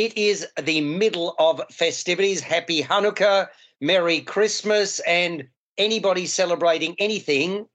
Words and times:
it 0.00 0.16
is 0.16 0.46
the 0.58 0.80
middle 0.80 1.34
of 1.38 1.60
festivities. 1.70 2.40
Happy 2.40 2.82
Hanukkah, 2.82 3.48
Merry 3.82 4.22
Christmas, 4.22 4.98
and 5.00 5.46
anybody 5.76 6.24
celebrating 6.24 6.96
anything 6.98 7.66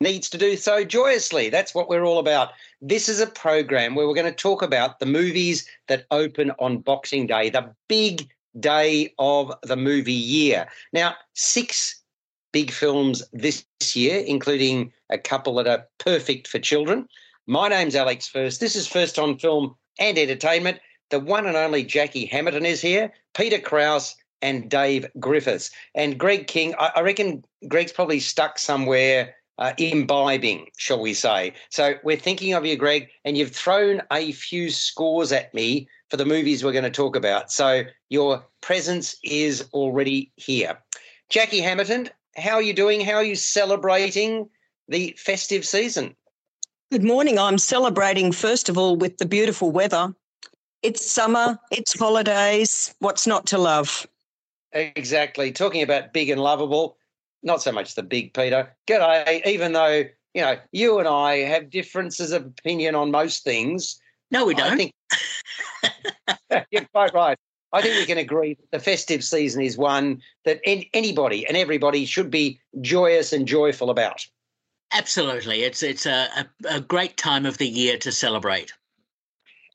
needs 0.00 0.30
to 0.30 0.38
do 0.38 0.56
so 0.56 0.82
joyously. 0.82 1.50
That's 1.50 1.74
what 1.74 1.90
we're 1.90 2.04
all 2.04 2.20
about. 2.20 2.52
This 2.80 3.06
is 3.06 3.20
a 3.20 3.26
program 3.26 3.94
where 3.94 4.08
we're 4.08 4.14
going 4.14 4.32
to 4.32 4.32
talk 4.32 4.62
about 4.62 4.98
the 4.98 5.06
movies 5.06 5.68
that 5.88 6.06
open 6.10 6.52
on 6.58 6.78
Boxing 6.78 7.26
Day, 7.26 7.50
the 7.50 7.74
big 7.86 8.30
day 8.58 9.12
of 9.18 9.52
the 9.62 9.76
movie 9.76 10.12
year. 10.12 10.68
Now, 10.94 11.16
six 11.34 12.02
big 12.50 12.70
films 12.70 13.22
this 13.34 13.66
year, 13.92 14.20
including 14.20 14.90
a 15.10 15.18
couple 15.18 15.54
that 15.56 15.66
are 15.66 15.86
perfect 15.98 16.48
for 16.48 16.58
children. 16.58 17.06
My 17.46 17.68
name's 17.68 17.94
Alex 17.94 18.26
First. 18.26 18.58
This 18.58 18.74
is 18.74 18.86
First 18.86 19.18
on 19.18 19.36
Film 19.36 19.74
and 19.98 20.16
Entertainment. 20.16 20.78
The 21.10 21.20
one 21.20 21.46
and 21.46 21.56
only 21.56 21.84
Jackie 21.84 22.26
Hamilton 22.26 22.66
is 22.66 22.80
here, 22.80 23.12
Peter 23.34 23.58
Krause, 23.58 24.16
and 24.42 24.70
Dave 24.70 25.06
Griffiths. 25.18 25.70
And 25.94 26.18
Greg 26.18 26.46
King, 26.46 26.74
I, 26.78 26.92
I 26.96 27.00
reckon 27.00 27.44
Greg's 27.66 27.92
probably 27.92 28.20
stuck 28.20 28.58
somewhere 28.58 29.34
uh, 29.58 29.72
imbibing, 29.78 30.66
shall 30.76 31.00
we 31.00 31.14
say. 31.14 31.52
So 31.70 31.94
we're 32.04 32.16
thinking 32.16 32.54
of 32.54 32.64
you, 32.64 32.76
Greg, 32.76 33.08
and 33.24 33.36
you've 33.36 33.54
thrown 33.54 34.02
a 34.12 34.32
few 34.32 34.70
scores 34.70 35.32
at 35.32 35.52
me 35.52 35.88
for 36.10 36.16
the 36.16 36.24
movies 36.24 36.62
we're 36.62 36.72
going 36.72 36.84
to 36.84 36.90
talk 36.90 37.16
about. 37.16 37.50
So 37.50 37.82
your 38.08 38.44
presence 38.60 39.16
is 39.24 39.68
already 39.72 40.30
here. 40.36 40.78
Jackie 41.28 41.60
Hamilton, 41.60 42.08
how 42.36 42.54
are 42.54 42.62
you 42.62 42.72
doing? 42.72 43.00
How 43.00 43.14
are 43.14 43.24
you 43.24 43.34
celebrating 43.34 44.48
the 44.88 45.14
festive 45.18 45.66
season? 45.66 46.14
Good 46.90 47.04
morning. 47.04 47.38
I'm 47.38 47.58
celebrating, 47.58 48.32
first 48.32 48.68
of 48.68 48.78
all, 48.78 48.96
with 48.96 49.18
the 49.18 49.26
beautiful 49.26 49.70
weather. 49.70 50.14
It's 50.82 51.10
summer, 51.10 51.58
it's 51.70 51.98
holidays. 51.98 52.94
What's 53.00 53.26
not 53.26 53.46
to 53.46 53.58
love? 53.58 54.06
Exactly. 54.72 55.50
Talking 55.50 55.82
about 55.82 56.12
big 56.12 56.30
and 56.30 56.40
lovable, 56.40 56.96
not 57.42 57.62
so 57.62 57.72
much 57.72 57.94
the 57.94 58.02
big 58.02 58.32
Peter. 58.34 58.74
G'day. 58.86 59.44
Even 59.46 59.72
though, 59.72 60.04
you 60.34 60.42
know, 60.42 60.56
you 60.72 60.98
and 60.98 61.08
I 61.08 61.38
have 61.38 61.70
differences 61.70 62.32
of 62.32 62.46
opinion 62.46 62.94
on 62.94 63.10
most 63.10 63.42
things. 63.42 64.00
No, 64.30 64.44
we 64.44 64.54
don't. 64.54 64.72
I 64.72 64.76
think 64.76 66.66
you're 66.70 66.84
quite 66.92 67.14
right. 67.14 67.38
I 67.72 67.82
think 67.82 67.96
we 67.96 68.06
can 68.06 68.18
agree 68.18 68.54
that 68.54 68.70
the 68.70 68.82
festive 68.82 69.22
season 69.22 69.62
is 69.62 69.76
one 69.76 70.22
that 70.44 70.60
anybody 70.64 71.46
and 71.46 71.56
everybody 71.56 72.06
should 72.06 72.30
be 72.30 72.58
joyous 72.80 73.32
and 73.32 73.46
joyful 73.46 73.90
about. 73.90 74.26
Absolutely. 74.92 75.64
It's 75.64 75.82
it's 75.82 76.06
a, 76.06 76.28
a, 76.36 76.76
a 76.76 76.80
great 76.80 77.16
time 77.16 77.44
of 77.44 77.58
the 77.58 77.68
year 77.68 77.98
to 77.98 78.10
celebrate. 78.10 78.72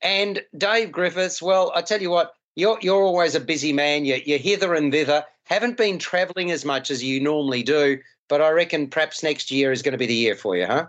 And 0.04 0.42
Dave 0.56 0.92
Griffiths, 0.92 1.40
well, 1.40 1.72
I 1.74 1.80
tell 1.80 2.00
you 2.00 2.10
what, 2.10 2.34
you're 2.54 2.78
you're 2.82 3.02
always 3.02 3.34
a 3.34 3.40
busy 3.40 3.72
man. 3.72 4.04
You're, 4.04 4.18
you're 4.18 4.38
hither 4.38 4.74
and 4.74 4.92
thither. 4.92 5.24
Haven't 5.44 5.76
been 5.76 5.98
travelling 5.98 6.50
as 6.50 6.64
much 6.64 6.90
as 6.90 7.02
you 7.02 7.20
normally 7.20 7.62
do, 7.62 7.98
but 8.28 8.40
I 8.40 8.50
reckon 8.50 8.88
perhaps 8.88 9.22
next 9.22 9.50
year 9.50 9.72
is 9.72 9.82
going 9.82 9.92
to 9.92 9.98
be 9.98 10.06
the 10.06 10.14
year 10.14 10.36
for 10.36 10.56
you, 10.56 10.66
huh? 10.66 10.86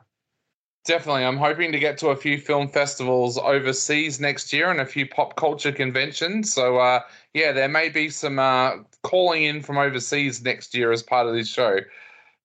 Definitely. 0.85 1.25
I'm 1.25 1.37
hoping 1.37 1.71
to 1.71 1.79
get 1.79 1.97
to 1.99 2.09
a 2.09 2.15
few 2.15 2.37
film 2.37 2.67
festivals 2.67 3.39
overseas 3.39 4.19
next 4.19 4.53
year 4.53 4.69
and 4.69 4.79
a 4.79 4.85
few 4.85 5.07
pop 5.07 5.35
culture 5.35 5.71
conventions. 5.71 6.53
So, 6.53 6.77
uh, 6.77 6.99
yeah, 7.33 7.53
there 7.53 7.67
may 7.67 7.89
be 7.89 8.09
some 8.09 8.37
uh, 8.37 8.73
calling 9.01 9.43
in 9.43 9.63
from 9.63 9.79
overseas 9.79 10.43
next 10.43 10.75
year 10.75 10.91
as 10.91 11.01
part 11.01 11.25
of 11.25 11.33
this 11.33 11.47
show. 11.47 11.79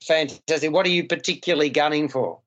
Fantastic. 0.07 0.73
What 0.73 0.87
are 0.87 0.91
you 0.91 1.07
particularly 1.07 1.69
gunning 1.69 2.09
for? 2.09 2.39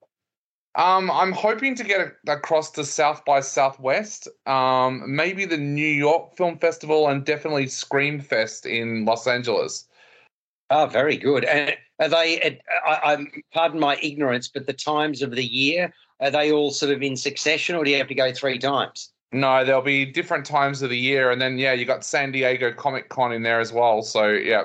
Um, 0.75 1.11
I'm 1.11 1.31
hoping 1.31 1.75
to 1.75 1.83
get 1.83 2.13
across 2.27 2.71
to 2.71 2.83
South 2.83 3.23
by 3.25 3.41
Southwest, 3.41 4.27
um, 4.47 5.03
maybe 5.05 5.45
the 5.45 5.57
New 5.57 5.87
York 5.87 6.35
Film 6.35 6.57
Festival, 6.57 7.07
and 7.09 7.23
definitely 7.23 7.67
Scream 7.67 8.19
Fest 8.19 8.65
in 8.65 9.05
Los 9.05 9.27
Angeles. 9.27 9.87
Oh, 10.71 10.87
very 10.87 11.17
good. 11.17 11.45
And 11.45 11.75
are 11.99 12.09
they? 12.09 12.59
I, 12.87 13.13
I, 13.13 13.25
pardon 13.53 13.79
my 13.79 13.97
ignorance, 14.01 14.47
but 14.47 14.65
the 14.65 14.73
times 14.73 15.21
of 15.21 15.31
the 15.31 15.45
year 15.45 15.93
are 16.19 16.31
they 16.31 16.51
all 16.51 16.71
sort 16.71 16.91
of 16.91 17.03
in 17.03 17.15
succession, 17.17 17.75
or 17.75 17.83
do 17.83 17.91
you 17.91 17.97
have 17.97 18.07
to 18.07 18.15
go 18.15 18.31
three 18.31 18.57
times? 18.57 19.11
No, 19.31 19.63
there'll 19.63 19.81
be 19.81 20.05
different 20.05 20.45
times 20.45 20.81
of 20.81 20.89
the 20.89 20.97
year, 20.97 21.29
and 21.29 21.39
then 21.39 21.59
yeah, 21.59 21.73
you 21.73 21.85
got 21.85 22.03
San 22.03 22.31
Diego 22.31 22.71
Comic 22.71 23.09
Con 23.09 23.31
in 23.31 23.43
there 23.43 23.59
as 23.59 23.71
well. 23.71 24.01
So 24.01 24.29
yeah. 24.29 24.63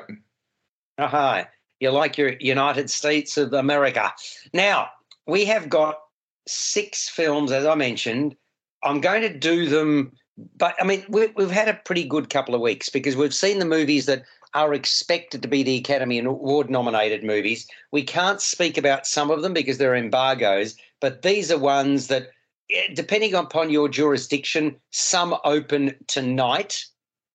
Aha, 0.96 1.46
you 1.80 1.90
like 1.90 2.16
your 2.16 2.32
United 2.40 2.88
States 2.88 3.36
of 3.36 3.52
America. 3.52 4.12
Now 4.54 4.88
we 5.26 5.44
have 5.44 5.68
got 5.68 6.00
six 6.48 7.08
films, 7.08 7.52
as 7.52 7.66
I 7.66 7.74
mentioned. 7.74 8.36
I'm 8.82 9.00
going 9.00 9.22
to 9.22 9.36
do 9.36 9.66
them, 9.66 10.12
but 10.56 10.74
I 10.80 10.84
mean 10.84 11.04
we, 11.08 11.28
we've 11.36 11.50
had 11.50 11.68
a 11.68 11.80
pretty 11.84 12.04
good 12.04 12.30
couple 12.30 12.54
of 12.54 12.60
weeks 12.60 12.88
because 12.88 13.16
we've 13.16 13.34
seen 13.34 13.58
the 13.58 13.64
movies 13.64 14.06
that 14.06 14.22
are 14.54 14.72
expected 14.72 15.42
to 15.42 15.48
be 15.48 15.62
the 15.62 15.76
Academy 15.76 16.18
Award 16.18 16.70
nominated 16.70 17.22
movies. 17.22 17.68
We 17.92 18.02
can't 18.02 18.40
speak 18.40 18.78
about 18.78 19.06
some 19.06 19.30
of 19.30 19.42
them 19.42 19.52
because 19.52 19.78
they're 19.78 19.94
embargoes, 19.94 20.74
but 21.00 21.22
these 21.22 21.52
are 21.52 21.58
ones 21.58 22.06
that, 22.06 22.28
eh, 22.70 22.88
depending 22.94 23.34
upon 23.34 23.70
your 23.70 23.88
jurisdiction, 23.88 24.76
some 24.90 25.36
open 25.44 25.94
tonight. 26.06 26.84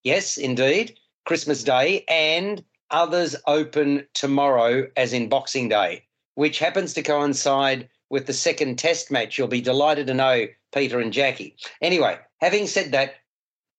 Yes, 0.03 0.37
indeed, 0.37 0.97
Christmas 1.25 1.63
Day, 1.63 2.03
and 2.07 2.63
others 2.89 3.35
open 3.47 4.07
tomorrow, 4.13 4.87
as 4.97 5.13
in 5.13 5.29
Boxing 5.29 5.69
Day, 5.69 6.03
which 6.35 6.59
happens 6.59 6.93
to 6.93 7.03
coincide 7.03 7.87
with 8.13 8.27
the 8.27 8.33
second 8.33 8.77
test 8.77 9.09
match. 9.09 9.39
You'll 9.39 9.47
be 9.47 9.59
delighted 9.59 10.05
to 10.05 10.13
know, 10.13 10.45
Peter 10.71 10.99
and 10.99 11.11
Jackie. 11.11 11.55
Anyway, 11.81 12.19
having 12.41 12.67
said 12.67 12.91
that, 12.91 13.15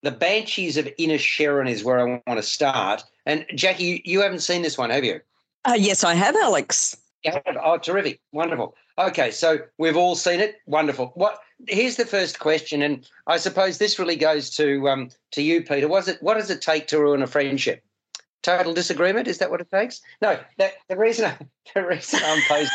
the 0.03 0.11
Banshees 0.11 0.77
of 0.77 0.87
Inisherin 0.99 1.71
is 1.71 1.85
where 1.85 2.01
I 2.01 2.21
want 2.27 2.41
to 2.41 2.43
start. 2.43 3.05
And 3.27 3.47
Jackie, 3.55 4.03
you 4.05 4.21
haven't 4.21 4.41
seen 4.41 4.63
this 4.63 4.77
one, 4.77 4.91
have 4.91 5.05
you? 5.05 5.21
Uh, 5.65 5.77
yes, 5.79 6.03
I 6.03 6.15
have, 6.15 6.35
Alex. 6.35 6.97
Yeah. 7.23 7.41
Oh, 7.63 7.79
terrific. 7.79 8.21
Wonderful. 8.33 8.75
Okay, 8.99 9.31
so 9.31 9.61
we've 9.79 9.97
all 9.97 10.17
seen 10.17 10.41
it. 10.41 10.57
Wonderful. 10.67 11.13
What 11.15 11.39
here's 11.69 11.97
the 11.97 12.05
first 12.05 12.41
question, 12.41 12.83
and 12.83 13.09
I 13.29 13.37
suppose 13.37 13.79
this 13.79 14.01
really 14.01 14.17
goes 14.17 14.51
to 14.57 14.89
um, 14.89 15.11
to 15.31 15.43
you, 15.43 15.63
Peter. 15.63 15.87
Was 15.87 16.09
it 16.09 16.21
what 16.23 16.35
does 16.35 16.51
it 16.51 16.61
take 16.61 16.89
to 16.89 16.99
ruin 16.99 17.23
a 17.23 17.27
friendship? 17.29 17.85
Total 18.43 18.75
disagreement? 18.75 19.27
Is 19.27 19.39
that 19.39 19.51
what 19.51 19.63
it 19.63 19.71
takes? 19.71 20.03
No. 20.21 20.39
That, 20.59 20.75
the 20.89 20.99
reason 20.99 21.25
I, 21.25 21.39
the 21.75 21.87
reason 21.87 22.21
I'm 22.23 22.43
posing 22.47 22.69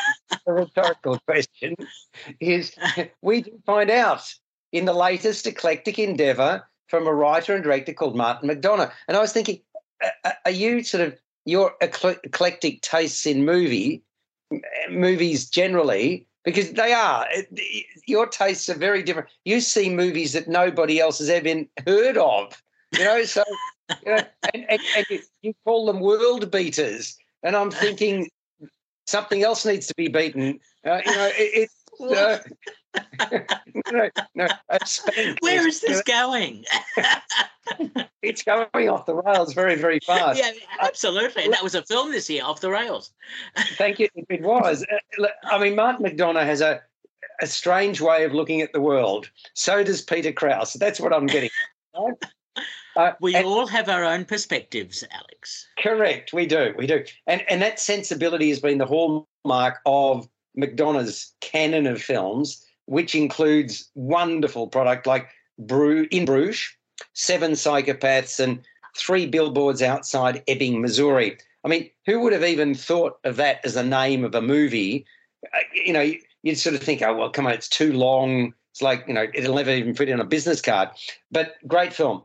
a 0.48 0.54
rhetorical 0.54 1.20
question 1.28 1.76
is 2.40 2.76
we 3.22 3.46
find 3.66 3.90
out 3.90 4.34
in 4.72 4.86
the 4.86 4.94
latest 4.94 5.48
eclectic 5.48 6.00
endeavour 6.00 6.64
from 6.88 7.08
a 7.08 7.14
writer 7.14 7.56
and 7.56 7.64
director 7.64 7.94
called 7.94 8.16
Martin 8.16 8.50
McDonagh. 8.50 8.92
And 9.08 9.16
I 9.16 9.22
was 9.22 9.32
thinking, 9.32 9.62
are 10.46 10.52
you 10.52 10.84
sort 10.84 11.08
of 11.08 11.20
your 11.46 11.74
eclectic 11.82 12.82
tastes 12.82 13.26
in 13.26 13.46
movie 13.46 14.04
movies 14.90 15.50
generally? 15.50 16.28
Because 16.46 16.72
they 16.72 16.94
are 16.94 17.28
eh, 17.32 17.44
your 18.08 18.26
tastes 18.26 18.70
are 18.70 18.76
very 18.76 19.04
different. 19.04 19.30
You 19.46 19.60
see 19.62 19.90
movies 19.90 20.34
that 20.34 20.48
nobody 20.48 21.00
else 21.00 21.20
has 21.20 21.30
ever 21.30 21.64
heard 21.86 22.18
of, 22.18 22.62
you 22.98 23.04
know. 23.04 23.24
So, 23.24 23.44
you 24.06 24.16
know, 24.16 24.22
and, 24.54 24.66
and, 24.70 24.80
and 24.96 25.06
you 25.42 25.54
call 25.66 25.86
them 25.86 26.00
world 26.00 26.50
beaters, 26.50 27.18
and 27.44 27.56
I'm 27.56 27.72
thinking 27.72 28.30
something 29.09 29.44
else 29.44 29.66
needs 29.66 29.88
to 29.88 29.96
be 29.96 30.08
beaten. 30.08 30.59
Uh, 30.86 31.02
you 31.06 31.12
know, 31.12 31.31
it, 31.36 31.70
it's 31.70 31.75
uh, 32.02 32.40
no, 33.92 34.09
no. 34.36 34.47
Where 35.42 35.68
is 35.68 35.81
this 35.81 36.02
going? 36.03 36.66
it's 38.22 38.44
going 38.44 38.90
off 38.90 39.06
the 39.06 39.16
rails 39.16 39.53
very, 39.53 39.75
very 39.75 40.00
fast. 40.00 40.40
Yeah, 40.40 40.52
absolutely. 40.80 41.46
Uh, 41.46 41.52
that 41.52 41.64
was 41.64 41.75
a 41.75 41.84
film 41.84 42.12
this 42.12 42.30
year, 42.30 42.44
off 42.44 42.62
the 42.62 42.69
rails. 42.69 43.12
thank 43.78 44.00
you. 44.00 44.08
It 44.16 44.42
was. 44.42 44.86
Uh, 45.19 45.28
I 45.44 45.59
mean, 45.59 45.75
Martin 45.75 46.06
McDonagh 46.06 46.46
has 46.46 46.62
a 46.62 46.81
a 47.42 47.48
strange 47.48 48.02
way 48.02 48.25
of 48.25 48.34
looking 48.34 48.62
at 48.62 48.74
the 48.74 48.81
world. 48.81 49.30
So 49.53 49.84
does 49.84 50.02
Peter 50.02 50.34
Krause. 50.34 50.74
That's 50.74 51.00
what 51.00 51.14
I'm 51.14 51.25
getting. 51.25 51.50
Uh, 53.00 53.14
we 53.22 53.36
and, 53.36 53.46
all 53.46 53.68
have 53.68 53.90
our 53.90 54.04
own 54.04 54.25
perspectives, 54.25 55.04
Alex. 55.12 55.68
Correct, 55.80 56.34
we 56.34 56.46
do, 56.46 56.74
we 56.78 56.86
do, 56.86 57.04
and 57.28 57.44
and 57.50 57.62
that 57.62 57.80
sensibility 57.80 58.50
has 58.50 58.60
been 58.60 58.78
the 58.78 58.86
hallmark 58.86 59.80
of 59.86 60.28
McDonagh's 60.57 61.34
canon 61.40 61.88
of 61.88 62.01
films 62.01 62.66
which 62.90 63.13
includes 63.13 63.88
wonderful 63.94 64.66
product 64.66 65.06
like 65.06 65.30
Brew 65.60 66.07
in 66.10 66.25
Bruges, 66.25 66.75
Seven 67.13 67.51
Psychopaths, 67.51 68.40
and 68.40 68.62
three 68.98 69.28
billboards 69.28 69.84
outside 69.84 70.42
Ebbing, 70.48 70.81
Missouri. 70.81 71.38
I 71.63 71.68
mean, 71.68 71.92
who 72.07 72.19
would 72.22 72.34
have 72.34 72.44
even 72.44 72.74
thought 72.74 73.19
of 73.24 73.36
that 73.36 73.60
as 73.63 73.75
a 73.75 73.84
name 73.84 74.24
of 74.24 74.34
a 74.34 74.42
movie? 74.42 75.06
Uh, 75.54 75.60
you 75.75 75.94
know, 75.94 76.12
you'd 76.42 76.57
sort 76.57 76.75
of 76.75 76.81
think, 76.81 77.04
oh, 77.04 77.16
well, 77.16 77.30
come 77.30 77.46
on, 77.46 77.54
it's 77.54 77.69
too 77.69 77.94
long. 77.94 78.56
It's 78.72 78.81
like, 78.81 79.04
you 79.07 79.13
know, 79.13 79.28
it'll 79.36 79.56
never 79.56 79.72
even 79.72 79.94
fit 79.94 80.10
in 80.10 80.19
a 80.19 80.25
business 80.25 80.60
card. 80.60 80.90
But 81.31 81.57
great 81.68 81.94
film. 81.94 82.24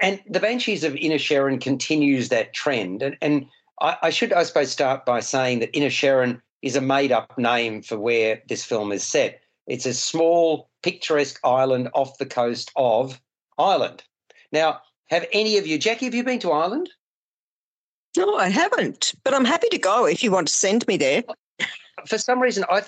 And 0.00 0.20
The 0.28 0.40
Banshees 0.40 0.84
of 0.84 0.94
Inisherin 0.94 1.60
continues 1.60 2.28
that 2.28 2.52
trend. 2.52 3.02
And, 3.02 3.16
and 3.20 3.46
I, 3.80 3.96
I 4.02 4.10
should, 4.10 4.32
I 4.32 4.42
suppose, 4.42 4.70
start 4.70 5.04
by 5.04 5.20
saying 5.20 5.60
that 5.60 5.72
Inisherin 5.72 6.40
is 6.62 6.76
a 6.76 6.80
made 6.80 7.12
up 7.12 7.36
name 7.38 7.82
for 7.82 7.98
where 7.98 8.42
this 8.48 8.64
film 8.64 8.92
is 8.92 9.06
set. 9.06 9.40
It's 9.66 9.86
a 9.86 9.94
small, 9.94 10.68
picturesque 10.82 11.40
island 11.44 11.90
off 11.94 12.18
the 12.18 12.26
coast 12.26 12.70
of 12.76 13.20
Ireland. 13.58 14.02
Now, 14.52 14.80
have 15.08 15.26
any 15.32 15.58
of 15.58 15.66
you, 15.66 15.78
Jackie, 15.78 16.06
have 16.06 16.14
you 16.14 16.24
been 16.24 16.40
to 16.40 16.52
Ireland? 16.52 16.90
No, 18.16 18.36
I 18.36 18.48
haven't, 18.48 19.14
but 19.22 19.34
I'm 19.34 19.44
happy 19.44 19.68
to 19.68 19.78
go 19.78 20.06
if 20.06 20.22
you 20.22 20.32
want 20.32 20.48
to 20.48 20.52
send 20.52 20.86
me 20.88 20.96
there. 20.96 21.22
For 22.06 22.18
some 22.18 22.40
reason, 22.40 22.64
I 22.68 22.82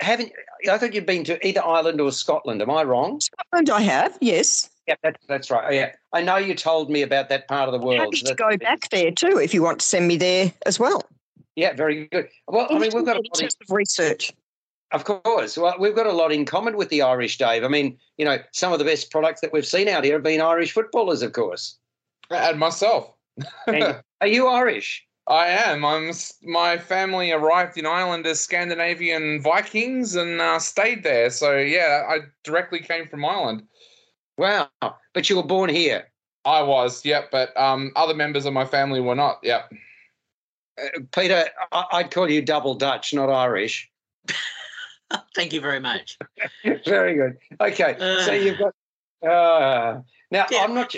haven't. 0.00 0.32
I 0.68 0.78
thought 0.78 0.94
you'd 0.94 1.06
been 1.06 1.24
to 1.24 1.46
either 1.46 1.64
Ireland 1.64 2.00
or 2.00 2.10
Scotland. 2.10 2.62
Am 2.62 2.70
I 2.70 2.82
wrong? 2.82 3.20
Scotland, 3.20 3.70
I 3.70 3.80
have, 3.82 4.18
yes. 4.20 4.68
Yeah, 4.86 4.94
that's, 5.02 5.26
that's 5.26 5.50
right. 5.50 5.64
Oh, 5.66 5.72
yeah, 5.72 5.92
I 6.12 6.22
know 6.22 6.36
you 6.36 6.54
told 6.54 6.90
me 6.90 7.02
about 7.02 7.28
that 7.28 7.48
part 7.48 7.68
of 7.68 7.72
the 7.72 7.84
world. 7.84 8.00
Happy 8.00 8.16
so 8.18 8.26
to 8.26 8.34
that's- 8.34 8.58
go 8.58 8.64
back 8.64 8.88
there 8.90 9.10
too 9.10 9.38
if 9.38 9.52
you 9.52 9.62
want 9.62 9.80
to 9.80 9.86
send 9.86 10.06
me 10.06 10.16
there 10.16 10.52
as 10.64 10.78
well. 10.78 11.02
Yeah, 11.56 11.72
very 11.72 12.06
good. 12.08 12.28
Well, 12.46 12.66
I 12.70 12.78
mean, 12.78 12.92
we've 12.94 13.04
got 13.04 13.16
a 13.16 13.22
lot 13.22 13.42
of 13.42 13.50
research. 13.70 14.32
of 14.92 15.04
course. 15.04 15.56
Well, 15.56 15.74
we've 15.80 15.96
got 15.96 16.06
a 16.06 16.12
lot 16.12 16.30
in 16.30 16.44
common 16.44 16.76
with 16.76 16.90
the 16.90 17.02
Irish, 17.02 17.38
Dave. 17.38 17.64
I 17.64 17.68
mean, 17.68 17.98
you 18.18 18.24
know, 18.26 18.38
some 18.52 18.72
of 18.72 18.78
the 18.78 18.84
best 18.84 19.10
products 19.10 19.40
that 19.40 19.52
we've 19.52 19.66
seen 19.66 19.88
out 19.88 20.04
here 20.04 20.14
have 20.14 20.22
been 20.22 20.40
Irish 20.42 20.72
footballers, 20.72 21.22
of 21.22 21.32
course. 21.32 21.78
And 22.30 22.58
myself. 22.58 23.10
And 23.66 23.96
are 24.20 24.26
you 24.26 24.46
Irish? 24.48 25.06
I 25.28 25.48
am. 25.48 25.84
I'm. 25.84 26.12
My 26.42 26.78
family 26.78 27.32
arrived 27.32 27.76
in 27.76 27.86
Ireland 27.86 28.26
as 28.26 28.40
Scandinavian 28.40 29.40
Vikings 29.42 30.14
and 30.14 30.40
uh, 30.40 30.58
stayed 30.58 31.02
there. 31.02 31.30
So 31.30 31.56
yeah, 31.56 32.04
I 32.08 32.18
directly 32.44 32.78
came 32.78 33.08
from 33.08 33.24
Ireland. 33.24 33.64
Wow, 34.38 34.68
but 35.14 35.28
you 35.30 35.36
were 35.36 35.42
born 35.42 35.70
here. 35.70 36.10
I 36.44 36.62
was, 36.62 37.04
yep, 37.04 37.30
but 37.32 37.56
um, 37.56 37.90
other 37.96 38.14
members 38.14 38.46
of 38.46 38.52
my 38.52 38.64
family 38.64 39.00
were 39.00 39.14
not. 39.14 39.38
Yep. 39.42 39.72
Uh, 40.80 41.00
Peter, 41.12 41.46
I- 41.72 41.84
I'd 41.92 42.10
call 42.10 42.30
you 42.30 42.42
double 42.42 42.74
Dutch, 42.74 43.12
not 43.14 43.30
Irish. 43.30 43.90
Thank 45.34 45.52
you 45.52 45.60
very 45.60 45.80
much. 45.80 46.18
Very 46.84 47.14
good. 47.14 47.36
Okay, 47.60 47.96
so 47.98 48.32
Uh. 48.32 48.34
you've 48.34 48.58
got. 48.58 48.74
Uh, 49.26 50.00
now, 50.30 50.46
Yeah. 50.50 50.62
I'm 50.64 50.74
not. 50.74 50.94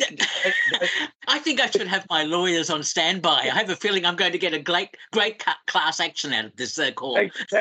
I 1.29 1.39
think 1.39 1.61
I 1.61 1.67
should 1.71 1.87
have 1.87 2.07
my 2.11 2.25
lawyers 2.25 2.71
on 2.71 2.83
standby. 2.83 3.43
I 3.43 3.55
have 3.57 3.71
a 3.71 3.77
feeling 3.77 4.05
I'm 4.05 4.17
going 4.17 4.33
to 4.33 4.39
get 4.39 4.55
a 4.55 4.59
great, 4.59 4.97
great 5.13 5.45
class 5.67 6.01
action 6.01 6.33
out 6.33 6.47
of 6.47 6.57
this 6.57 6.79
uh, 6.79 6.91
call. 6.93 7.19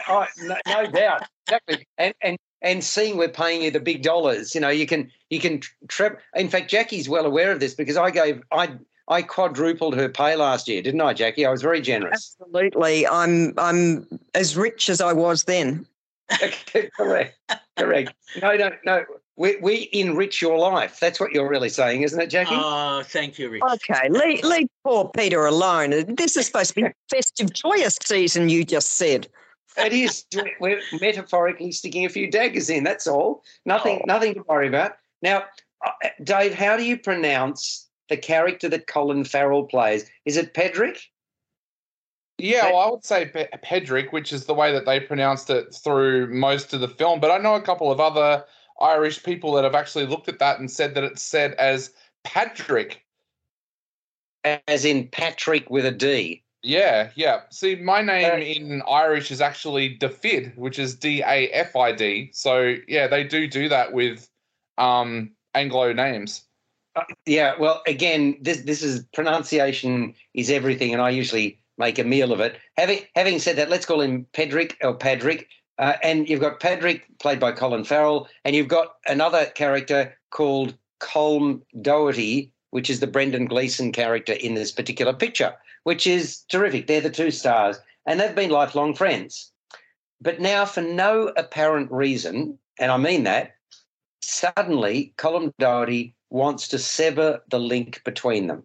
Oh, 0.08 0.26
no, 0.40 0.56
no 0.68 0.86
doubt, 0.88 1.24
exactly. 1.46 1.88
And 1.98 2.14
and 2.22 2.38
and 2.62 2.84
seeing 2.84 3.18
we're 3.18 3.30
paying 3.30 3.62
you 3.62 3.72
the 3.72 3.80
big 3.80 4.02
dollars, 4.02 4.56
you 4.56 4.62
know, 4.62 4.70
you 4.70 4.86
can 4.86 5.12
you 5.30 5.40
can 5.40 5.62
trip. 5.88 6.20
In 6.36 6.50
fact, 6.50 6.70
Jackie's 6.70 7.10
well 7.10 7.26
aware 7.26 7.52
of 7.52 7.60
this 7.60 7.74
because 7.74 7.98
I 7.98 8.10
gave 8.12 8.42
I 8.52 8.72
I 9.08 9.22
quadrupled 9.22 9.96
her 9.96 10.10
pay 10.10 10.36
last 10.36 10.68
year, 10.68 10.82
didn't 10.82 11.02
I, 11.02 11.14
Jackie? 11.14 11.46
I 11.46 11.52
was 11.52 11.62
very 11.62 11.82
generous. 11.82 12.36
Absolutely. 12.42 13.08
I'm 13.08 13.54
I'm 13.58 14.08
as 14.36 14.58
rich 14.58 14.90
as 14.90 15.02
I 15.02 15.14
was 15.14 15.44
then. 15.44 15.86
correct, 16.98 17.38
correct. 17.78 18.14
No, 18.42 18.56
no, 18.56 18.72
no. 18.86 19.06
We 19.38 19.58
we 19.62 19.90
enrich 19.94 20.42
your 20.42 20.58
life. 20.58 21.00
That's 21.00 21.20
what 21.20 21.32
you're 21.32 21.48
really 21.48 21.70
saying, 21.70 22.02
isn't 22.02 22.20
it, 22.20 22.28
Jackie? 22.28 22.56
Oh, 22.56 23.04
thank 23.06 23.38
you, 23.38 23.50
Rich. 23.50 23.62
Okay, 23.62 24.10
leave, 24.10 24.44
leave 24.44 24.68
poor 24.84 25.10
Peter 25.16 25.46
alone. 25.46 25.92
This 26.16 26.36
is 26.36 26.48
supposed 26.48 26.74
to 26.74 26.82
be 26.82 26.88
festive, 27.10 27.54
joyous 27.54 27.98
season, 28.04 28.50
you 28.50 28.66
just 28.66 28.94
said. 28.94 29.28
It 29.78 29.94
is. 29.94 30.26
We're 30.60 30.82
metaphorically 31.00 31.72
sticking 31.72 32.06
a 32.06 32.10
few 32.10 32.30
daggers 32.30 32.70
in. 32.70 32.84
That's 32.84 33.08
all. 33.08 33.44
Nothing. 33.66 34.02
Nothing 34.06 34.34
to 34.36 34.44
worry 34.48 34.68
about. 34.68 34.94
Now, 35.22 35.44
uh, 35.86 36.10
Dave, 36.24 36.54
how 36.54 36.78
do 36.78 36.84
you 36.84 36.98
pronounce 36.98 37.88
the 38.10 38.18
character 38.18 38.70
that 38.70 38.88
Colin 38.88 39.24
Farrell 39.24 39.64
plays? 39.64 40.10
Is 40.26 40.38
it 40.38 40.54
Pedrick? 40.54 41.00
Yeah, 42.40 42.72
well, 42.72 42.80
I 42.80 42.90
would 42.92 43.06
say 43.06 43.26
Pe- 43.26 43.50
Pedrick, 43.64 44.12
which 44.12 44.32
is 44.32 44.46
the 44.46 44.54
way 44.54 44.72
that 44.72 44.86
they 44.86 45.00
pronounced 45.00 45.50
it 45.50 45.74
through 45.74 46.28
most 46.34 46.74
of 46.74 46.82
the 46.82 46.88
film. 46.88 47.20
But 47.20 47.32
I 47.32 47.38
know 47.38 47.56
a 47.56 47.62
couple 47.62 47.92
of 47.92 48.00
other 48.00 48.46
Irish 48.80 49.24
people 49.24 49.54
that 49.54 49.64
have 49.64 49.74
actually 49.76 50.06
looked 50.06 50.30
at 50.30 50.40
that 50.40 50.60
and 50.60 50.70
said 50.70 50.94
that 50.96 51.04
it's 51.04 51.24
said 51.24 51.54
as 51.54 51.92
Patrick. 52.24 53.04
As 54.44 54.86
in 54.86 55.08
Patrick 55.10 55.70
with 55.70 55.86
a 55.86 55.92
D. 55.92 56.44
Yeah, 56.68 57.12
yeah. 57.16 57.42
See, 57.50 57.76
my 57.76 58.02
name 58.02 58.42
in 58.42 58.84
Irish 58.90 59.32
is 59.32 59.40
actually 59.40 59.98
Dafid, 59.98 60.56
which 60.58 60.78
is 60.78 60.96
D 60.96 61.22
A 61.22 61.48
F 61.50 61.76
I 61.78 61.94
D. 61.94 62.30
So 62.34 62.76
yeah, 62.90 63.08
they 63.08 63.24
do 63.24 63.48
do 63.48 63.70
that 63.70 63.94
with 63.94 64.30
um, 64.78 65.32
Anglo 65.56 65.94
names. 65.94 66.44
Uh, 66.98 67.04
yeah. 67.26 67.54
Well, 67.58 67.82
again, 67.88 68.38
this 68.42 68.64
this 68.64 68.84
is 68.84 69.06
pronunciation 69.14 70.14
is 70.34 70.50
everything, 70.50 70.92
and 70.92 71.02
I 71.02 71.10
usually 71.12 71.58
make 71.78 72.00
a 72.00 72.04
meal 72.04 72.34
of 72.34 72.42
it. 72.42 72.60
Having 72.76 73.00
having 73.16 73.40
said 73.40 73.56
that, 73.56 73.70
let's 73.70 73.86
call 73.86 74.02
him 74.02 74.28
Pedrick 74.34 74.76
or 74.82 74.98
Padrick. 74.98 75.48
Uh, 75.80 75.94
and 76.04 76.28
you've 76.28 76.42
got 76.42 76.60
Padrick 76.60 77.04
played 77.20 77.40
by 77.40 77.54
Colin 77.54 77.86
Farrell, 77.86 78.28
and 78.44 78.56
you've 78.56 78.68
got 78.68 78.96
another 79.08 79.46
character 79.46 80.18
called 80.32 80.76
Colm 81.00 81.62
Doherty, 81.82 82.52
which 82.72 82.90
is 82.90 83.00
the 83.00 83.08
Brendan 83.08 83.46
Gleeson 83.46 83.92
character 83.94 84.34
in 84.34 84.56
this 84.56 84.72
particular 84.72 85.14
picture, 85.14 85.54
which 85.88 86.06
is 86.06 86.40
terrific. 86.50 86.86
They're 86.86 87.00
the 87.00 87.10
two 87.10 87.32
stars, 87.32 87.80
and 88.06 88.20
they've 88.20 88.36
been 88.36 88.50
lifelong 88.50 88.94
friends. 88.94 89.54
But 90.20 90.42
now, 90.42 90.66
for 90.66 90.82
no 90.82 91.32
apparent 91.38 91.90
reason, 91.90 92.60
and 92.78 92.92
I 92.92 92.98
mean 92.98 93.24
that, 93.24 93.56
suddenly 94.22 95.14
Colin 95.16 95.54
Doherty 95.60 96.14
wants 96.30 96.68
to 96.68 96.78
sever 96.78 97.42
the 97.50 97.62
link 97.62 98.02
between 98.04 98.48
them. 98.48 98.64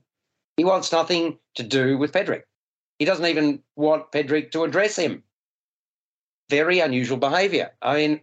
He 0.56 0.64
wants 0.64 0.90
nothing 0.90 1.38
to 1.54 1.62
do 1.62 1.96
with 1.96 2.10
Pedrick. 2.10 2.42
He 2.98 3.04
doesn't 3.04 3.26
even 3.26 3.62
want 3.76 4.10
Pedrick 4.10 4.50
to 4.50 4.64
address 4.64 4.96
him. 4.96 5.22
Very 6.50 6.80
unusual 6.80 7.18
behaviour. 7.18 7.70
I 7.82 7.94
mean, 7.98 8.20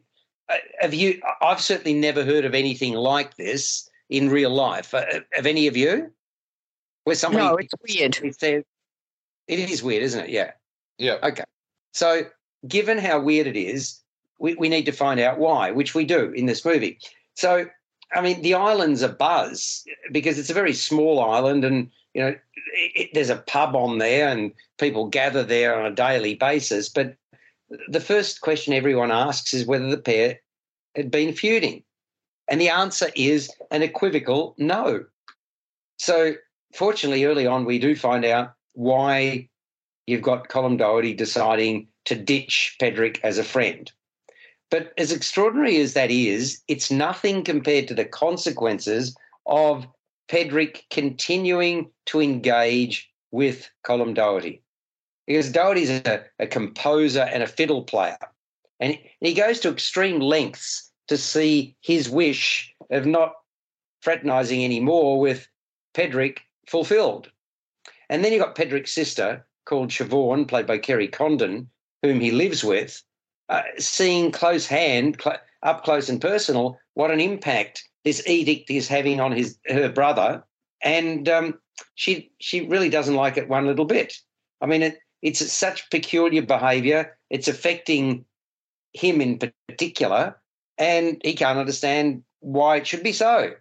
uh, 0.49 0.57
have 0.81 0.93
you? 0.93 1.21
I've 1.41 1.61
certainly 1.61 1.93
never 1.97 2.25
heard 2.25 2.43
of 2.43 2.53
anything 2.53 2.95
like 2.95 3.37
this 3.37 3.89
in 4.09 4.29
real 4.29 4.49
life. 4.49 4.93
Uh, 4.93 5.05
have 5.31 5.45
any 5.45 5.67
of 5.67 5.77
you? 5.77 6.11
Where 7.05 7.15
somebody 7.15 7.45
No, 7.45 7.55
it's 7.55 7.73
weird. 7.87 8.35
says, 8.37 8.65
it 9.49 9.71
is 9.71 9.83
weird, 9.83 10.03
isn't 10.03 10.25
it? 10.25 10.29
Yeah. 10.29 10.51
Yeah. 10.99 11.17
Okay. 11.23 11.43
So, 11.93 12.21
given 12.67 12.99
how 12.99 13.19
weird 13.19 13.47
it 13.47 13.57
is, 13.57 13.99
we, 14.37 14.53
we 14.55 14.69
need 14.69 14.85
to 14.85 14.91
find 14.91 15.19
out 15.19 15.39
why, 15.39 15.71
which 15.71 15.95
we 15.95 16.05
do 16.05 16.31
in 16.31 16.45
this 16.45 16.63
movie. 16.63 16.99
So, 17.35 17.65
I 18.13 18.21
mean, 18.21 18.41
the 18.41 18.53
island's 18.53 19.01
a 19.01 19.09
buzz 19.09 19.83
because 20.11 20.37
it's 20.37 20.49
a 20.49 20.53
very 20.53 20.73
small 20.73 21.19
island, 21.19 21.65
and 21.65 21.89
you 22.13 22.21
know, 22.21 22.27
it, 22.27 22.91
it, 22.95 23.09
there's 23.13 23.29
a 23.29 23.37
pub 23.37 23.75
on 23.75 23.97
there, 23.97 24.27
and 24.27 24.51
people 24.77 25.07
gather 25.07 25.43
there 25.43 25.77
on 25.77 25.91
a 25.91 25.95
daily 25.95 26.35
basis. 26.35 26.87
But 26.87 27.15
the 27.87 27.99
first 27.99 28.41
question 28.41 28.73
everyone 28.73 29.11
asks 29.11 29.53
is 29.53 29.65
whether 29.65 29.89
the 29.89 29.97
pair 29.97 30.39
had 30.95 31.09
been 31.09 31.33
feuding, 31.33 31.83
and 32.47 32.61
the 32.61 32.69
answer 32.69 33.09
is 33.15 33.49
an 33.71 33.81
equivocal 33.81 34.53
no. 34.59 35.05
So, 35.97 36.35
fortunately, 36.75 37.25
early 37.25 37.47
on, 37.47 37.65
we 37.65 37.79
do 37.79 37.95
find 37.95 38.25
out 38.25 38.53
why 38.73 39.49
you've 40.07 40.21
got 40.21 40.49
Colin 40.49 40.77
Doherty 40.77 41.13
deciding 41.13 41.87
to 42.05 42.15
ditch 42.15 42.75
Pedrick 42.81 43.19
as 43.23 43.37
a 43.37 43.43
friend. 43.43 43.91
But 44.71 44.93
as 44.97 45.11
extraordinary 45.11 45.77
as 45.77 45.93
that 45.93 46.11
is, 46.11 46.61
it's 46.67 46.91
nothing 46.91 47.43
compared 47.43 47.87
to 47.87 47.93
the 47.93 48.05
consequences 48.05 49.15
of 49.45 49.87
Pedrick 50.29 50.83
continuing 50.89 51.89
to 52.05 52.21
engage 52.21 53.09
with 53.31 53.69
Colin 53.83 54.13
Doherty. 54.13 54.61
Because 55.27 55.51
Doherty's 55.51 55.89
a, 55.89 56.23
a 56.39 56.47
composer 56.47 57.21
and 57.21 57.43
a 57.43 57.47
fiddle 57.47 57.83
player. 57.83 58.17
And 58.79 58.97
he 59.19 59.33
goes 59.33 59.59
to 59.61 59.69
extreme 59.69 60.19
lengths 60.19 60.89
to 61.07 61.17
see 61.17 61.75
his 61.81 62.09
wish 62.09 62.73
of 62.89 63.05
not 63.05 63.33
fraternizing 64.01 64.63
anymore 64.63 65.19
with 65.19 65.47
Pedrick 65.93 66.39
fulfilled. 66.67 67.31
And 68.09 68.23
then 68.23 68.33
you've 68.33 68.41
got 68.41 68.55
Pedrick's 68.55 68.91
sister, 68.91 69.45
called 69.65 69.89
Siobhan, 69.89 70.47
played 70.47 70.65
by 70.65 70.77
Kerry 70.79 71.07
Condon, 71.07 71.69
whom 72.01 72.19
he 72.19 72.31
lives 72.31 72.63
with, 72.63 73.03
uh, 73.49 73.61
seeing 73.77 74.31
close 74.31 74.65
hand, 74.65 75.17
cl- 75.21 75.37
up 75.63 75.83
close 75.83 76.09
and 76.09 76.21
personal, 76.21 76.79
what 76.93 77.11
an 77.11 77.19
impact 77.19 77.83
this 78.03 78.25
edict 78.27 78.69
is 78.69 78.87
having 78.87 79.19
on 79.19 79.31
his 79.31 79.57
her 79.67 79.89
brother, 79.89 80.43
and 80.81 81.27
um, 81.27 81.59
she 81.95 82.31
she 82.39 82.65
really 82.67 82.89
doesn't 82.89 83.15
like 83.15 83.37
it 83.37 83.49
one 83.49 83.67
little 83.67 83.85
bit. 83.85 84.17
I 84.61 84.65
mean, 84.65 84.83
it, 84.83 84.99
it's 85.21 85.51
such 85.51 85.89
peculiar 85.89 86.41
behaviour. 86.41 87.17
It's 87.29 87.47
affecting 87.47 88.25
him 88.93 89.21
in 89.21 89.37
particular, 89.37 90.37
and 90.77 91.21
he 91.23 91.33
can't 91.33 91.59
understand 91.59 92.23
why 92.39 92.77
it 92.77 92.87
should 92.87 93.03
be 93.03 93.13
so. 93.13 93.51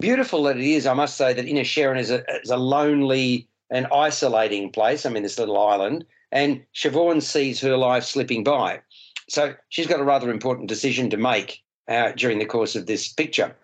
Beautiful 0.00 0.44
that 0.44 0.56
it 0.56 0.64
is, 0.64 0.86
I 0.86 0.94
must 0.94 1.18
say, 1.18 1.34
that 1.34 1.44
Inisherin 1.44 1.98
is 1.98 2.10
a, 2.10 2.24
is 2.40 2.48
a 2.48 2.56
lonely 2.56 3.49
and 3.70 3.86
isolating 3.92 4.70
place. 4.70 5.06
I 5.06 5.10
mean, 5.10 5.22
this 5.22 5.38
little 5.38 5.58
island, 5.58 6.04
and 6.32 6.62
Siobhan 6.74 7.22
sees 7.22 7.60
her 7.60 7.76
life 7.76 8.04
slipping 8.04 8.44
by. 8.44 8.80
So 9.28 9.54
she's 9.68 9.86
got 9.86 10.00
a 10.00 10.04
rather 10.04 10.30
important 10.30 10.68
decision 10.68 11.10
to 11.10 11.16
make 11.16 11.62
uh, 11.88 12.12
during 12.12 12.38
the 12.38 12.46
course 12.46 12.74
of 12.74 12.86
this 12.86 13.12
picture. 13.12 13.56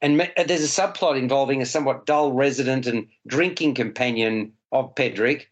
And 0.00 0.18
me- 0.18 0.30
there's 0.36 0.78
a 0.78 0.82
subplot 0.82 1.18
involving 1.18 1.62
a 1.62 1.66
somewhat 1.66 2.06
dull 2.06 2.32
resident 2.32 2.86
and 2.86 3.06
drinking 3.26 3.74
companion 3.74 4.52
of 4.72 4.94
Pedrick, 4.94 5.46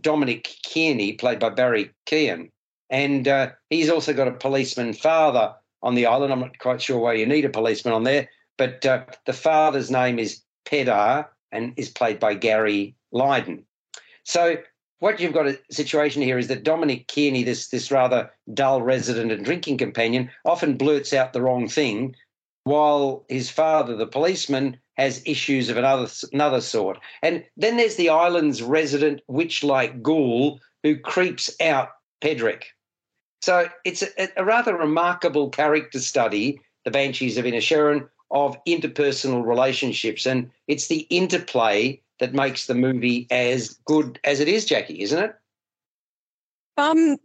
Dominic 0.00 0.56
Kearney, 0.72 1.12
played 1.12 1.38
by 1.38 1.50
Barry 1.50 1.90
Keoghan. 2.06 2.50
And 2.90 3.28
uh, 3.28 3.50
he's 3.70 3.90
also 3.90 4.12
got 4.12 4.28
a 4.28 4.32
policeman 4.32 4.92
father 4.92 5.54
on 5.82 5.94
the 5.94 6.06
island. 6.06 6.32
I'm 6.32 6.40
not 6.40 6.58
quite 6.58 6.82
sure 6.82 6.98
why 6.98 7.14
you 7.14 7.26
need 7.26 7.44
a 7.44 7.50
policeman 7.50 7.94
on 7.94 8.04
there, 8.04 8.28
but 8.56 8.84
uh, 8.84 9.04
the 9.26 9.32
father's 9.32 9.90
name 9.90 10.18
is 10.18 10.42
Peadar 10.64 11.26
and 11.52 11.72
is 11.76 11.88
played 11.88 12.18
by 12.18 12.34
Gary 12.34 12.94
Lydon. 13.14 13.64
So 14.24 14.58
what 14.98 15.20
you've 15.20 15.32
got 15.32 15.46
a 15.46 15.58
situation 15.70 16.20
here 16.20 16.38
is 16.38 16.48
that 16.48 16.64
Dominic 16.64 17.08
Kearney, 17.08 17.44
this 17.44 17.68
this 17.68 17.90
rather 17.90 18.30
dull 18.52 18.82
resident 18.82 19.32
and 19.32 19.44
drinking 19.44 19.78
companion, 19.78 20.30
often 20.44 20.76
blurts 20.76 21.12
out 21.12 21.32
the 21.32 21.42
wrong 21.42 21.68
thing, 21.68 22.14
while 22.64 23.24
his 23.28 23.50
father, 23.50 23.96
the 23.96 24.06
policeman, 24.06 24.78
has 24.94 25.22
issues 25.26 25.68
of 25.68 25.76
another 25.76 26.08
another 26.32 26.60
sort. 26.60 26.98
And 27.22 27.44
then 27.56 27.76
there's 27.76 27.96
the 27.96 28.10
island's 28.10 28.62
resident 28.62 29.20
witch-like 29.28 30.02
ghoul 30.02 30.60
who 30.82 30.96
creeps 30.96 31.50
out 31.60 31.90
Pedrick. 32.22 32.64
So 33.42 33.68
it's 33.84 34.02
a, 34.02 34.28
a 34.36 34.44
rather 34.44 34.76
remarkable 34.76 35.50
character 35.50 36.00
study, 36.00 36.60
the 36.84 36.90
Banshees 36.90 37.36
of 37.36 37.44
Inisherin, 37.44 38.08
of 38.30 38.56
interpersonal 38.64 39.46
relationships, 39.46 40.24
and 40.24 40.50
it's 40.66 40.88
the 40.88 41.06
interplay 41.10 42.00
that 42.20 42.34
makes 42.34 42.66
the 42.66 42.74
movie 42.74 43.26
as 43.30 43.78
good 43.84 44.18
as 44.24 44.40
it 44.40 44.48
is, 44.48 44.64
Jackie, 44.64 45.02
isn't 45.02 45.22
it? 45.22 45.34
Um, 46.76 47.16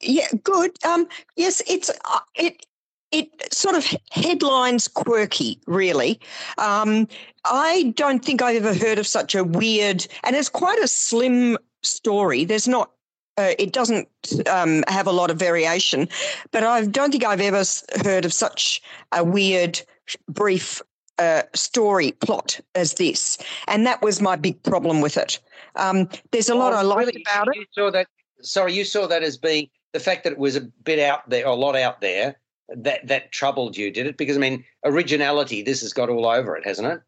yeah, 0.00 0.28
good. 0.42 0.72
Um, 0.84 1.06
yes, 1.36 1.62
it's 1.66 1.90
uh, 1.90 2.20
it. 2.34 2.64
It 3.10 3.54
sort 3.54 3.74
of 3.74 3.86
headlines 4.10 4.86
quirky, 4.86 5.58
really. 5.66 6.20
Um, 6.58 7.08
I 7.46 7.94
don't 7.96 8.22
think 8.22 8.42
I've 8.42 8.62
ever 8.62 8.74
heard 8.74 8.98
of 8.98 9.06
such 9.06 9.34
a 9.34 9.44
weird, 9.44 10.06
and 10.24 10.36
it's 10.36 10.50
quite 10.50 10.78
a 10.78 10.86
slim 10.86 11.56
story. 11.82 12.44
There's 12.44 12.68
not 12.68 12.90
uh, 13.38 13.54
it 13.58 13.72
doesn't 13.72 14.08
um, 14.48 14.84
have 14.88 15.06
a 15.06 15.12
lot 15.12 15.30
of 15.30 15.38
variation, 15.38 16.08
but 16.50 16.64
I 16.64 16.84
don't 16.84 17.12
think 17.12 17.24
I've 17.24 17.40
ever 17.40 17.62
heard 18.02 18.24
of 18.24 18.32
such 18.32 18.82
a 19.12 19.22
weird, 19.22 19.80
brief 20.28 20.82
uh, 21.18 21.42
story 21.54 22.12
plot 22.12 22.60
as 22.74 22.94
this, 22.94 23.38
and 23.66 23.86
that 23.86 24.02
was 24.02 24.20
my 24.20 24.36
big 24.36 24.62
problem 24.62 25.00
with 25.00 25.16
it. 25.16 25.40
Um, 25.76 26.08
there's 26.32 26.48
a 26.48 26.54
lot 26.54 26.72
I 26.72 26.82
like 26.82 27.06
really, 27.06 27.24
about 27.26 27.54
you 27.54 27.62
it. 27.62 27.68
Saw 27.72 27.90
that? 27.90 28.06
Sorry, 28.42 28.72
you 28.72 28.84
saw 28.84 29.06
that 29.06 29.22
as 29.22 29.36
being 29.36 29.68
the 29.92 30.00
fact 30.00 30.24
that 30.24 30.32
it 30.32 30.38
was 30.38 30.56
a 30.56 30.60
bit 30.60 30.98
out 30.98 31.28
there, 31.28 31.46
a 31.46 31.54
lot 31.54 31.76
out 31.76 32.00
there. 32.00 32.36
That 32.68 33.06
that 33.06 33.32
troubled 33.32 33.76
you, 33.78 33.90
did 33.90 34.06
it? 34.06 34.18
Because 34.18 34.36
I 34.36 34.40
mean, 34.40 34.64
originality. 34.84 35.62
This 35.62 35.80
has 35.80 35.94
got 35.94 36.10
all 36.10 36.26
over 36.26 36.54
it, 36.54 36.66
hasn't 36.66 36.88
it? 36.88 37.00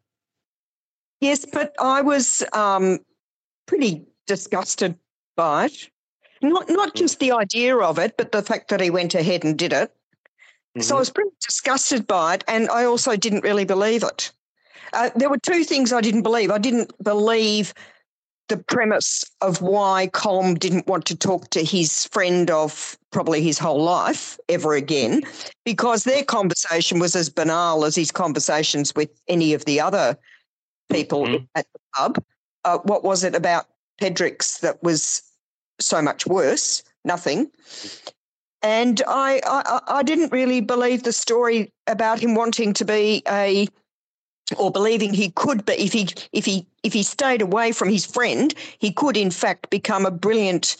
Yes, 1.19 1.45
but 1.45 1.75
I 1.79 2.01
was 2.01 2.43
um, 2.53 2.97
pretty 3.67 4.03
disgusted 4.25 4.97
by 5.35 5.65
it. 5.65 5.89
Not 6.41 6.67
not 6.67 6.95
just 6.95 7.19
the 7.19 7.31
idea 7.31 7.77
of 7.77 7.99
it, 7.99 8.17
but 8.17 8.31
the 8.31 8.41
fact 8.41 8.69
that 8.69 8.81
he 8.81 8.89
went 8.89 9.13
ahead 9.13 9.43
and 9.43 9.57
did 9.57 9.71
it. 9.71 9.95
So 10.79 10.95
I 10.95 10.99
was 10.99 11.09
pretty 11.09 11.31
disgusted 11.45 12.07
by 12.07 12.35
it, 12.35 12.43
and 12.47 12.69
I 12.69 12.85
also 12.85 13.17
didn't 13.17 13.43
really 13.43 13.65
believe 13.65 14.03
it. 14.03 14.31
Uh, 14.93 15.09
there 15.15 15.29
were 15.29 15.37
two 15.37 15.65
things 15.65 15.91
I 15.91 15.99
didn't 15.99 16.21
believe. 16.21 16.49
I 16.49 16.57
didn't 16.57 16.91
believe 17.03 17.73
the 18.47 18.57
premise 18.57 19.23
of 19.41 19.61
why 19.61 20.09
Colm 20.13 20.57
didn't 20.57 20.87
want 20.87 21.05
to 21.05 21.15
talk 21.15 21.49
to 21.51 21.63
his 21.63 22.05
friend 22.07 22.49
of 22.51 22.97
probably 23.11 23.41
his 23.41 23.57
whole 23.57 23.81
life 23.81 24.39
ever 24.49 24.73
again, 24.73 25.23
because 25.65 26.03
their 26.05 26.23
conversation 26.23 26.99
was 26.99 27.15
as 27.15 27.29
banal 27.29 27.83
as 27.83 27.95
his 27.95 28.11
conversations 28.11 28.93
with 28.95 29.09
any 29.27 29.53
of 29.53 29.65
the 29.65 29.79
other 29.79 30.17
people 30.89 31.25
Mhm. 31.25 31.47
at 31.55 31.65
the 31.73 31.79
pub. 31.95 32.23
Uh, 32.63 32.77
what 32.79 33.03
was 33.03 33.23
it 33.23 33.35
about 33.35 33.67
Pedrick's 34.01 34.59
that 34.59 34.81
was 34.83 35.21
so 35.79 36.01
much 36.01 36.25
worse? 36.25 36.83
Nothing. 37.03 37.49
And 38.63 39.01
I, 39.07 39.41
I, 39.45 39.81
I 39.87 40.03
didn't 40.03 40.31
really 40.31 40.61
believe 40.61 41.03
the 41.03 41.13
story 41.13 41.71
about 41.87 42.19
him 42.19 42.35
wanting 42.35 42.73
to 42.73 42.85
be 42.85 43.23
a, 43.27 43.67
or 44.57 44.71
believing 44.71 45.13
he 45.13 45.29
could 45.31 45.65
be 45.65 45.73
if 45.73 45.93
he 45.93 46.09
if 46.31 46.45
he 46.45 46.67
if 46.83 46.93
he 46.93 47.03
stayed 47.03 47.41
away 47.41 47.71
from 47.71 47.89
his 47.89 48.05
friend, 48.05 48.53
he 48.79 48.91
could 48.91 49.17
in 49.17 49.31
fact 49.31 49.69
become 49.69 50.05
a 50.05 50.11
brilliant 50.11 50.77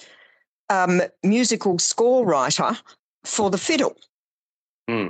um, 0.69 1.01
musical 1.23 1.79
score 1.79 2.25
writer 2.25 2.77
for 3.23 3.49
the 3.49 3.57
fiddle. 3.57 3.95
Hmm. 4.87 5.07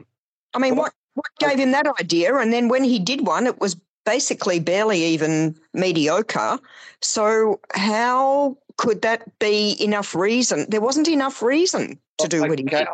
I 0.53 0.59
mean, 0.59 0.75
what 0.75 0.93
what 1.15 1.27
gave 1.39 1.59
him 1.59 1.71
that 1.71 1.87
idea? 1.99 2.35
And 2.35 2.53
then 2.53 2.69
when 2.69 2.83
he 2.83 2.99
did 2.99 3.27
one, 3.27 3.47
it 3.47 3.59
was 3.59 3.75
basically 4.05 4.59
barely 4.59 5.03
even 5.03 5.55
mediocre. 5.73 6.59
So 7.01 7.59
how 7.73 8.57
could 8.81 9.03
that 9.03 9.37
be 9.37 9.77
enough 9.79 10.15
reason? 10.15 10.65
There 10.67 10.81
wasn't 10.81 11.07
enough 11.07 11.43
reason 11.43 11.99
to 12.17 12.27
do 12.27 12.41
what 12.41 12.57
he 12.57 12.65
did. 12.65 12.87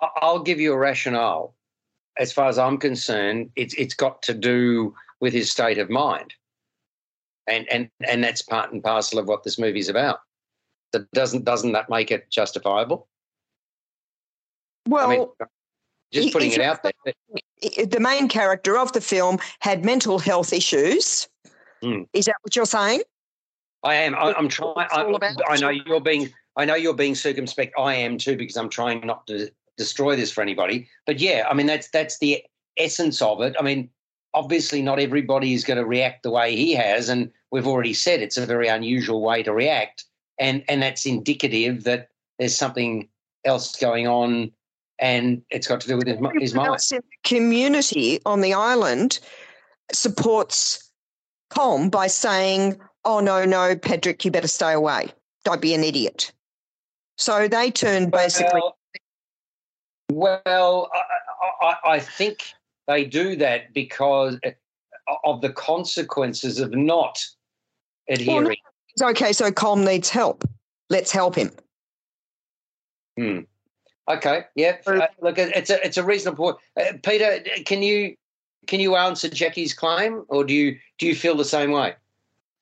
I'll, 0.00 0.10
I'll 0.22 0.42
give 0.42 0.58
you 0.58 0.72
a 0.72 0.78
rationale. 0.78 1.54
As 2.16 2.32
far 2.32 2.48
as 2.48 2.58
I'm 2.58 2.78
concerned, 2.78 3.50
it's 3.54 3.74
it's 3.74 3.92
got 3.92 4.22
to 4.22 4.32
do 4.32 4.94
with 5.20 5.34
his 5.34 5.50
state 5.50 5.76
of 5.76 5.90
mind, 5.90 6.32
and 7.46 7.70
and 7.70 7.90
and 8.08 8.24
that's 8.24 8.40
part 8.40 8.72
and 8.72 8.82
parcel 8.82 9.18
of 9.18 9.28
what 9.28 9.44
this 9.44 9.58
movie's 9.58 9.90
about. 9.90 10.20
That 10.92 11.10
doesn't 11.12 11.44
doesn't 11.44 11.72
that 11.72 11.90
make 11.90 12.10
it 12.10 12.30
justifiable? 12.30 13.06
Well, 14.88 15.10
I 15.10 15.16
mean, 15.18 15.26
just 16.10 16.32
putting 16.32 16.52
it 16.52 16.62
out 16.62 16.82
there. 16.82 16.92
the 17.86 18.00
main 18.00 18.28
character 18.28 18.78
of 18.78 18.94
the 18.94 19.02
film 19.02 19.38
had 19.60 19.84
mental 19.84 20.18
health 20.18 20.54
issues. 20.54 21.28
Hmm. 21.82 22.04
Is 22.14 22.24
that 22.24 22.36
what 22.40 22.56
you're 22.56 22.64
saying? 22.64 23.02
I 23.82 23.94
am. 23.94 24.14
I, 24.14 24.34
I'm 24.34 24.48
trying. 24.48 24.74
I, 24.90 25.36
I 25.48 25.56
know 25.56 25.70
you're 25.70 26.00
being. 26.00 26.32
I 26.56 26.64
know 26.64 26.74
you're 26.74 26.94
being 26.94 27.14
circumspect. 27.14 27.74
I 27.78 27.94
am 27.94 28.18
too 28.18 28.36
because 28.36 28.56
I'm 28.56 28.68
trying 28.68 29.06
not 29.06 29.26
to 29.28 29.50
destroy 29.76 30.16
this 30.16 30.32
for 30.32 30.42
anybody. 30.42 30.88
But 31.06 31.20
yeah, 31.20 31.46
I 31.48 31.54
mean 31.54 31.66
that's 31.66 31.88
that's 31.90 32.18
the 32.18 32.42
essence 32.76 33.22
of 33.22 33.40
it. 33.40 33.54
I 33.58 33.62
mean, 33.62 33.88
obviously 34.34 34.82
not 34.82 34.98
everybody 34.98 35.54
is 35.54 35.64
going 35.64 35.78
to 35.78 35.86
react 35.86 36.22
the 36.22 36.30
way 36.30 36.54
he 36.56 36.74
has, 36.74 37.08
and 37.08 37.30
we've 37.50 37.66
already 37.66 37.94
said 37.94 38.20
it's 38.20 38.36
a 38.36 38.46
very 38.46 38.68
unusual 38.68 39.22
way 39.22 39.42
to 39.42 39.52
react, 39.52 40.04
and 40.38 40.64
and 40.68 40.82
that's 40.82 41.06
indicative 41.06 41.84
that 41.84 42.08
there's 42.38 42.56
something 42.56 43.08
else 43.44 43.76
going 43.76 44.08
on, 44.08 44.50
and 44.98 45.42
it's 45.50 45.68
got 45.68 45.80
to 45.82 45.88
do 45.88 45.96
with 45.96 46.08
his, 46.08 46.18
his 46.40 46.54
mind. 46.54 46.68
else 46.68 46.90
in 46.90 46.98
the 46.98 47.28
community 47.28 48.20
on 48.26 48.40
the 48.40 48.54
island 48.54 49.20
supports 49.92 50.90
Colm 51.50 51.90
by 51.90 52.06
saying, 52.06 52.78
"Oh 53.04 53.20
no, 53.20 53.44
no, 53.44 53.74
Pedrick, 53.76 54.24
you 54.24 54.30
better 54.30 54.48
stay 54.48 54.72
away. 54.72 55.08
Don't 55.44 55.60
be 55.60 55.74
an 55.74 55.84
idiot." 55.84 56.32
So 57.16 57.48
they 57.48 57.70
turned 57.70 58.12
basically. 58.12 58.60
Well, 60.10 60.40
well 60.46 60.90
I, 61.62 61.66
I, 61.66 61.92
I 61.94 61.98
think 62.00 62.44
they 62.86 63.04
do 63.04 63.36
that 63.36 63.72
because 63.74 64.38
of 65.24 65.40
the 65.40 65.50
consequences 65.50 66.60
of 66.60 66.74
not 66.74 67.18
adhering. 68.08 68.56
okay, 69.02 69.32
so 69.32 69.50
Colm 69.50 69.84
needs 69.84 70.08
help. 70.08 70.44
Let's 70.90 71.10
help 71.12 71.34
him. 71.34 71.50
Hmm. 73.18 73.40
Okay, 74.08 74.44
yeah. 74.54 74.76
Uh, 74.86 75.06
look, 75.20 75.38
it- 75.38 75.54
it's 75.54 75.70
a 75.70 75.84
it's 75.84 75.96
a 75.98 76.04
reasonable 76.04 76.52
point. 76.52 76.56
Uh, 76.76 76.96
Peter, 77.02 77.40
can 77.66 77.82
you 77.82 78.16
can 78.66 78.80
you 78.80 78.96
answer 78.96 79.28
Jackie's 79.28 79.74
claim, 79.74 80.24
or 80.28 80.44
do 80.44 80.54
you 80.54 80.78
do 80.98 81.06
you 81.06 81.14
feel 81.14 81.36
the 81.36 81.44
same 81.44 81.72
way? 81.72 81.94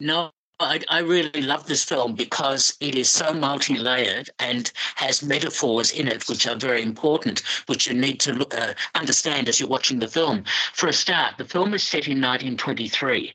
No, 0.01 0.33
I, 0.59 0.81
I 0.89 1.01
really 1.01 1.43
love 1.43 1.67
this 1.67 1.85
film 1.85 2.15
because 2.15 2.79
it 2.81 2.95
is 2.95 3.11
so 3.11 3.35
multi 3.35 3.77
layered 3.77 4.31
and 4.39 4.73
has 4.95 5.23
metaphors 5.23 5.91
in 5.91 6.09
it 6.09 6.27
which 6.31 6.47
are 6.47 6.57
very 6.57 6.83
important, 6.83 7.43
which 7.67 7.87
you 7.87 7.93
need 7.93 8.21
to 8.21 8.33
look, 8.33 8.55
uh, 8.55 8.73
understand 8.95 9.51
as 9.51 9.61
you're 9.61 9.69
watching 9.69 9.99
the 9.99 10.09
film. 10.09 10.45
For 10.73 10.89
a 10.89 10.95
start, 10.95 11.37
the 11.37 11.45
film 11.45 11.75
is 11.75 11.83
set 11.83 12.09
in 12.09 12.23
1923, 12.23 13.35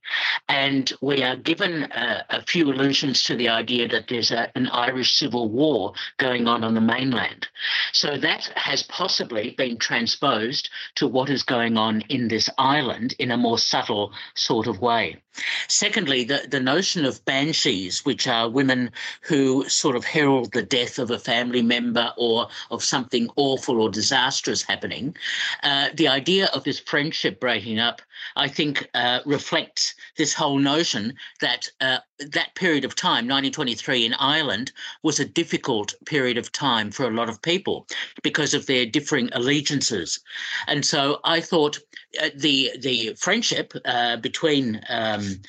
and 0.50 0.92
we 1.02 1.22
are 1.22 1.36
given 1.36 1.84
uh, 1.92 2.24
a 2.32 2.42
few 2.42 2.72
allusions 2.72 3.24
to 3.26 3.36
the 3.36 3.50
idea 3.50 3.88
that 3.88 4.08
there's 4.08 4.32
a, 4.32 4.52
an 4.56 4.68
Irish 4.70 5.12
Civil 5.12 5.48
War 5.50 5.94
going 6.18 6.48
on 6.48 6.64
on 6.64 6.74
the 6.74 6.82
mainland. 6.82 7.48
So 7.92 8.18
that 8.18 8.52
has 8.56 8.82
possibly 8.84 9.52
been 9.52 9.78
transposed 9.78 10.72
to 10.96 11.08
what 11.08 11.30
is 11.30 11.44
going 11.44 11.78
on 11.78 12.02
in 12.10 12.30
this 12.30 12.50
island 12.58 13.14
in 13.20 13.30
a 13.30 13.38
more 13.38 13.60
subtle 13.60 14.12
sort 14.34 14.66
of 14.66 14.82
way. 14.82 15.22
Secondly, 15.68 16.24
the, 16.24 16.46
the 16.50 16.60
notion 16.60 17.06
of 17.06 17.11
banshees, 17.20 18.06
which 18.06 18.28
are 18.28 18.50
women 18.50 18.92
who 19.22 19.68
sort 19.68 19.96
of 19.96 20.06
herald 20.06 20.52
the 20.54 20.62
death 20.62 21.00
of 21.00 21.12
a 21.12 21.20
family 21.20 21.62
member 21.62 22.14
or 22.18 22.48
of 22.70 22.84
something 22.84 23.30
awful 23.36 23.82
or 23.82 23.90
disastrous 23.90 24.62
happening, 24.62 25.16
uh, 25.64 25.90
the 25.94 26.08
idea 26.08 26.48
of 26.54 26.64
this 26.64 26.80
friendship 26.80 27.40
breaking 27.40 27.80
up, 27.80 28.02
I 28.36 28.48
think, 28.48 28.90
uh, 28.94 29.20
reflects 29.26 29.96
this 30.18 30.34
whole 30.34 30.60
notion 30.60 31.14
that 31.40 31.70
uh, 31.82 32.00
that 32.20 32.56
period 32.56 32.86
of 32.86 32.96
time, 32.96 33.28
1923 33.28 34.06
in 34.06 34.14
Ireland, 34.16 34.72
was 35.04 35.20
a 35.20 35.26
difficult 35.26 35.94
period 36.06 36.38
of 36.38 36.52
time 36.52 36.92
for 36.92 37.06
a 37.08 37.12
lot 37.12 37.30
of 37.30 37.42
people 37.42 37.88
because 38.24 38.54
of 38.54 38.66
their 38.66 38.86
differing 38.86 39.30
allegiances. 39.34 40.20
And 40.68 40.86
so 40.86 41.20
I 41.24 41.42
thought 41.42 41.80
uh, 42.22 42.30
the 42.36 42.72
the 42.80 43.16
friendship 43.18 43.74
uh, 43.86 44.18
between 44.18 44.82
um, 44.90 45.42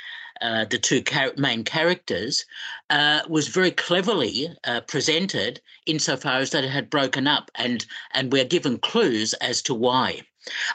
uh, 0.43 0.65
the 0.67 0.79
two 0.79 1.01
char- 1.01 1.33
main 1.37 1.65
characters 1.65 2.45
uh, 2.91 3.21
was 3.29 3.49
very 3.49 3.71
cleverly 3.71 4.49
uh, 4.65 4.81
presented 4.83 5.61
insofar 5.87 6.39
as 6.39 6.51
that 6.51 6.65
it 6.65 6.71
had 6.71 6.91
broken 6.91 7.27
up, 7.27 7.51
and 7.55 7.87
and 8.13 8.33
we're 8.33 8.45
given 8.45 8.79
clues 8.79 9.33
as 9.35 9.63
to 9.63 9.75
why. 9.75 10.23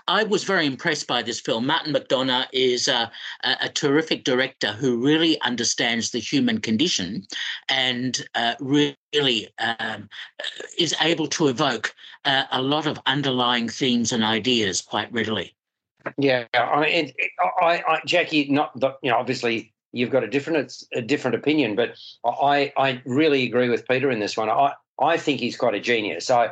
I 0.07 0.23
was 0.23 0.45
very 0.45 0.65
impressed 0.65 1.07
by 1.07 1.21
this 1.21 1.41
film. 1.41 1.65
Martin 1.65 1.93
McDonagh 1.93 2.47
is 2.53 2.87
a, 2.87 3.11
a, 3.43 3.57
a 3.63 3.69
terrific 3.69 4.23
director 4.23 4.71
who 4.71 5.03
really 5.03 5.39
understands 5.41 6.11
the 6.11 6.19
human 6.19 6.59
condition 6.61 7.27
and 7.67 8.25
uh, 8.35 8.55
really 8.61 9.49
um, 9.59 10.07
is 10.77 10.95
able 11.01 11.27
to 11.27 11.47
evoke 11.47 11.93
uh, 12.23 12.45
a 12.51 12.61
lot 12.61 12.87
of 12.87 12.99
underlying 13.05 13.67
themes 13.67 14.13
and 14.13 14.23
ideas 14.23 14.81
quite 14.81 15.11
readily. 15.11 15.56
Yeah, 16.17 16.45
I 16.53 16.81
mean, 16.81 17.13
it, 17.17 17.31
I, 17.61 17.83
I, 17.87 18.01
Jackie, 18.05 18.49
not 18.49 18.71
you 19.01 19.11
know, 19.11 19.17
obviously 19.17 19.73
you've 19.91 20.11
got 20.11 20.23
a 20.23 20.27
different 20.27 20.83
a 20.93 21.01
different 21.01 21.35
opinion, 21.35 21.75
but 21.75 21.97
I 22.25 22.71
I 22.77 23.01
really 23.05 23.43
agree 23.43 23.69
with 23.69 23.87
Peter 23.87 24.11
in 24.11 24.19
this 24.19 24.37
one. 24.37 24.49
I 24.49 24.73
I 24.99 25.17
think 25.17 25.39
he's 25.39 25.57
quite 25.57 25.75
a 25.75 25.79
genius. 25.79 26.29
I 26.29 26.51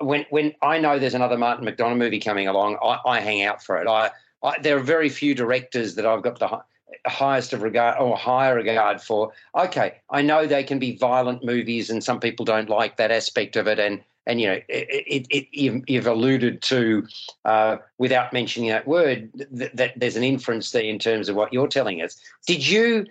when 0.00 0.26
when 0.30 0.54
I 0.62 0.78
know 0.78 0.98
there's 0.98 1.14
another 1.14 1.38
Martin 1.38 1.66
McDonagh 1.66 1.98
movie 1.98 2.20
coming 2.20 2.48
along, 2.48 2.78
I, 2.82 2.98
I 3.06 3.20
hang 3.20 3.42
out 3.42 3.62
for 3.62 3.80
it. 3.80 3.86
I, 3.86 4.10
I, 4.42 4.58
there 4.60 4.76
are 4.76 4.80
very 4.80 5.08
few 5.08 5.34
directors 5.34 5.94
that 5.94 6.06
I've 6.06 6.22
got 6.22 6.38
the 6.38 6.62
highest 7.06 7.52
of 7.52 7.62
regard 7.62 7.98
or 8.00 8.16
higher 8.16 8.54
regard 8.54 9.00
for. 9.00 9.32
Okay, 9.56 10.00
I 10.10 10.22
know 10.22 10.46
they 10.46 10.64
can 10.64 10.78
be 10.78 10.96
violent 10.96 11.44
movies, 11.44 11.90
and 11.90 12.02
some 12.02 12.20
people 12.20 12.44
don't 12.44 12.68
like 12.68 12.96
that 12.96 13.10
aspect 13.10 13.56
of 13.56 13.66
it, 13.66 13.78
and 13.78 14.02
and 14.26 14.40
you 14.40 14.46
know 14.46 14.60
it, 14.68 15.26
it, 15.26 15.26
it 15.30 15.48
you've, 15.90 16.06
alluded 16.06 16.62
to 16.62 17.06
uh, 17.44 17.76
without 17.98 18.32
mentioning 18.32 18.70
that 18.70 18.86
word 18.86 19.30
that, 19.50 19.74
that 19.76 19.92
there's 19.96 20.16
an 20.16 20.24
inference 20.24 20.70
there 20.70 20.82
in 20.82 20.98
terms 20.98 21.28
of 21.28 21.36
what 21.36 21.52
you're 21.52 21.68
telling 21.68 22.02
us. 22.02 22.20
Did 22.46 22.66
you? 22.66 23.06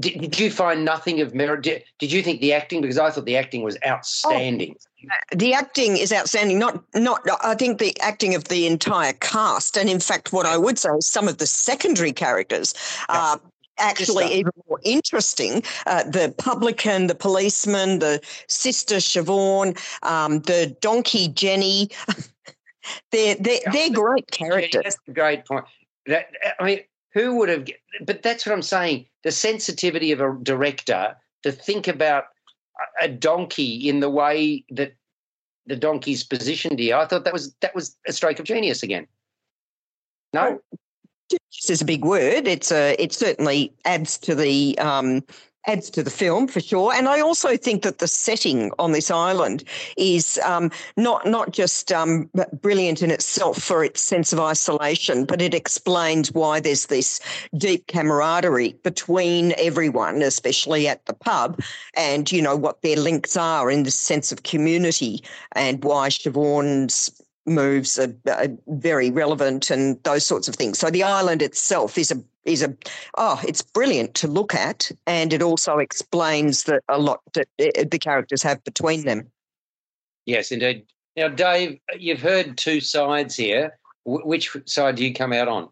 Did, 0.00 0.20
did 0.20 0.40
you 0.40 0.50
find 0.50 0.84
nothing 0.84 1.20
of 1.20 1.36
merit? 1.36 1.62
Did, 1.62 1.84
did 2.00 2.10
you 2.10 2.20
think 2.20 2.40
the 2.40 2.52
acting? 2.52 2.80
Because 2.80 2.98
I 2.98 3.10
thought 3.10 3.26
the 3.26 3.36
acting 3.36 3.62
was 3.62 3.78
outstanding. 3.86 4.74
Oh, 4.76 5.36
the 5.36 5.54
acting 5.54 5.96
is 5.96 6.12
outstanding. 6.12 6.58
Not, 6.58 6.82
not. 6.96 7.20
I 7.44 7.54
think 7.54 7.78
the 7.78 7.96
acting 8.00 8.34
of 8.34 8.44
the 8.44 8.66
entire 8.66 9.12
cast, 9.12 9.78
and 9.78 9.88
in 9.88 10.00
fact, 10.00 10.32
what 10.32 10.46
I 10.46 10.58
would 10.58 10.80
say 10.80 10.90
is 10.98 11.06
some 11.06 11.28
of 11.28 11.38
the 11.38 11.46
secondary 11.46 12.12
characters 12.12 12.74
are 13.08 13.40
actually 13.78 14.32
even 14.34 14.52
more 14.68 14.80
interesting. 14.84 15.62
Uh, 15.86 16.04
the 16.04 16.34
publican, 16.38 17.06
the 17.06 17.14
policeman, 17.14 17.98
the 17.98 18.20
sister 18.48 18.96
Siobhan, 18.96 19.78
um, 20.02 20.40
the 20.40 20.76
donkey 20.80 21.28
Jenny. 21.28 21.90
they're 23.10 23.36
they're, 23.36 23.60
they're 23.72 23.90
great 23.90 24.30
characters. 24.30 24.82
That's 24.84 24.98
a 25.08 25.12
great 25.12 25.46
point. 25.46 25.64
That, 26.06 26.26
I 26.58 26.64
mean, 26.64 26.80
who 27.12 27.36
would 27.36 27.48
have? 27.48 27.66
But 28.04 28.22
that's 28.22 28.44
what 28.44 28.52
I'm 28.52 28.62
saying. 28.62 29.06
The 29.22 29.32
sensitivity 29.32 30.12
of 30.12 30.20
a 30.20 30.36
director 30.42 31.16
to 31.42 31.52
think 31.52 31.88
about 31.88 32.24
a 33.00 33.08
donkey 33.08 33.88
in 33.88 34.00
the 34.00 34.10
way 34.10 34.64
that 34.70 34.94
the 35.66 35.76
donkey's 35.76 36.24
positioned 36.24 36.78
here. 36.78 36.96
I 36.96 37.06
thought 37.06 37.24
that 37.24 37.32
was 37.32 37.54
that 37.60 37.74
was 37.74 37.96
a 38.06 38.12
stroke 38.12 38.38
of 38.38 38.44
genius 38.44 38.82
again. 38.82 39.06
No, 40.32 40.60
this 41.30 41.70
is 41.70 41.82
a 41.82 41.84
big 41.84 42.04
word. 42.04 42.46
It's 42.46 42.72
a 42.72 43.00
it 43.02 43.12
certainly 43.12 43.72
adds 43.84 44.18
to 44.18 44.34
the 44.34 44.78
um, 44.78 45.22
adds 45.66 45.88
to 45.90 46.02
the 46.02 46.10
film 46.10 46.46
for 46.46 46.60
sure. 46.60 46.92
And 46.92 47.08
I 47.08 47.20
also 47.20 47.56
think 47.56 47.82
that 47.82 47.98
the 47.98 48.08
setting 48.08 48.70
on 48.78 48.92
this 48.92 49.10
island 49.10 49.64
is 49.96 50.38
um, 50.44 50.70
not 50.96 51.26
not 51.26 51.52
just 51.52 51.92
um, 51.92 52.30
brilliant 52.60 53.02
in 53.02 53.10
itself 53.10 53.58
for 53.58 53.84
its 53.84 54.02
sense 54.02 54.32
of 54.32 54.40
isolation, 54.40 55.24
but 55.24 55.40
it 55.40 55.54
explains 55.54 56.32
why 56.32 56.60
there's 56.60 56.86
this 56.86 57.20
deep 57.56 57.86
camaraderie 57.86 58.74
between 58.82 59.54
everyone, 59.58 60.22
especially 60.22 60.86
at 60.88 61.04
the 61.06 61.14
pub, 61.14 61.60
and 61.96 62.30
you 62.30 62.42
know 62.42 62.56
what 62.56 62.82
their 62.82 62.96
links 62.96 63.36
are 63.36 63.70
in 63.70 63.84
the 63.84 63.90
sense 63.90 64.32
of 64.32 64.42
community 64.42 65.22
and 65.52 65.82
why 65.82 66.08
Siobhan's 66.08 67.22
moves 67.46 67.98
are, 67.98 68.14
are, 68.28 68.48
very 68.68 69.10
relevant 69.10 69.70
and 69.70 70.02
those 70.04 70.24
sorts 70.24 70.48
of 70.48 70.54
things. 70.54 70.78
So 70.78 70.90
the 70.90 71.02
island 71.02 71.42
itself 71.42 71.98
is 71.98 72.10
a 72.10 72.22
is 72.44 72.62
a 72.62 72.74
oh, 73.16 73.40
it's 73.46 73.62
brilliant 73.62 74.14
to 74.16 74.28
look 74.28 74.54
at, 74.54 74.90
and 75.06 75.32
it 75.32 75.42
also 75.42 75.78
explains 75.78 76.64
that 76.64 76.82
a 76.88 76.98
lot 76.98 77.20
that 77.34 77.48
eh, 77.58 77.84
the 77.90 77.98
characters 77.98 78.42
have 78.42 78.62
between 78.64 79.04
them. 79.04 79.30
Yes, 80.26 80.52
indeed. 80.52 80.86
Now, 81.16 81.28
Dave, 81.28 81.78
you've 81.98 82.20
heard 82.20 82.56
two 82.58 82.80
sides 82.80 83.36
here. 83.36 83.78
which 84.04 84.56
side 84.66 84.96
do 84.96 85.04
you 85.04 85.14
come 85.14 85.32
out 85.32 85.48
on? 85.48 85.68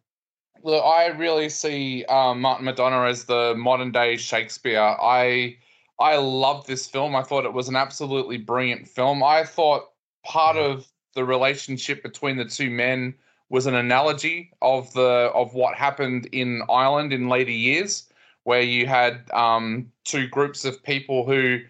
Look, 0.63 0.85
I 0.85 1.07
really 1.07 1.49
see 1.49 2.05
um, 2.05 2.41
Martin 2.41 2.67
McDonagh 2.67 3.11
as 3.11 3.25
the 3.25 3.55
modern 3.57 3.91
day 3.91 4.17
Shakespeare. 4.17 4.81
I 4.81 5.57
I 5.99 6.17
love 6.17 6.67
this 6.67 6.87
film. 6.87 7.17
I 7.17 7.23
thought 7.23 7.45
it 7.45 7.53
was 7.53 7.69
an 7.69 7.77
absolutely 7.77 8.39
brilliant 8.39 8.89
film. 8.89 9.23
I 9.23 9.45
thought 9.45 9.91
part 10.25 10.57
of 10.57 10.87
the 11.15 11.25
relationship 11.25 12.03
between 12.03 12.37
the 12.37 12.45
two 12.45 12.71
men 12.71 13.15
was 13.49 13.67
an 13.67 13.75
analogy 13.75 14.51
of 14.63 14.93
the 14.95 15.31
of 15.35 15.53
what 15.55 15.75
happened 15.75 16.27
in 16.33 16.63
Ireland 16.71 17.13
in 17.13 17.29
later 17.29 17.51
years, 17.51 18.09
where 18.45 18.63
you 18.63 18.87
had 18.87 19.31
um, 19.33 19.93
two 20.05 20.27
groups 20.29 20.65
of 20.65 20.83
people 20.83 21.27
who 21.27 21.61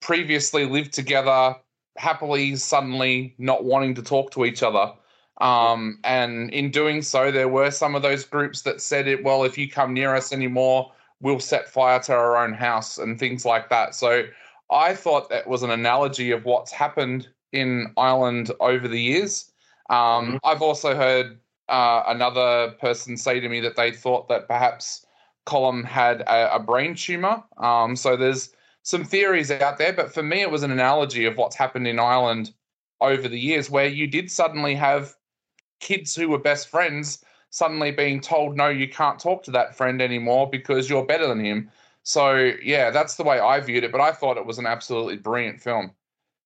previously 0.00 0.64
lived 0.64 0.92
together 0.92 1.56
happily, 1.96 2.56
suddenly 2.56 3.34
not 3.38 3.64
wanting 3.64 3.94
to 3.94 4.02
talk 4.02 4.30
to 4.32 4.44
each 4.44 4.62
other. 4.62 4.92
Um, 5.40 5.98
and 6.04 6.50
in 6.50 6.70
doing 6.70 7.02
so, 7.02 7.30
there 7.30 7.48
were 7.48 7.70
some 7.70 7.94
of 7.94 8.02
those 8.02 8.24
groups 8.24 8.62
that 8.62 8.80
said 8.80 9.08
it, 9.08 9.24
well, 9.24 9.44
if 9.44 9.58
you 9.58 9.68
come 9.68 9.92
near 9.92 10.14
us 10.14 10.32
anymore, 10.32 10.92
we'll 11.20 11.40
set 11.40 11.68
fire 11.68 11.98
to 12.00 12.12
our 12.12 12.36
own 12.36 12.52
house 12.52 12.98
and 12.98 13.18
things 13.18 13.44
like 13.44 13.68
that. 13.70 13.94
So 13.94 14.24
I 14.70 14.94
thought 14.94 15.28
that 15.30 15.46
was 15.46 15.62
an 15.62 15.70
analogy 15.70 16.30
of 16.30 16.44
what's 16.44 16.70
happened 16.70 17.28
in 17.54 17.92
Ireland 17.96 18.50
over 18.60 18.88
the 18.88 19.00
years. 19.00 19.50
Um, 19.90 19.96
mm-hmm. 19.96 20.36
I've 20.44 20.62
also 20.62 20.94
heard 20.94 21.38
uh, 21.68 22.02
another 22.06 22.74
person 22.80 23.16
say 23.16 23.40
to 23.40 23.48
me 23.48 23.60
that 23.60 23.76
they 23.76 23.92
thought 23.92 24.28
that 24.28 24.48
perhaps 24.48 25.06
Colm 25.46 25.84
had 25.84 26.22
a, 26.22 26.56
a 26.56 26.58
brain 26.58 26.94
tumor. 26.94 27.42
Um, 27.58 27.96
so 27.96 28.16
there's 28.16 28.50
some 28.82 29.04
theories 29.04 29.50
out 29.50 29.78
there, 29.78 29.92
but 29.92 30.12
for 30.12 30.22
me, 30.22 30.42
it 30.42 30.50
was 30.50 30.62
an 30.62 30.70
analogy 30.70 31.24
of 31.24 31.36
what's 31.36 31.56
happened 31.56 31.86
in 31.86 31.98
Ireland 31.98 32.52
over 33.00 33.28
the 33.28 33.40
years, 33.40 33.70
where 33.70 33.86
you 33.86 34.06
did 34.06 34.30
suddenly 34.30 34.74
have 34.74 35.14
kids 35.80 36.14
who 36.14 36.28
were 36.28 36.38
best 36.38 36.68
friends 36.68 37.24
suddenly 37.50 37.92
being 37.92 38.20
told, 38.20 38.56
no, 38.56 38.68
you 38.68 38.88
can't 38.88 39.20
talk 39.20 39.42
to 39.44 39.50
that 39.52 39.76
friend 39.76 40.02
anymore 40.02 40.50
because 40.50 40.90
you're 40.90 41.06
better 41.06 41.26
than 41.28 41.44
him. 41.44 41.70
So, 42.02 42.52
yeah, 42.62 42.90
that's 42.90 43.16
the 43.16 43.22
way 43.22 43.38
I 43.38 43.60
viewed 43.60 43.84
it, 43.84 43.92
but 43.92 44.00
I 44.00 44.12
thought 44.12 44.36
it 44.36 44.46
was 44.46 44.58
an 44.58 44.66
absolutely 44.66 45.16
brilliant 45.16 45.60
film. 45.60 45.92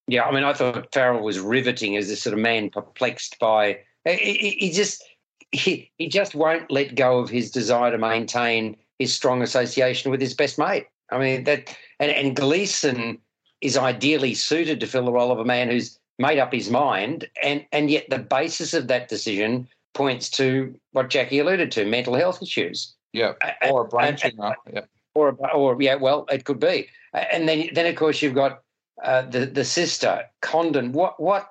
Yeah, 0.09 0.23
I 0.23 0.31
mean, 0.33 0.43
I 0.43 0.53
thought 0.53 0.91
Farrell 0.91 1.23
was 1.23 1.39
riveting 1.39 1.95
as 1.95 2.07
this 2.07 2.23
sort 2.23 2.33
of 2.33 2.39
man 2.39 2.71
perplexed 2.71 3.37
by. 3.39 3.79
He, 4.05 4.55
he 4.59 4.71
just 4.71 5.03
he, 5.51 5.91
he 5.97 6.07
just 6.07 6.33
won't 6.33 6.71
let 6.71 6.95
go 6.95 7.19
of 7.19 7.29
his 7.29 7.51
desire 7.51 7.91
to 7.91 7.97
maintain 7.97 8.75
his 8.97 9.13
strong 9.13 9.41
association 9.41 10.09
with 10.09 10.19
his 10.19 10.33
best 10.33 10.57
mate. 10.57 10.87
I 11.11 11.19
mean 11.19 11.43
that, 11.43 11.75
and, 11.99 12.11
and 12.11 12.35
Gleeson 12.35 13.19
is 13.61 13.77
ideally 13.77 14.33
suited 14.33 14.79
to 14.79 14.87
fill 14.87 15.05
the 15.05 15.11
role 15.11 15.31
of 15.31 15.39
a 15.39 15.45
man 15.45 15.69
who's 15.69 15.99
made 16.17 16.39
up 16.39 16.53
his 16.53 16.69
mind, 16.69 17.27
and 17.43 17.65
and 17.71 17.91
yet 17.91 18.09
the 18.09 18.19
basis 18.19 18.73
of 18.73 18.87
that 18.87 19.09
decision 19.09 19.67
points 19.93 20.29
to 20.31 20.73
what 20.91 21.09
Jackie 21.09 21.39
alluded 21.39 21.71
to: 21.73 21.85
mental 21.85 22.15
health 22.15 22.41
issues. 22.41 22.95
Yeah, 23.13 23.33
or 23.69 23.85
a 23.85 23.87
brain 23.87 24.15
tumor. 24.15 24.55
Yeah. 24.71 24.81
Or, 25.15 25.35
or 25.53 25.81
yeah, 25.81 25.95
well, 25.95 26.25
it 26.31 26.45
could 26.45 26.59
be. 26.59 26.87
And 27.13 27.49
then, 27.49 27.69
then 27.73 27.87
of 27.87 27.95
course, 27.95 28.21
you've 28.21 28.35
got 28.35 28.61
uh, 29.03 29.23
the 29.23 29.45
the 29.45 29.65
sister 29.65 30.23
Condon. 30.41 30.91
What 30.91 31.19
what 31.19 31.47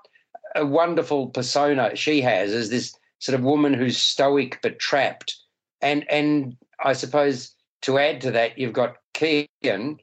a 0.55 0.65
wonderful 0.65 1.29
persona 1.29 1.95
she 1.95 2.21
has 2.21 2.53
as 2.53 2.71
this 2.71 2.95
sort 3.19 3.39
of 3.39 3.45
woman 3.45 3.75
who's 3.75 3.97
stoic 3.97 4.59
but 4.63 4.79
trapped. 4.79 5.37
And 5.81 6.09
and 6.11 6.57
I 6.83 6.93
suppose 6.93 7.55
to 7.83 7.99
add 7.99 8.21
to 8.23 8.31
that, 8.33 8.59
you've 8.59 8.73
got 8.73 8.97
Keegan. 9.15 9.99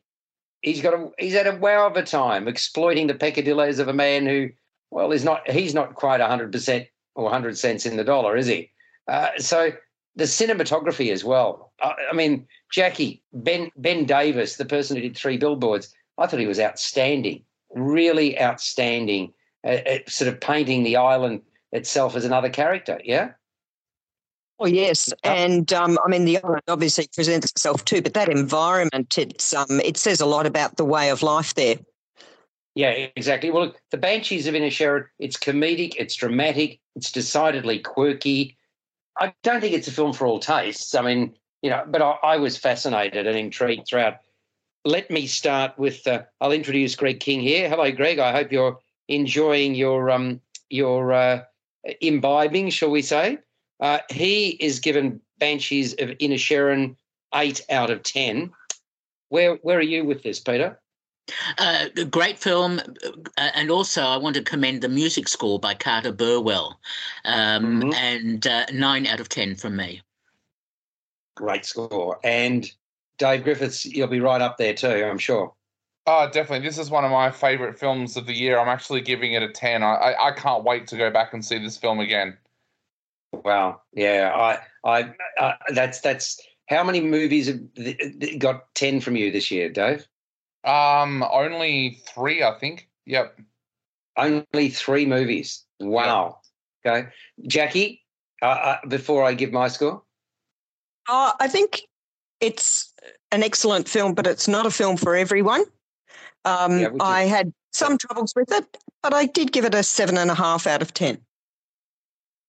He's 0.62 0.82
got 0.82 0.94
a 0.94 1.12
he's 1.20 1.34
had 1.34 1.48
a 1.48 1.56
wow 1.56 1.88
of 1.88 1.98
a 1.98 2.04
time 2.04 2.48
exploiting 2.48 3.08
the 3.08 3.14
peccadilloes 3.14 3.80
of 3.80 3.88
a 3.88 3.94
man 3.94 4.26
who, 4.26 4.50
well, 4.92 5.12
is 5.12 5.24
not 5.24 5.50
he's 5.50 5.74
not 5.74 5.96
quite 5.96 6.22
hundred 6.22 6.52
percent 6.52 6.88
or 7.16 7.30
hundred 7.30 7.58
cents 7.58 7.86
in 7.86 7.98
the 7.98 8.04
dollar, 8.04 8.36
is 8.36 8.48
he? 8.48 8.72
Uh, 9.08 9.30
so 9.38 9.72
the 10.16 10.24
cinematography 10.24 11.12
as 11.12 11.24
well. 11.24 11.74
I, 11.82 11.94
I 12.12 12.16
mean, 12.16 12.48
Jackie 12.72 13.22
Ben 13.34 13.70
Ben 13.78 14.06
Davis, 14.06 14.56
the 14.56 14.66
person 14.66 14.96
who 14.96 15.04
did 15.04 15.16
three 15.16 15.38
billboards 15.38 15.94
I 16.18 16.28
thought 16.28 16.40
he 16.40 16.48
was 16.48 16.60
outstanding, 16.60 17.44
really 17.74 18.40
outstanding, 18.40 19.34
at, 19.64 19.86
at 19.88 20.10
sort 20.10 20.28
of 20.28 20.40
painting 20.40 20.84
the 20.84 20.98
island 20.98 21.42
itself 21.72 22.16
as 22.16 22.26
another 22.26 22.50
character. 22.50 23.00
Yeah. 23.04 23.32
Oh 24.58 24.68
yes, 24.68 25.14
and 25.24 25.72
um, 25.74 26.00
I 26.06 26.08
mean 26.08 26.24
the 26.24 26.42
island 26.42 26.62
obviously 26.70 27.10
presents 27.14 27.52
itself 27.52 27.84
too, 27.84 28.02
but 28.02 28.14
that 28.14 28.30
environment 28.30 29.18
it's 29.18 29.54
um, 29.54 29.82
it 29.84 29.98
says 29.98 30.22
a 30.22 30.26
lot 30.26 30.46
about 30.46 30.78
the 30.78 30.86
way 30.86 31.10
of 31.10 31.22
life 31.22 31.54
there. 31.56 31.76
Yeah, 32.74 32.90
exactly. 33.16 33.52
Well, 33.52 33.68
look, 33.68 33.82
the 33.92 33.98
Banshees 33.98 34.48
of 34.48 34.54
Inisherin, 34.54 35.06
it's 35.20 35.38
comedic, 35.38 35.94
it's 35.98 36.16
dramatic, 36.16 36.80
it's 36.96 37.12
decidedly 37.12 37.80
quirky. 37.80 38.58
I 39.18 39.34
don't 39.44 39.62
think 39.62 39.74
it's 39.74 39.88
a 39.88 39.94
film 39.94 40.12
for 40.12 40.28
all 40.28 40.40
tastes. 40.40 40.94
I 40.94 41.02
mean, 41.02 41.36
you 41.62 41.70
know, 41.70 41.84
but 41.88 42.02
I, 42.02 42.18
I 42.22 42.38
was 42.38 42.58
fascinated 42.58 43.28
and 43.28 43.38
intrigued 43.38 43.88
throughout 43.88 44.18
let 44.86 45.10
me 45.10 45.28
start 45.28 45.78
with. 45.78 46.06
Uh, 46.08 46.24
I'll 46.40 46.52
introduce 46.52 46.96
Greg 46.96 47.20
King 47.20 47.42
here. 47.42 47.68
Hello, 47.68 47.92
Greg. 47.92 48.20
I 48.20 48.32
hope 48.32 48.52
you're 48.52 48.80
enjoying 49.10 49.76
your 49.76 50.12
um 50.12 50.40
your 50.70 51.12
uh, 51.12 51.42
imbibing, 52.02 52.70
shall 52.70 52.92
we 52.92 53.02
say. 53.02 53.40
Uh, 53.80 54.00
he 54.10 54.52
is 54.52 54.80
given 54.80 55.20
Banshees 55.40 55.94
of 55.94 56.10
Inisherin 56.20 56.96
eight 57.34 57.62
out 57.70 57.90
of 57.90 58.04
ten. 58.04 58.52
Where 59.30 59.56
where 59.56 59.78
are 59.78 59.82
you 59.82 60.06
with 60.06 60.24
this, 60.24 60.40
Peter? 60.40 60.80
Uh, 61.58 61.88
great 62.12 62.38
film, 62.38 62.80
uh, 63.04 63.50
and 63.56 63.72
also 63.72 64.04
I 64.04 64.18
want 64.18 64.36
to 64.36 64.44
commend 64.44 64.82
the 64.82 64.90
music 64.90 65.28
score 65.28 65.60
by 65.60 65.74
Carter 65.74 66.12
Burwell, 66.12 66.80
um, 67.26 67.82
mm-hmm. 67.82 67.94
and 67.94 68.46
uh, 68.46 68.66
nine 68.72 69.08
out 69.08 69.20
of 69.20 69.28
ten 69.28 69.56
from 69.56 69.76
me. 69.76 70.04
Great 71.36 71.66
score, 71.66 72.20
and 72.24 72.72
Dave 73.18 73.44
Griffiths, 73.44 73.86
you'll 73.86 74.08
be 74.08 74.20
right 74.20 74.42
up 74.42 74.58
there 74.58 74.74
too, 74.74 75.06
I'm 75.06 75.18
sure. 75.18 75.54
Oh, 76.08 76.30
definitely. 76.32 76.68
This 76.68 76.78
is 76.78 76.92
one 76.92 77.04
of 77.04 77.12
my 77.12 77.32
favorite 77.32 77.80
films 77.80 78.16
of 78.16 78.28
the 78.28 78.34
year. 78.34 78.60
I'm 78.60 78.68
actually 78.68 79.02
giving 79.02 79.34
it 79.34 79.42
a 79.42 79.50
10. 79.50 79.82
I, 79.82 79.94
I, 79.94 80.28
I 80.28 80.32
can't 80.32 80.64
wait 80.64 80.86
to 80.88 80.98
go 80.98 81.10
back 81.10 81.34
and 81.34 81.44
see 81.44 81.58
this 81.58 81.78
film 81.78 82.00
again. 82.00 82.38
Wow. 83.34 83.82
Yeah. 83.94 84.32
I, 84.36 84.60
I, 84.88 85.14
uh, 85.40 85.54
that's, 85.74 86.02
that's, 86.02 86.40
how 86.68 86.84
many 86.84 87.00
movies 87.00 87.48
have 87.48 88.40
got 88.40 88.74
10 88.74 89.02
from 89.02 89.16
you 89.16 89.32
this 89.32 89.52
year, 89.52 89.70
Dave? 89.70 90.08
Um, 90.64 91.24
only 91.32 92.02
three, 92.08 92.44
I 92.44 92.58
think. 92.58 92.90
Yep. 93.06 93.40
Only 94.18 94.70
three 94.70 95.06
movies. 95.06 95.64
Wow. 95.80 96.40
Yep. 96.84 96.94
Okay. 96.94 97.10
Jackie, 97.48 98.04
uh, 98.42 98.46
uh, 98.46 98.78
before 98.88 99.24
I 99.24 99.34
give 99.34 99.52
my 99.52 99.68
score? 99.68 100.02
Uh, 101.08 101.34
I 101.40 101.48
think 101.48 101.82
it's 102.40 102.94
an 103.32 103.44
excellent 103.44 103.88
film, 103.88 104.14
but 104.14 104.28
it's 104.28 104.48
not 104.48 104.66
a 104.66 104.72
film 104.72 104.98
for 104.98 105.16
everyone. 105.16 105.64
Um, 106.46 106.80
yeah, 106.80 106.90
I 107.00 107.24
had 107.24 107.54
some 107.74 107.98
troubles 107.98 108.34
with 108.36 108.52
it, 108.52 108.78
but 109.02 109.14
I 109.14 109.26
did 109.26 109.52
give 109.52 109.66
it 109.66 109.74
a 109.74 109.84
seven 109.84 110.18
and 110.18 110.30
a 110.30 110.36
half 110.36 110.68
out 110.68 110.82
of 110.82 110.94
10. 110.94 111.18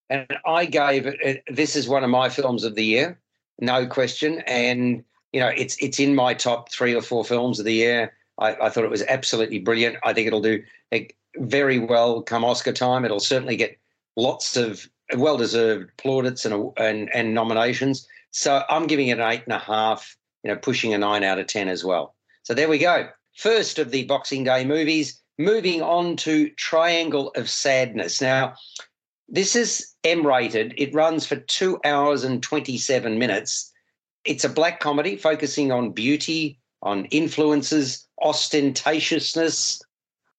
And 0.09 0.27
I 0.47 0.67
gave 0.67 1.07
it, 1.07 1.43
this 1.49 1.75
is 1.75 1.89
one 1.89 2.05
of 2.05 2.11
my 2.11 2.29
films 2.29 2.63
of 2.63 2.75
the 2.75 2.85
year, 2.85 3.19
no 3.61 3.87
question. 3.87 4.43
And, 4.47 5.03
you 5.33 5.41
know, 5.41 5.49
it's 5.49 5.77
it's 5.83 5.99
in 5.99 6.15
my 6.15 6.35
top 6.35 6.71
three 6.71 6.95
or 6.95 7.03
four 7.03 7.25
films 7.25 7.59
of 7.59 7.65
the 7.65 7.73
year. 7.73 8.13
I, 8.39 8.55
I 8.55 8.69
thought 8.69 8.85
it 8.85 8.91
was 8.91 9.03
absolutely 9.03 9.59
brilliant. 9.59 9.97
I 10.05 10.13
think 10.13 10.27
it'll 10.27 10.41
do 10.41 10.63
very 11.39 11.79
well 11.79 12.23
come 12.23 12.45
Oscar 12.45 12.73
time. 12.73 13.05
It'll 13.05 13.21
certainly 13.21 13.57
get 13.57 13.79
lots 14.17 14.57
of 14.57 14.89
well 15.17 15.37
deserved 15.37 15.91
plaudits 15.97 16.45
and, 16.45 16.73
and, 16.77 17.11
and 17.15 17.35
nominations. 17.35 18.07
So 18.31 18.63
I'm 18.69 18.87
giving 18.87 19.09
it 19.09 19.19
an 19.19 19.31
eight 19.31 19.45
and 19.45 19.55
a 19.55 19.59
half, 19.59 20.17
you 20.43 20.51
know, 20.51 20.57
pushing 20.57 20.95
a 20.95 20.99
nine 20.99 21.25
out 21.25 21.39
of 21.39 21.47
10 21.47 21.69
as 21.69 21.85
well. 21.85 22.15
So 22.43 22.55
there 22.55 22.69
we 22.69 22.79
go 22.79 23.09
first 23.37 23.79
of 23.79 23.91
the 23.91 24.05
Boxing 24.05 24.45
Day 24.45 24.65
movies. 24.65 25.21
Moving 25.39 25.83
on 25.83 26.17
to 26.17 26.49
Triangle 26.51 27.31
of 27.37 27.49
Sadness. 27.49 28.21
Now, 28.21 28.55
this 29.29 29.55
is 29.55 29.95
M 30.03 30.27
rated. 30.27 30.75
It 30.79 30.95
runs 30.95 31.27
for 31.27 31.37
two 31.37 31.79
hours 31.85 32.25
and 32.25 32.43
27 32.43 33.19
minutes. 33.19 33.71
It's 34.25 34.45
a 34.45 34.49
black 34.49 34.81
comedy 34.81 35.17
focusing 35.17 35.71
on 35.71 35.93
beauty, 35.93 36.59
on 36.83 37.05
influences, 37.07 38.07
ostentatiousness, 38.23 39.83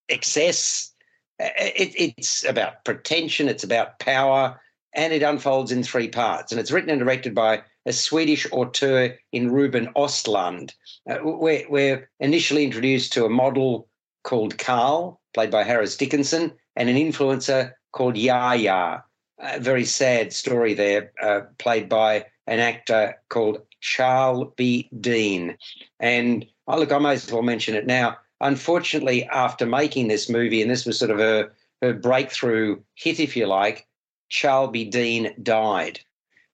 excess. 0.09 0.91
Uh, 1.39 1.49
it, 1.57 1.93
it's 1.95 2.43
about 2.45 2.83
pretension, 2.83 3.47
it's 3.47 3.63
about 3.63 3.99
power, 3.99 4.59
and 4.93 5.13
it 5.13 5.21
unfolds 5.21 5.71
in 5.71 5.83
three 5.83 6.07
parts. 6.07 6.51
And 6.51 6.59
it's 6.59 6.71
written 6.71 6.89
and 6.89 6.99
directed 6.99 7.35
by 7.35 7.61
a 7.87 7.93
Swedish 7.93 8.45
auteur 8.51 9.17
in 9.31 9.49
Ruben 9.49 9.87
Ostlund. 9.95 10.73
Uh, 11.09 11.19
we're, 11.23 11.65
we're 11.69 12.09
initially 12.19 12.65
introduced 12.65 13.13
to 13.13 13.25
a 13.25 13.29
model 13.29 13.87
called 14.23 14.57
Carl, 14.57 15.21
played 15.33 15.49
by 15.49 15.63
Harris 15.63 15.95
Dickinson, 15.95 16.51
and 16.75 16.89
an 16.89 16.97
influencer 16.97 17.71
called 17.93 18.17
Yaya. 18.17 19.03
A 19.39 19.59
very 19.59 19.85
sad 19.85 20.33
story 20.33 20.73
there, 20.73 21.13
uh, 21.23 21.41
played 21.59 21.87
by 21.87 22.25
an 22.45 22.59
actor 22.59 23.15
called 23.29 23.61
Charlbi 23.79 24.89
Dean. 24.99 25.57
And 26.01 26.45
oh, 26.67 26.77
look, 26.77 26.91
I 26.91 26.99
may 26.99 27.13
as 27.13 27.31
well 27.31 27.41
mention 27.41 27.73
it 27.73 27.87
now. 27.87 28.17
Unfortunately, 28.41 29.23
after 29.25 29.65
making 29.65 30.09
this 30.09 30.27
movie, 30.27 30.61
and 30.61 30.69
this 30.69 30.85
was 30.85 30.99
sort 30.99 31.11
of 31.11 31.19
her, 31.19 31.53
her 31.81 31.93
breakthrough 31.93 32.81
hit, 32.95 33.21
if 33.21 33.37
you 33.37 33.47
like, 33.47 33.87
Charlbi 34.29 34.83
Dean 34.83 35.33
died. 35.41 36.01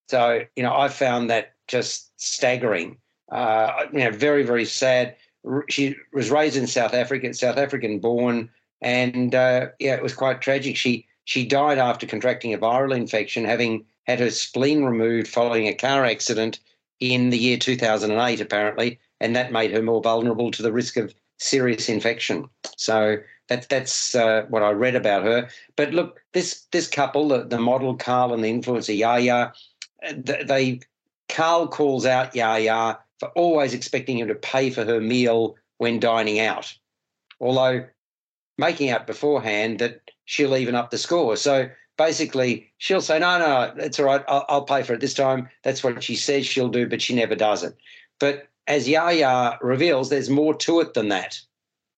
So, 0.08 0.42
you 0.56 0.64
know, 0.64 0.76
I 0.76 0.90
found 0.90 1.30
that 1.30 1.54
just 1.68 2.12
staggering. 2.20 2.98
Uh, 3.32 3.86
you 3.92 4.00
know, 4.00 4.12
very, 4.12 4.44
very 4.44 4.66
sad. 4.66 5.16
She 5.70 5.96
was 6.14 6.30
raised 6.30 6.58
in 6.58 6.68
South 6.68 6.94
Africa, 6.94 7.34
South 7.34 7.58
African 7.58 8.00
born, 8.00 8.50
and 8.82 9.34
uh, 9.34 9.68
yeah, 9.80 9.96
it 9.96 10.04
was 10.04 10.14
quite 10.14 10.42
tragic. 10.42 10.78
She 10.78 11.08
she 11.26 11.46
died 11.46 11.78
after 11.78 12.06
contracting 12.06 12.54
a 12.54 12.58
viral 12.58 12.96
infection, 12.96 13.46
having 13.46 13.86
had 14.04 14.20
her 14.20 14.30
spleen 14.30 14.84
removed 14.84 15.28
following 15.28 15.68
a 15.68 15.74
car 15.74 16.06
accident 16.06 16.60
in 17.00 17.30
the 17.30 17.38
year 17.38 17.58
2008, 17.58 18.42
apparently, 18.42 19.00
and 19.20 19.36
that 19.36 19.52
made 19.52 19.72
her 19.72 19.82
more 19.82 20.02
vulnerable 20.02 20.52
to 20.52 20.62
the 20.62 20.72
risk 20.72 20.98
of 20.98 21.14
serious 21.38 21.90
infection. 21.90 22.48
So 22.78 23.18
that's 23.48 23.68
that's 23.68 24.16
uh, 24.16 24.46
what 24.50 24.64
I 24.64 24.72
read 24.72 24.96
about 24.96 25.24
her. 25.24 25.50
But 25.76 25.94
look, 25.94 26.22
this 26.34 26.66
this 26.72 26.88
couple, 26.88 27.30
the, 27.30 27.44
the 27.44 27.60
model 27.60 27.96
Carl 27.96 28.34
and 28.34 28.44
the 28.44 28.52
influencer 28.52 28.98
Yaya, 28.98 29.52
they 30.12 30.80
Carl 31.30 31.68
calls 31.68 32.06
out 32.06 32.36
Yaya 32.36 32.98
for 33.20 33.30
always 33.30 33.74
expecting 33.74 34.18
him 34.18 34.28
to 34.28 34.36
pay 34.36 34.70
for 34.70 34.86
her 34.86 35.00
meal 35.00 35.56
when 35.78 36.00
dining 36.00 36.40
out, 36.40 36.74
although 37.40 37.86
making 38.58 38.90
out 38.90 39.08
beforehand 39.08 39.80
that 39.80 40.02
she'll 40.26 40.56
even 40.56 40.76
up 40.76 40.92
the 40.92 40.98
score. 40.98 41.36
So 41.36 41.70
basically, 41.98 42.72
she'll 42.78 43.02
say, 43.02 43.20
"No, 43.20 43.40
no, 43.40 43.74
that's 43.76 44.00
all 44.00 44.06
right. 44.06 44.24
I'll, 44.28 44.46
I'll 44.50 44.66
pay 44.66 44.84
for 44.84 44.94
it 44.94 45.00
this 45.00 45.14
time." 45.14 45.50
That's 45.64 45.84
what 45.84 46.04
she 46.04 46.16
says 46.16 46.46
she'll 46.46 46.70
do, 46.70 46.88
but 46.88 47.02
she 47.02 47.16
never 47.16 47.36
does 47.36 47.64
it. 47.64 47.76
But 48.20 48.48
as 48.68 48.88
Yaya 48.88 49.58
reveals, 49.62 50.10
there's 50.10 50.30
more 50.30 50.54
to 50.56 50.80
it 50.82 50.94
than 50.94 51.10
that, 51.10 51.40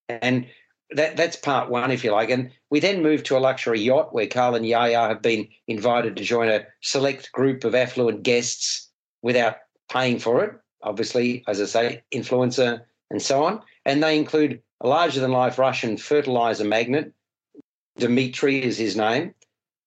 and 0.09 0.47
that 0.91 1.17
that's 1.17 1.35
part 1.35 1.69
one, 1.69 1.91
if 1.91 2.03
you 2.03 2.11
like. 2.11 2.29
And 2.29 2.51
we 2.69 2.79
then 2.79 3.01
move 3.01 3.23
to 3.23 3.37
a 3.37 3.39
luxury 3.39 3.81
yacht 3.81 4.13
where 4.13 4.27
Carl 4.27 4.55
and 4.55 4.65
Yaya 4.65 5.07
have 5.07 5.21
been 5.21 5.47
invited 5.67 6.15
to 6.15 6.23
join 6.23 6.49
a 6.49 6.65
select 6.81 7.31
group 7.31 7.63
of 7.63 7.75
affluent 7.75 8.23
guests 8.23 8.89
without 9.21 9.57
paying 9.91 10.19
for 10.19 10.43
it. 10.43 10.53
Obviously, 10.83 11.43
as 11.47 11.61
I 11.61 11.65
say, 11.65 12.03
influencer 12.13 12.81
and 13.09 13.21
so 13.21 13.43
on. 13.43 13.61
And 13.85 14.03
they 14.03 14.17
include 14.17 14.61
a 14.81 14.87
larger 14.87 15.19
than 15.19 15.31
life 15.31 15.57
Russian 15.57 15.97
fertilizer 15.97 16.65
magnate, 16.65 17.11
Dmitry 17.97 18.61
is 18.61 18.77
his 18.77 18.97
name, 18.97 19.33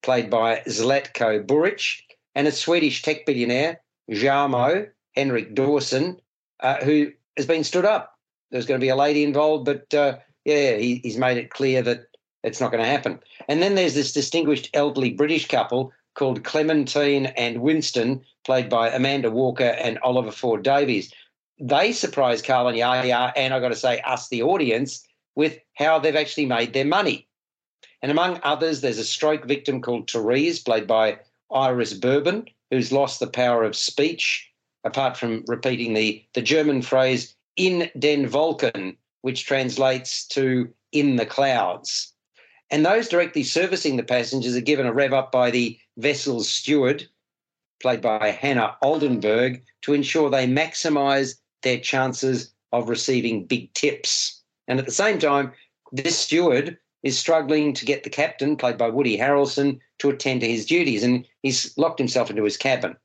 played 0.03 0.31
by 0.31 0.63
Zlatko 0.67 1.47
Buric, 1.47 2.01
and 2.35 2.47
a 2.47 2.53
Swedish 2.53 3.03
tech 3.03 3.27
billionaire, 3.27 3.81
Jarmo 4.11 4.89
Henrik 5.15 5.55
Dorsin, 5.55 6.19
uh, 6.61 6.77
who 6.77 7.13
has 7.37 7.47
been 7.47 7.65
stood 7.65 7.85
up. 7.85 8.19
There's 8.51 8.67
going 8.67 8.81
to 8.81 8.85
be 8.85 8.89
a 8.89 8.97
lady 8.97 9.25
involved, 9.25 9.67
but 9.67 9.93
uh, 9.93 10.19
yeah, 10.49 10.77
he, 10.79 11.01
he's 11.03 11.19
made 11.19 11.37
it 11.37 11.51
clear 11.51 11.83
that 11.83 12.07
it's 12.43 12.59
not 12.59 12.73
going 12.73 12.83
to 12.83 12.89
happen. 12.89 13.21
And 13.49 13.61
then 13.61 13.75
there's 13.75 13.95
this 13.95 14.15
distinguished 14.15 14.71
elderly 14.73 15.11
British 15.11 15.47
couple 15.47 15.93
called 16.15 16.43
Clementine 16.43 17.27
and 17.27 17.61
Winston, 17.61 18.25
played 18.47 18.71
by 18.71 18.89
Amanda 18.89 19.31
Walker 19.31 19.77
and 19.79 19.99
Oliver 19.99 20.33
Ford 20.33 20.63
Davies. 20.63 21.13
They 21.61 21.93
surprise 21.93 22.41
Carl 22.41 22.69
and 22.69 22.79
Yaya, 22.79 23.31
and 23.37 23.53
I've 23.53 23.61
got 23.61 23.69
to 23.69 23.77
say, 23.77 24.01
us, 24.01 24.31
the 24.31 24.43
audience, 24.43 25.07
with 25.35 25.59
how 25.75 25.99
they've 25.99 26.17
actually 26.17 26.47
made 26.47 26.73
their 26.73 26.87
money. 26.87 27.29
And 28.01 28.11
among 28.11 28.41
others, 28.43 28.81
there's 28.81 28.99
a 28.99 29.05
stroke 29.05 29.45
victim 29.45 29.83
called 29.83 30.09
Therese, 30.09 30.61
played 30.61 30.87
by 30.87 31.19
Iris 31.53 31.93
Berben, 31.93 32.47
who's 32.71 32.91
lost 32.91 33.21
the 33.21 33.27
power 33.27 33.65
of 33.65 33.77
speech, 33.77 34.51
apart 34.83 35.15
from 35.19 35.45
repeating 35.47 35.93
the, 35.93 36.25
the 36.33 36.43
German 36.43 36.81
phrase 36.81 37.35
in 37.57 37.91
den 37.99 38.31
Wolken, 38.31 38.97
which 39.23 39.45
translates 39.45 40.27
to 40.29 40.69
in 40.93 41.17
the 41.17 41.27
clouds. 41.27 42.13
And 42.71 42.85
those 42.85 43.09
directly 43.09 43.43
servicing 43.43 43.97
the 43.97 44.03
passengers 44.03 44.55
are 44.57 44.61
given 44.61 44.87
a 44.87 44.93
rev 44.93 45.13
up 45.13 45.33
by 45.33 45.51
the 45.51 45.79
vessel's 45.97 46.49
steward, 46.49 47.09
played 47.81 48.01
by 48.01 48.31
Hannah 48.31 48.77
Oldenburg, 48.83 49.63
to 49.83 49.95
ensure 49.95 50.29
they 50.29 50.47
maximise 50.47 51.37
their 51.63 51.79
chances 51.79 52.53
of 52.73 52.89
receiving 52.89 53.45
big 53.47 53.73
tips. 53.75 54.43
And 54.67 54.79
at 54.79 54.85
the 54.85 54.93
same 54.93 55.19
time, 55.19 55.53
this 55.93 56.19
steward 56.19 56.79
is 57.03 57.19
struggling 57.19 57.73
to 57.73 57.87
get 57.87 58.05
the 58.05 58.11
captain, 58.11 58.57
played 58.57 58.77
by 58.77 58.89
Woody 58.91 59.17
Harrelson, 59.17 59.79
to 59.99 60.11
attend 60.11 60.43
to 60.43 60.49
his 60.49 60.67
duties. 60.67 61.03
And 61.03 61.25
he's 61.43 61.77
locked 61.79 61.99
himself 61.99 62.29
into 62.29 62.45
his 62.45 62.57
cabin. 62.57 62.97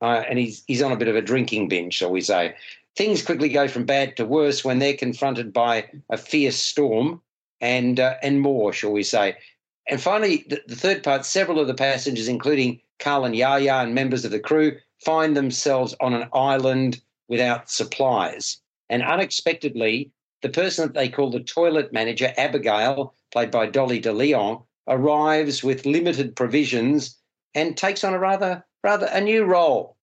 Uh, 0.00 0.24
and 0.28 0.38
he's, 0.38 0.64
he's 0.66 0.82
on 0.82 0.92
a 0.92 0.96
bit 0.96 1.08
of 1.08 1.16
a 1.16 1.22
drinking 1.22 1.68
binge, 1.68 1.94
shall 1.94 2.10
we 2.10 2.20
say. 2.20 2.54
Things 2.96 3.22
quickly 3.22 3.48
go 3.48 3.66
from 3.66 3.84
bad 3.84 4.16
to 4.16 4.24
worse 4.24 4.64
when 4.64 4.78
they're 4.78 4.96
confronted 4.96 5.52
by 5.52 5.90
a 6.10 6.16
fierce 6.16 6.56
storm 6.56 7.20
and 7.60 7.98
uh, 7.98 8.14
and 8.22 8.40
more, 8.40 8.72
shall 8.72 8.92
we 8.92 9.02
say. 9.02 9.36
And 9.88 10.00
finally, 10.00 10.44
the, 10.48 10.62
the, 10.66 10.76
third 10.76 11.02
part, 11.02 11.24
several 11.24 11.60
of 11.60 11.66
the 11.66 11.74
passengers, 11.74 12.28
including 12.28 12.80
Carl 12.98 13.24
and 13.24 13.36
Yaya 13.36 13.76
and 13.76 13.94
members 13.94 14.24
of 14.24 14.30
the 14.30 14.40
crew, 14.40 14.78
find 15.04 15.36
themselves 15.36 15.94
on 16.00 16.14
an 16.14 16.28
island 16.32 17.02
without 17.28 17.70
supplies. 17.70 18.58
And 18.88 19.02
unexpectedly, 19.02 20.10
the 20.42 20.48
person 20.48 20.86
that 20.86 20.94
they 20.94 21.08
call 21.08 21.30
the 21.30 21.40
toilet 21.40 21.92
manager, 21.92 22.32
Abigail, 22.36 23.14
played 23.32 23.50
by 23.50 23.66
Dolly 23.66 23.98
de 23.98 24.12
Leon, 24.12 24.62
arrives 24.88 25.64
with 25.64 25.86
limited 25.86 26.36
provisions 26.36 27.18
and 27.54 27.76
takes 27.76 28.04
on 28.04 28.14
a 28.14 28.18
rather 28.18 28.64
rather 28.82 29.06
a 29.06 29.20
new 29.20 29.44
role. 29.44 29.96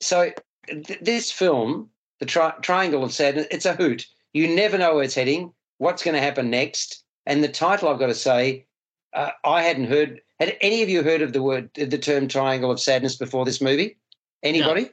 So 0.00 0.32
th- 0.68 1.00
this 1.00 1.32
film, 1.32 1.88
the 2.22 2.26
tri- 2.26 2.54
Triangle 2.62 3.02
of 3.02 3.12
Sadness, 3.12 3.48
it's 3.50 3.66
a 3.66 3.74
hoot. 3.74 4.06
You 4.32 4.46
never 4.46 4.78
know 4.78 4.94
where 4.94 5.02
it's 5.02 5.16
heading, 5.16 5.52
what's 5.78 6.04
going 6.04 6.14
to 6.14 6.20
happen 6.20 6.50
next, 6.50 7.02
and 7.26 7.42
the 7.42 7.48
title 7.48 7.88
I've 7.88 7.98
got 7.98 8.06
to 8.06 8.14
say, 8.14 8.64
uh, 9.12 9.30
I 9.44 9.64
hadn't 9.64 9.86
heard. 9.86 10.20
Had 10.38 10.56
any 10.60 10.84
of 10.84 10.88
you 10.88 11.02
heard 11.02 11.20
of 11.20 11.32
the 11.32 11.42
word 11.42 11.70
the 11.74 11.98
term 11.98 12.28
Triangle 12.28 12.70
of 12.70 12.78
Sadness 12.78 13.16
before 13.16 13.44
this 13.44 13.60
movie? 13.60 13.98
Anybody? 14.44 14.90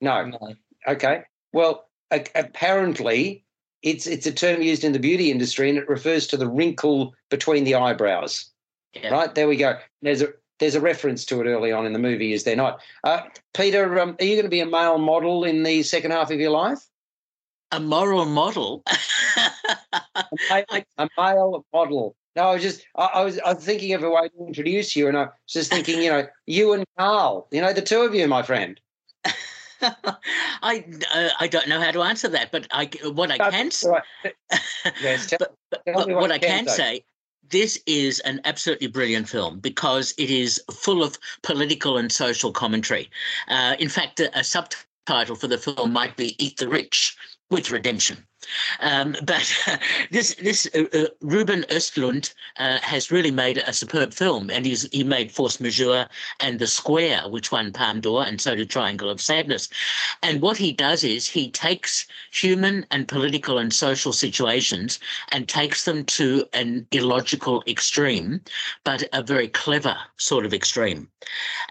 No. 0.00 0.24
no. 0.24 0.56
Okay. 0.88 1.22
Well, 1.52 1.88
a- 2.10 2.26
apparently 2.34 3.44
it's 3.82 4.08
it's 4.08 4.26
a 4.26 4.32
term 4.32 4.60
used 4.60 4.82
in 4.82 4.92
the 4.92 4.98
beauty 4.98 5.30
industry 5.30 5.68
and 5.68 5.78
it 5.78 5.88
refers 5.88 6.26
to 6.26 6.36
the 6.36 6.48
wrinkle 6.48 7.14
between 7.30 7.62
the 7.62 7.76
eyebrows. 7.76 8.50
Yeah. 8.94 9.10
Right 9.10 9.32
there 9.32 9.46
we 9.46 9.56
go. 9.56 9.78
There's 10.02 10.22
a 10.22 10.32
there's 10.58 10.74
a 10.74 10.80
reference 10.80 11.24
to 11.26 11.40
it 11.40 11.46
early 11.46 11.72
on 11.72 11.86
in 11.86 11.92
the 11.92 11.98
movie, 11.98 12.32
is 12.32 12.44
there 12.44 12.56
not? 12.56 12.80
Uh, 13.04 13.20
Peter, 13.54 14.00
um, 14.00 14.16
are 14.20 14.24
you 14.24 14.34
going 14.34 14.44
to 14.44 14.50
be 14.50 14.60
a 14.60 14.66
male 14.66 14.98
model 14.98 15.44
in 15.44 15.62
the 15.62 15.82
second 15.82 16.10
half 16.10 16.30
of 16.30 16.40
your 16.40 16.50
life? 16.50 16.80
A 17.70 17.80
moral 17.80 18.24
model. 18.24 18.82
a, 20.14 20.24
male, 20.50 20.64
a, 20.98 21.08
male, 21.18 21.64
model. 21.72 22.16
No, 22.34 22.44
I 22.44 22.54
was 22.54 22.62
just 22.62 22.86
I, 22.96 23.04
I, 23.14 23.24
was 23.24 23.38
I 23.40 23.52
was 23.52 23.64
thinking 23.64 23.92
of 23.94 24.02
a 24.02 24.10
way 24.10 24.28
to 24.28 24.46
introduce 24.46 24.96
you, 24.96 25.06
and 25.08 25.16
I 25.16 25.22
was 25.24 25.30
just 25.48 25.70
thinking, 25.70 26.02
you 26.02 26.10
know, 26.10 26.26
you 26.46 26.72
and 26.72 26.84
Carl, 26.96 27.46
you 27.50 27.60
know, 27.60 27.72
the 27.72 27.82
two 27.82 28.00
of 28.00 28.14
you, 28.14 28.26
my 28.26 28.42
friend. 28.42 28.80
I 29.82 30.84
uh, 31.14 31.28
I 31.38 31.46
don't 31.46 31.68
know 31.68 31.80
how 31.80 31.90
to 31.90 32.02
answer 32.02 32.28
that, 32.28 32.50
but 32.50 32.66
I 32.72 32.90
what 33.12 33.30
I 33.30 33.38
can 33.38 33.70
say, 33.70 33.90
yes, 35.02 35.28
but, 35.38 35.54
but, 35.70 35.82
but 35.84 36.08
what 36.08 36.32
I 36.32 36.38
can 36.38 36.66
say. 36.66 36.74
say 36.76 37.04
this 37.50 37.78
is 37.86 38.20
an 38.20 38.40
absolutely 38.44 38.86
brilliant 38.86 39.28
film 39.28 39.58
because 39.60 40.14
it 40.18 40.30
is 40.30 40.62
full 40.72 41.02
of 41.02 41.18
political 41.42 41.96
and 41.96 42.10
social 42.10 42.52
commentary. 42.52 43.10
Uh, 43.48 43.76
in 43.78 43.88
fact, 43.88 44.20
a, 44.20 44.38
a 44.38 44.44
subtitle 44.44 45.36
for 45.36 45.48
the 45.48 45.58
film 45.58 45.92
might 45.92 46.16
be 46.16 46.36
"Eat 46.42 46.58
the 46.58 46.68
Rich" 46.68 47.16
with 47.50 47.70
redemption. 47.70 48.26
Um, 48.80 49.16
but 49.24 49.52
uh, 49.66 49.76
this 50.10 50.34
this 50.36 50.68
uh, 50.74 50.84
uh, 50.96 51.06
Ruben 51.20 51.64
Östlund 51.70 52.32
uh, 52.58 52.78
has 52.78 53.10
really 53.10 53.30
made 53.30 53.58
a 53.58 53.72
superb 53.72 54.14
film, 54.14 54.50
and 54.50 54.64
he's 54.64 54.88
he 54.92 55.02
made 55.04 55.32
Force 55.32 55.60
Majeure 55.60 56.08
and 56.40 56.58
The 56.58 56.66
Square, 56.66 57.28
which 57.28 57.50
won 57.50 57.72
Palme 57.72 58.00
d'Or, 58.00 58.24
and 58.24 58.40
so 58.40 58.54
did 58.54 58.70
Triangle 58.70 59.10
of 59.10 59.20
Sadness. 59.20 59.68
And 60.22 60.40
what 60.40 60.56
he 60.56 60.72
does 60.72 61.04
is 61.04 61.26
he 61.26 61.50
takes 61.50 62.06
human 62.30 62.86
and 62.90 63.08
political 63.08 63.58
and 63.58 63.72
social 63.72 64.12
situations 64.12 64.98
and 65.32 65.48
takes 65.48 65.84
them 65.84 66.04
to 66.04 66.46
an 66.52 66.86
illogical 66.92 67.62
extreme, 67.66 68.40
but 68.84 69.02
a 69.12 69.22
very 69.22 69.48
clever 69.48 69.96
sort 70.16 70.46
of 70.46 70.54
extreme. 70.54 71.08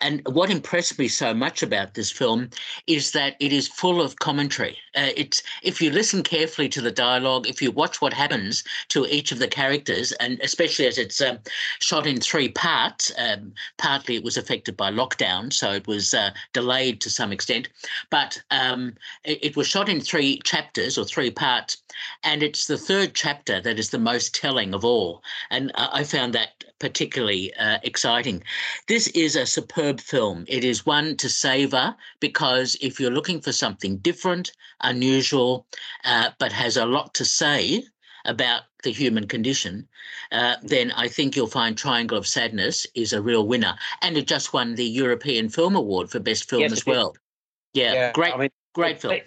And 0.01 0.21
what 0.27 0.49
impressed 0.49 0.99
me 0.99 1.07
so 1.07 1.33
much 1.33 1.63
about 1.63 1.93
this 1.93 2.11
film 2.11 2.49
is 2.85 3.11
that 3.11 3.35
it 3.39 3.53
is 3.53 3.67
full 3.67 4.01
of 4.01 4.19
commentary. 4.19 4.77
Uh, 4.95 5.09
it's 5.15 5.41
if 5.67 5.81
you 5.81 5.91
listen 5.91 6.23
carefully 6.23 6.69
to 6.69 6.79
the 6.79 6.91
dialogue, 6.91 7.45
if 7.45 7.61
you 7.61 7.71
watch 7.71 8.01
what 8.01 8.13
happens 8.13 8.63
to 8.87 9.05
each 9.07 9.33
of 9.33 9.39
the 9.39 9.49
characters, 9.49 10.13
and 10.13 10.39
especially 10.39 10.87
as 10.87 10.97
it's 10.97 11.19
um, 11.19 11.39
shot 11.79 12.07
in 12.07 12.21
three 12.21 12.47
parts, 12.47 13.11
um, 13.17 13.53
partly 13.77 14.15
it 14.15 14.23
was 14.23 14.37
affected 14.37 14.77
by 14.77 14.89
lockdown, 14.89 15.51
so 15.51 15.73
it 15.73 15.85
was 15.85 16.13
uh, 16.13 16.29
delayed 16.53 17.01
to 17.01 17.09
some 17.09 17.33
extent, 17.33 17.67
but 18.09 18.41
um, 18.49 18.95
it, 19.25 19.39
it, 19.43 19.57
was 19.57 19.67
shot 19.67 19.89
in 19.89 19.99
three 19.99 20.39
chapters 20.45 20.97
or 20.97 21.03
three 21.03 21.31
parts, 21.31 21.75
and 22.23 22.41
it's 22.41 22.67
the 22.67 22.77
third 22.77 23.13
chapter 23.13 23.59
that 23.59 23.77
is 23.77 23.89
the 23.89 23.99
most 23.99 24.33
telling 24.33 24.73
of 24.73 24.85
all. 24.85 25.21
And 25.49 25.73
I 25.75 26.05
found 26.05 26.33
that 26.33 26.63
particularly 26.79 27.53
uh, 27.55 27.79
exciting. 27.83 28.43
This 28.87 29.07
is 29.09 29.35
a 29.35 29.45
superb 29.45 29.99
film. 29.99 30.45
It 30.47 30.63
is 30.63 30.85
one 30.85 31.17
to 31.17 31.29
savor 31.29 31.95
because 32.19 32.77
if 32.81 32.99
you're 32.99 33.11
looking 33.11 33.41
for 33.41 33.51
something 33.51 33.97
different, 33.97 34.51
unusual, 34.81 35.65
uh, 36.05 36.31
but 36.39 36.51
has 36.51 36.77
a 36.77 36.85
lot 36.85 37.13
to 37.15 37.25
say 37.25 37.83
about 38.25 38.63
the 38.83 38.91
human 38.91 39.27
condition, 39.27 39.87
uh, 40.31 40.55
then 40.61 40.91
I 40.91 41.07
think 41.07 41.35
you'll 41.35 41.47
find 41.47 41.77
Triangle 41.77 42.17
of 42.17 42.27
Sadness 42.27 42.85
is 42.93 43.13
a 43.13 43.21
real 43.21 43.47
winner. 43.47 43.75
And 44.01 44.17
it 44.17 44.27
just 44.27 44.53
won 44.53 44.75
the 44.75 44.85
European 44.85 45.49
Film 45.49 45.75
Award 45.75 46.09
for 46.09 46.19
Best 46.19 46.49
Film 46.49 46.61
yes, 46.61 46.71
as 46.71 46.85
well. 46.85 47.15
Yeah, 47.73 47.93
yeah, 47.93 48.11
great, 48.11 48.33
I 48.33 48.37
mean, 48.37 48.49
great 48.73 49.01
film. 49.01 49.19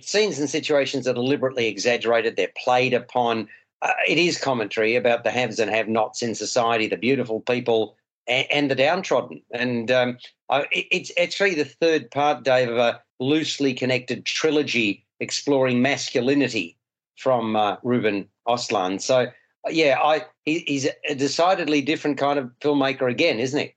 Scenes 0.00 0.38
and 0.38 0.48
situations 0.48 1.06
are 1.06 1.12
deliberately 1.12 1.68
exaggerated. 1.68 2.34
They're 2.34 2.52
played 2.56 2.94
upon 2.94 3.48
uh, 3.82 3.92
it 4.08 4.18
is 4.18 4.38
commentary 4.40 4.96
about 4.96 5.24
the 5.24 5.30
haves 5.30 5.58
and 5.58 5.70
have-nots 5.70 6.22
in 6.22 6.34
society, 6.34 6.86
the 6.86 6.96
beautiful 6.96 7.40
people 7.40 7.96
and, 8.26 8.46
and 8.50 8.70
the 8.70 8.74
downtrodden. 8.74 9.42
And 9.52 9.90
um, 9.90 10.18
I, 10.48 10.66
it's 10.70 11.12
actually 11.18 11.54
the 11.54 11.64
third 11.64 12.10
part, 12.10 12.44
Dave, 12.44 12.70
of 12.70 12.78
a 12.78 13.00
loosely 13.20 13.74
connected 13.74 14.24
trilogy 14.24 15.04
exploring 15.20 15.82
masculinity 15.82 16.76
from 17.16 17.56
uh, 17.56 17.76
Ruben 17.82 18.28
Östlund. 18.48 19.00
So, 19.00 19.26
yeah, 19.68 19.98
I 20.02 20.26
he, 20.44 20.60
he's 20.60 20.88
a 21.08 21.14
decidedly 21.14 21.82
different 21.82 22.18
kind 22.18 22.38
of 22.38 22.50
filmmaker 22.60 23.10
again, 23.10 23.38
isn't 23.38 23.60
he? 23.60 23.74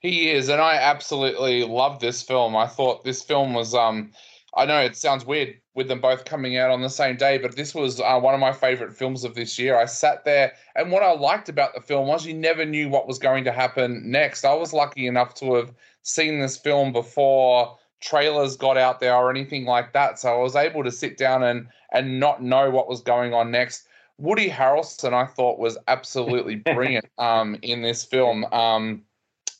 He 0.00 0.30
is, 0.30 0.48
and 0.48 0.60
I 0.60 0.74
absolutely 0.76 1.64
love 1.64 2.00
this 2.00 2.22
film. 2.22 2.56
I 2.56 2.66
thought 2.66 3.04
this 3.04 3.22
film 3.22 3.54
was 3.54 3.74
um 3.74 4.12
I 4.54 4.64
know 4.66 4.80
it 4.80 4.96
sounds 4.96 5.24
weird 5.24 5.60
with 5.78 5.86
them 5.86 6.00
both 6.00 6.24
coming 6.24 6.58
out 6.58 6.72
on 6.72 6.82
the 6.82 6.90
same 6.90 7.16
day, 7.16 7.38
but 7.38 7.54
this 7.54 7.72
was 7.72 8.00
uh, 8.00 8.18
one 8.18 8.34
of 8.34 8.40
my 8.40 8.52
favorite 8.52 8.92
films 8.92 9.22
of 9.22 9.36
this 9.36 9.58
year. 9.60 9.78
I 9.78 9.84
sat 9.84 10.24
there, 10.24 10.52
and 10.74 10.90
what 10.90 11.04
I 11.04 11.12
liked 11.12 11.48
about 11.48 11.72
the 11.72 11.80
film 11.80 12.08
was 12.08 12.26
you 12.26 12.34
never 12.34 12.64
knew 12.64 12.88
what 12.88 13.06
was 13.06 13.18
going 13.18 13.44
to 13.44 13.52
happen 13.52 14.02
next. 14.10 14.44
I 14.44 14.54
was 14.54 14.72
lucky 14.72 15.06
enough 15.06 15.34
to 15.34 15.54
have 15.54 15.72
seen 16.02 16.40
this 16.40 16.58
film 16.58 16.92
before 16.92 17.78
trailers 18.00 18.56
got 18.56 18.76
out 18.76 18.98
there 18.98 19.14
or 19.14 19.30
anything 19.30 19.66
like 19.66 19.92
that, 19.92 20.18
so 20.18 20.34
I 20.34 20.42
was 20.42 20.56
able 20.56 20.82
to 20.82 20.90
sit 20.90 21.16
down 21.16 21.44
and 21.44 21.68
and 21.92 22.18
not 22.18 22.42
know 22.42 22.70
what 22.70 22.88
was 22.88 23.00
going 23.00 23.32
on 23.32 23.52
next. 23.52 23.86
Woody 24.18 24.50
Harrelson, 24.50 25.12
I 25.12 25.26
thought, 25.26 25.60
was 25.60 25.78
absolutely 25.86 26.56
brilliant 26.74 27.06
um, 27.18 27.56
in 27.62 27.82
this 27.82 28.04
film. 28.04 28.44
Um, 28.46 29.04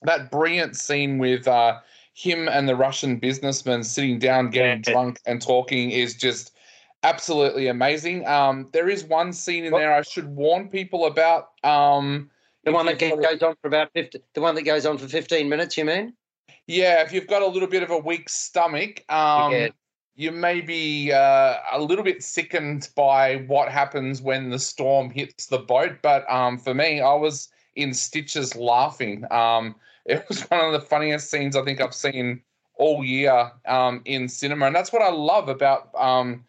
that 0.02 0.32
brilliant 0.32 0.76
scene 0.76 1.18
with. 1.18 1.46
Uh, 1.46 1.78
him 2.18 2.48
and 2.48 2.68
the 2.68 2.74
Russian 2.74 3.16
businessman 3.16 3.84
sitting 3.84 4.18
down, 4.18 4.50
getting 4.50 4.82
yeah. 4.84 4.92
drunk 4.92 5.20
and 5.24 5.40
talking 5.40 5.92
is 5.92 6.14
just 6.14 6.52
absolutely 7.04 7.68
amazing. 7.68 8.26
Um, 8.26 8.68
there 8.72 8.88
is 8.88 9.04
one 9.04 9.32
scene 9.32 9.64
in 9.64 9.72
what? 9.72 9.78
there 9.78 9.94
I 9.94 10.02
should 10.02 10.26
warn 10.34 10.68
people 10.68 11.06
about. 11.06 11.50
Um, 11.62 12.28
the 12.64 12.72
one 12.72 12.86
that 12.86 12.98
goes 12.98 13.42
on 13.42 13.54
for 13.62 13.68
about 13.68 13.92
50, 13.94 14.20
the 14.34 14.40
one 14.40 14.56
that 14.56 14.62
goes 14.62 14.84
on 14.84 14.98
for 14.98 15.06
15 15.06 15.48
minutes, 15.48 15.76
you 15.76 15.84
mean? 15.84 16.12
Yeah, 16.66 17.02
if 17.02 17.12
you've 17.12 17.28
got 17.28 17.42
a 17.42 17.46
little 17.46 17.68
bit 17.68 17.84
of 17.84 17.90
a 17.90 17.98
weak 17.98 18.28
stomach, 18.28 19.04
um, 19.08 19.52
yeah. 19.52 19.68
you 20.16 20.32
may 20.32 20.60
be 20.60 21.12
uh, 21.12 21.54
a 21.72 21.80
little 21.80 22.04
bit 22.04 22.24
sickened 22.24 22.88
by 22.96 23.44
what 23.46 23.68
happens 23.68 24.20
when 24.20 24.50
the 24.50 24.58
storm 24.58 25.08
hits 25.08 25.46
the 25.46 25.58
boat. 25.58 25.98
But 26.02 26.28
um, 26.28 26.58
for 26.58 26.74
me, 26.74 27.00
I 27.00 27.14
was 27.14 27.48
in 27.76 27.94
stitches 27.94 28.56
laughing. 28.56 29.24
Um, 29.30 29.76
it 30.08 30.24
was 30.28 30.42
one 30.42 30.64
of 30.64 30.72
the 30.72 30.80
funniest 30.80 31.30
scenes 31.30 31.54
I 31.54 31.62
think 31.62 31.80
I've 31.80 31.94
seen 31.94 32.42
all 32.74 33.04
year 33.04 33.52
um, 33.66 34.02
in 34.04 34.28
cinema, 34.28 34.66
and 34.66 34.74
that's 34.74 34.92
what 34.92 35.02
I 35.02 35.10
love 35.10 35.48
about 35.48 35.90
um, 35.96 36.44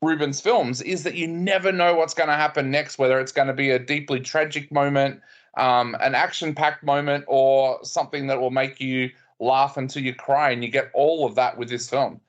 Ruben's 0.00 0.40
films 0.40 0.80
is 0.82 1.02
that 1.04 1.14
you 1.14 1.28
never 1.28 1.70
know 1.72 1.94
what's 1.94 2.14
going 2.14 2.28
to 2.28 2.34
happen 2.34 2.70
next, 2.70 2.98
whether 2.98 3.20
it's 3.20 3.32
going 3.32 3.48
to 3.48 3.54
be 3.54 3.70
a 3.70 3.78
deeply 3.78 4.20
tragic 4.20 4.72
moment, 4.72 5.20
um, 5.56 5.96
an 6.00 6.14
action-packed 6.14 6.82
moment, 6.82 7.24
or 7.28 7.78
something 7.84 8.26
that 8.28 8.40
will 8.40 8.50
make 8.50 8.80
you 8.80 9.10
laugh 9.38 9.76
until 9.76 10.02
you 10.02 10.14
cry, 10.14 10.50
and 10.50 10.64
you 10.64 10.70
get 10.70 10.90
all 10.94 11.26
of 11.26 11.34
that 11.34 11.58
with 11.58 11.68
this 11.68 11.90
film. 11.90 12.20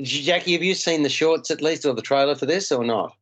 Jackie, 0.00 0.52
have 0.52 0.62
you 0.62 0.74
seen 0.74 1.02
the 1.02 1.08
shorts 1.08 1.50
at 1.50 1.62
least, 1.62 1.86
or 1.86 1.94
the 1.94 2.02
trailer 2.02 2.34
for 2.34 2.46
this, 2.46 2.70
or 2.70 2.84
not? 2.84 3.16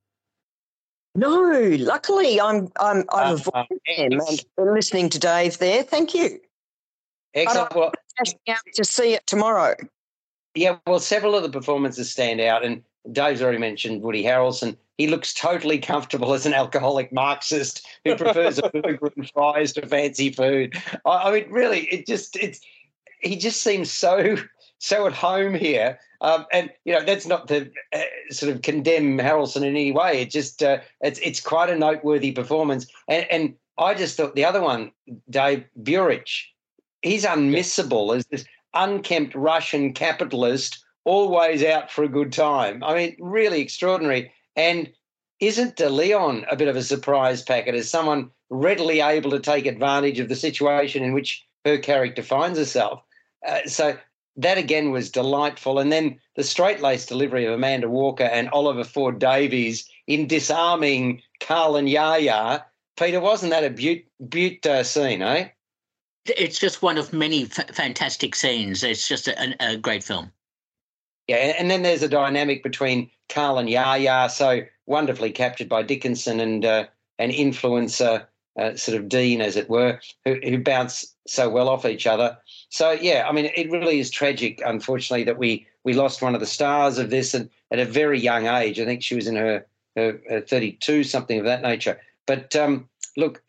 No, 1.14 1.76
luckily 1.78 2.40
I'm 2.40 2.72
I'm 2.80 3.04
I've 3.12 3.46
uh, 3.48 3.64
avoided 3.68 3.80
uh, 3.86 4.24
them 4.24 4.44
and 4.56 4.74
listening 4.74 5.10
to 5.10 5.18
Dave 5.18 5.58
there. 5.58 5.82
Thank 5.82 6.14
you. 6.14 6.40
Excellent. 7.34 7.74
Well, 7.74 7.92
out 8.48 8.58
to 8.74 8.84
see 8.84 9.14
it 9.14 9.26
tomorrow. 9.26 9.74
Yeah, 10.54 10.76
well, 10.86 11.00
several 11.00 11.34
of 11.34 11.42
the 11.42 11.48
performances 11.48 12.10
stand 12.10 12.40
out, 12.40 12.64
and 12.64 12.82
Dave's 13.10 13.42
already 13.42 13.58
mentioned 13.58 14.02
Woody 14.02 14.22
Harrelson. 14.22 14.76
He 14.98 15.06
looks 15.06 15.32
totally 15.32 15.78
comfortable 15.78 16.34
as 16.34 16.46
an 16.46 16.52
alcoholic 16.52 17.12
Marxist 17.12 17.86
who 18.04 18.14
prefers 18.16 18.58
a 18.58 18.68
burger 18.68 19.10
and 19.16 19.30
fries 19.30 19.72
to 19.72 19.86
fancy 19.86 20.30
food. 20.30 20.76
I, 21.06 21.10
I, 21.10 21.32
mean, 21.32 21.50
really, 21.50 21.86
it 21.86 22.06
just 22.06 22.36
it's 22.36 22.60
he 23.20 23.36
just 23.36 23.62
seems 23.62 23.90
so 23.90 24.36
so 24.78 25.06
at 25.06 25.12
home 25.12 25.54
here. 25.54 25.98
Um, 26.20 26.46
and 26.52 26.70
you 26.84 26.92
know 26.92 27.04
that's 27.04 27.26
not 27.26 27.48
to 27.48 27.70
uh, 27.92 28.00
sort 28.30 28.54
of 28.54 28.62
condemn 28.62 29.18
Harrelson 29.18 29.56
in 29.58 29.64
any 29.64 29.90
way. 29.90 30.20
It 30.20 30.30
just 30.30 30.62
uh, 30.62 30.78
it's 31.00 31.18
it's 31.20 31.40
quite 31.40 31.70
a 31.70 31.76
noteworthy 31.76 32.30
performance. 32.30 32.86
And, 33.08 33.26
and 33.30 33.54
I 33.78 33.94
just 33.94 34.16
thought 34.16 34.36
the 34.36 34.44
other 34.44 34.60
one, 34.60 34.92
Dave 35.30 35.64
Burich, 35.82 36.44
he's 37.02 37.24
unmissable 37.24 38.16
as 38.16 38.26
this 38.26 38.44
unkempt 38.74 39.34
Russian 39.34 39.92
capitalist, 39.92 40.82
always 41.04 41.62
out 41.62 41.90
for 41.90 42.04
a 42.04 42.08
good 42.08 42.32
time. 42.32 42.82
I 42.82 42.94
mean, 42.94 43.16
really 43.20 43.60
extraordinary. 43.60 44.32
And 44.56 44.90
isn't 45.40 45.76
De 45.76 45.90
Leon 45.90 46.46
a 46.50 46.56
bit 46.56 46.68
of 46.68 46.76
a 46.76 46.82
surprise 46.82 47.42
packet 47.42 47.74
as 47.74 47.90
someone 47.90 48.30
readily 48.48 49.00
able 49.00 49.30
to 49.30 49.40
take 49.40 49.66
advantage 49.66 50.20
of 50.20 50.28
the 50.28 50.36
situation 50.36 51.02
in 51.02 51.12
which 51.12 51.44
her 51.64 51.78
character 51.78 52.22
finds 52.22 52.58
herself? 52.58 53.02
Uh, 53.46 53.58
so 53.66 53.96
that 54.36 54.58
again 54.58 54.92
was 54.92 55.10
delightful. 55.10 55.78
And 55.78 55.90
then 55.90 56.18
the 56.36 56.44
straight 56.44 56.80
laced 56.80 57.08
delivery 57.08 57.44
of 57.44 57.52
Amanda 57.52 57.88
Walker 57.88 58.24
and 58.24 58.48
Oliver 58.50 58.84
Ford 58.84 59.18
Davies 59.18 59.88
in 60.06 60.26
disarming 60.26 61.20
Carl 61.40 61.76
and 61.76 61.88
Yaya. 61.88 62.64
Peter, 62.96 63.20
wasn't 63.20 63.50
that 63.50 63.64
a 63.64 64.04
beaut 64.28 64.66
uh, 64.66 64.84
scene, 64.84 65.22
eh? 65.22 65.48
It's 66.26 66.58
just 66.58 66.82
one 66.82 66.98
of 66.98 67.12
many 67.12 67.44
f- 67.44 67.74
fantastic 67.74 68.34
scenes. 68.34 68.84
It's 68.84 69.08
just 69.08 69.28
a, 69.28 69.56
a, 69.60 69.76
great 69.76 70.04
film. 70.04 70.30
Yeah, 71.26 71.54
and 71.58 71.70
then 71.70 71.82
there's 71.82 72.02
a 72.02 72.08
dynamic 72.08 72.62
between 72.62 73.10
Carl 73.28 73.58
and 73.58 73.68
Yaya, 73.68 74.28
so 74.30 74.62
wonderfully 74.86 75.32
captured 75.32 75.68
by 75.68 75.82
Dickinson 75.82 76.40
and 76.40 76.64
uh, 76.64 76.86
an 77.18 77.30
influencer, 77.30 78.26
uh, 78.58 78.70
Charlbi 78.72 79.08
Dean, 79.08 79.40
as 79.40 79.56
it 79.56 79.68
were, 79.68 80.00
who, 80.24 80.38
who 80.42 80.58
bounce 80.58 81.14
so 81.26 81.48
well 81.48 81.68
off 81.68 81.84
each 81.84 82.06
other. 82.06 82.36
So 82.68 82.92
yeah, 82.92 83.26
I 83.28 83.32
mean, 83.32 83.50
it 83.56 83.70
really 83.70 83.98
is 83.98 84.10
tragic, 84.10 84.60
unfortunately, 84.64 85.24
that 85.24 85.38
we 85.38 85.66
we 85.84 85.94
lost 85.94 86.22
one 86.22 86.34
of 86.34 86.40
the 86.40 86.46
stars 86.46 86.98
of 86.98 87.10
this 87.10 87.34
and 87.34 87.50
at 87.70 87.78
a 87.78 87.84
very 87.84 88.20
young 88.20 88.46
age. 88.46 88.78
I 88.78 88.84
think 88.84 89.02
she 89.02 89.14
was 89.14 89.26
in 89.26 89.36
her, 89.36 89.66
her, 89.96 90.20
her 90.28 90.40
32, 90.40 91.02
something 91.04 91.38
of 91.38 91.44
that 91.44 91.62
nature. 91.62 92.00
But 92.26 92.54
um, 92.54 92.88
look, 93.16 93.41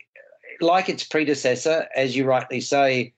like 0.60 0.88
its 0.88 1.04
predecessor, 1.04 1.88
as 1.94 2.16
you 2.16 2.24
rightly 2.24 2.60
say, 2.60 3.14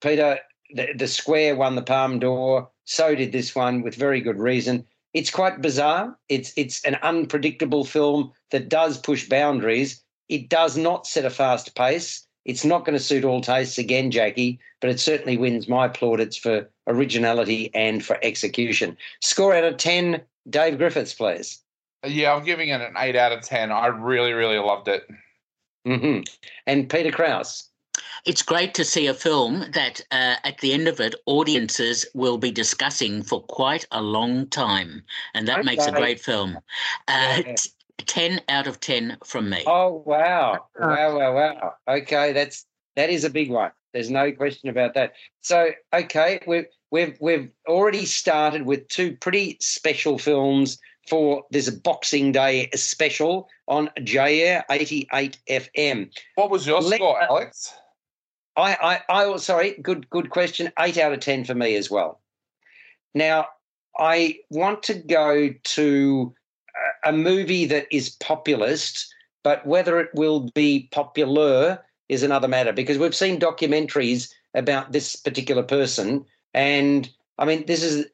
Peter, 0.00 0.38
the, 0.70 0.88
the 0.96 1.08
Square 1.08 1.56
won 1.56 1.74
the 1.74 1.82
Palme 1.82 2.18
d'Or. 2.18 2.68
So 2.84 3.14
did 3.14 3.32
this 3.32 3.54
one, 3.54 3.82
with 3.82 3.94
very 3.94 4.20
good 4.20 4.38
reason. 4.38 4.84
It's 5.12 5.30
quite 5.30 5.62
bizarre. 5.62 6.16
It's 6.28 6.52
it's 6.56 6.84
an 6.84 6.96
unpredictable 6.96 7.84
film 7.84 8.32
that 8.50 8.68
does 8.68 8.98
push 8.98 9.28
boundaries. 9.28 10.02
It 10.28 10.48
does 10.48 10.76
not 10.76 11.06
set 11.06 11.24
a 11.24 11.30
fast 11.30 11.74
pace. 11.74 12.26
It's 12.44 12.64
not 12.64 12.84
going 12.84 12.96
to 12.96 13.02
suit 13.02 13.24
all 13.24 13.40
tastes 13.40 13.76
again, 13.76 14.10
Jackie, 14.10 14.60
but 14.80 14.90
it 14.90 15.00
certainly 15.00 15.36
wins 15.36 15.68
my 15.68 15.88
plaudits 15.88 16.36
for 16.36 16.70
originality 16.86 17.74
and 17.74 18.04
for 18.04 18.18
execution. 18.22 18.96
Score 19.20 19.52
out 19.54 19.64
of 19.64 19.78
10, 19.78 20.20
Dave 20.48 20.78
Griffiths, 20.78 21.12
please. 21.12 21.60
Yeah, 22.06 22.34
I'm 22.34 22.44
giving 22.44 22.68
it 22.68 22.80
an 22.80 22.94
8 22.96 23.16
out 23.16 23.32
of 23.32 23.42
10. 23.42 23.72
I 23.72 23.88
really, 23.88 24.32
really 24.32 24.58
loved 24.58 24.86
it. 24.86 25.08
Mm-hmm. 25.86 26.22
And 26.66 26.88
Peter 26.88 27.12
Krause. 27.12 27.70
It's 28.26 28.42
great 28.42 28.74
to 28.74 28.84
see 28.84 29.06
a 29.06 29.14
film 29.14 29.64
that 29.72 30.00
uh, 30.10 30.34
at 30.44 30.58
the 30.58 30.72
end 30.72 30.88
of 30.88 31.00
it, 31.00 31.14
audiences 31.26 32.04
will 32.12 32.38
be 32.38 32.50
discussing 32.50 33.22
for 33.22 33.40
quite 33.42 33.86
a 33.92 34.02
long 34.02 34.48
time. 34.48 35.02
And 35.34 35.46
that 35.48 35.60
okay. 35.60 35.66
makes 35.66 35.86
a 35.86 35.92
great 35.92 36.20
film. 36.20 36.58
Uh, 37.08 37.42
yeah. 37.46 37.54
10 38.04 38.40
out 38.48 38.66
of 38.66 38.80
10 38.80 39.18
from 39.24 39.48
me. 39.48 39.62
Oh, 39.66 40.02
wow. 40.04 40.66
Wow, 40.78 41.18
wow, 41.18 41.34
wow. 41.34 41.74
Okay, 41.88 42.32
that's 42.32 42.66
that 42.96 43.10
is 43.10 43.24
a 43.24 43.30
big 43.30 43.50
one. 43.50 43.70
There's 43.92 44.10
no 44.10 44.32
question 44.32 44.68
about 44.68 44.94
that. 44.94 45.12
So, 45.40 45.70
okay, 45.94 46.40
we've 46.46 46.66
we've 46.90 47.16
we've 47.20 47.50
already 47.66 48.04
started 48.04 48.62
with 48.62 48.88
two 48.88 49.16
pretty 49.16 49.58
special 49.60 50.18
films 50.18 50.78
for 51.08 51.44
this 51.50 51.70
Boxing 51.70 52.32
Day 52.32 52.68
special 52.74 53.48
on 53.68 53.90
JAIR 54.02 54.64
88 54.70 55.38
FM. 55.48 56.10
What 56.34 56.50
was 56.50 56.66
your 56.66 56.80
Let, 56.80 56.96
score, 56.96 57.20
Alex? 57.20 57.72
I, 58.56 59.02
I, 59.08 59.24
I, 59.24 59.36
sorry, 59.36 59.76
good, 59.82 60.08
good 60.10 60.30
question. 60.30 60.72
Eight 60.78 60.98
out 60.98 61.12
of 61.12 61.20
10 61.20 61.44
for 61.44 61.54
me 61.54 61.76
as 61.76 61.90
well. 61.90 62.20
Now, 63.14 63.46
I 63.98 64.38
want 64.50 64.82
to 64.84 64.94
go 64.94 65.50
to 65.50 66.34
a 67.04 67.12
movie 67.12 67.66
that 67.66 67.86
is 67.90 68.10
populist, 68.10 69.12
but 69.42 69.66
whether 69.66 70.00
it 70.00 70.10
will 70.14 70.50
be 70.54 70.88
popular 70.92 71.82
is 72.08 72.22
another 72.22 72.48
matter 72.48 72.72
because 72.72 72.98
we've 72.98 73.14
seen 73.14 73.40
documentaries 73.40 74.30
about 74.54 74.92
this 74.92 75.16
particular 75.16 75.62
person. 75.62 76.24
And 76.54 77.08
I 77.38 77.44
mean, 77.44 77.66
this 77.66 77.82
is, 77.82 78.06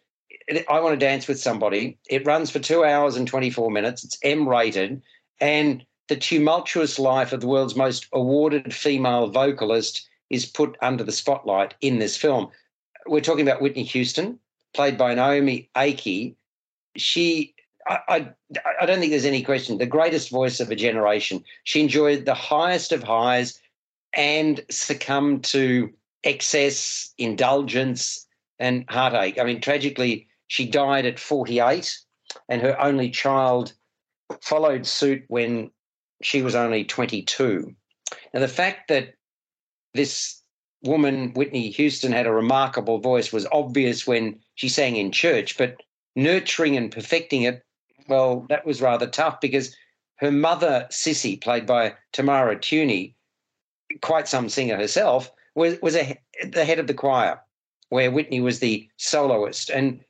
I 0.69 0.81
want 0.81 0.99
to 0.99 1.07
dance 1.07 1.29
with 1.29 1.41
somebody. 1.41 1.99
It 2.09 2.27
runs 2.27 2.51
for 2.51 2.59
two 2.59 2.85
hours 2.85 3.17
and 3.17 3.27
24 3.27 3.71
minutes, 3.71 4.05
it's 4.05 4.19
M 4.23 4.49
rated. 4.49 5.03
And 5.41 5.85
the 6.09 6.17
tumultuous 6.17 6.99
life 6.99 7.33
of 7.33 7.41
the 7.41 7.47
world's 7.47 7.77
most 7.77 8.07
awarded 8.13 8.75
female 8.75 9.29
vocalist 9.29 10.09
is 10.31 10.47
put 10.47 10.77
under 10.83 11.05
the 11.05 11.13
spotlight 11.13 11.75
in 11.81 11.99
this 11.99 12.17
film. 12.17 12.49
We're 13.07 13.21
talking 13.21 13.47
about 13.47 13.63
Whitney 13.63 13.85
Houston, 13.85 14.39
played 14.75 14.97
by 14.97 15.15
Naomi 15.15 15.69
Ackie. 15.75 16.35
She 16.97 17.55
I, 17.87 17.99
I, 18.09 18.29
I 18.81 18.87
don't 18.87 19.01
think 19.01 19.11
there's 19.11 19.25
any 19.25 19.43
question. 19.43 19.79
The 19.79 19.87
greatest 19.87 20.31
voice 20.31 20.61
of 20.61 20.71
a 20.71 20.77
generation. 20.77 21.45
She 21.65 21.81
enjoyed 21.81 22.25
the 22.25 22.35
highest 22.35 22.93
of 22.93 23.03
highs 23.03 23.61
and 24.13 24.61
succumbed 24.71 25.45
to 25.45 25.93
excess, 26.23 27.13
indulgence, 27.19 28.27
and 28.59 28.85
heartache. 28.89 29.39
I 29.39 29.45
mean, 29.45 29.61
tragically, 29.61 30.29
she 30.53 30.67
died 30.67 31.07
at 31.07 31.19
48, 31.19 31.99
and 32.51 32.61
her 32.61 32.79
only 32.79 33.09
child 33.09 33.73
followed 34.43 34.87
suit 34.87 35.25
when 35.29 35.71
she 36.21 36.43
was 36.43 36.55
only 36.55 36.85
22. 36.85 37.75
Now, 38.35 38.41
the 38.41 38.49
fact 38.49 38.89
that 38.89 39.15
this 39.95 40.43
woman, 40.83 41.33
Whitney 41.33 41.71
Houston, 41.71 42.13
had 42.13 42.27
a 42.27 42.33
remarkable 42.33 42.99
voice 42.99 43.33
was 43.33 43.47
obvious 43.51 44.07
when 44.07 44.41
she 44.55 44.69
sang 44.69 44.97
in 44.97 45.11
church, 45.11 45.57
but 45.57 45.79
nurturing 46.17 46.77
and 46.77 46.93
perfecting 46.93 47.45
it 47.45 47.65
well, 48.07 48.45
that 48.51 48.67
was 48.67 48.83
rather 48.83 49.07
tough 49.07 49.41
because 49.41 49.75
her 50.17 50.31
mother, 50.31 50.87
Cissy, 50.91 51.39
played 51.39 51.65
by 51.65 51.95
Tamara 52.13 52.57
Tunie, 52.57 53.15
quite 54.03 54.29
some 54.29 54.51
singer 54.51 54.77
herself, 54.77 55.33
was, 55.55 55.81
was 55.81 55.97
a, 55.97 56.21
the 56.45 56.67
head 56.67 56.79
of 56.79 56.89
the 56.89 56.95
choir, 56.95 57.41
where 57.89 58.11
Whitney 58.11 58.41
was 58.41 58.59
the 58.59 58.87
soloist. 58.99 59.71
And 59.71 60.05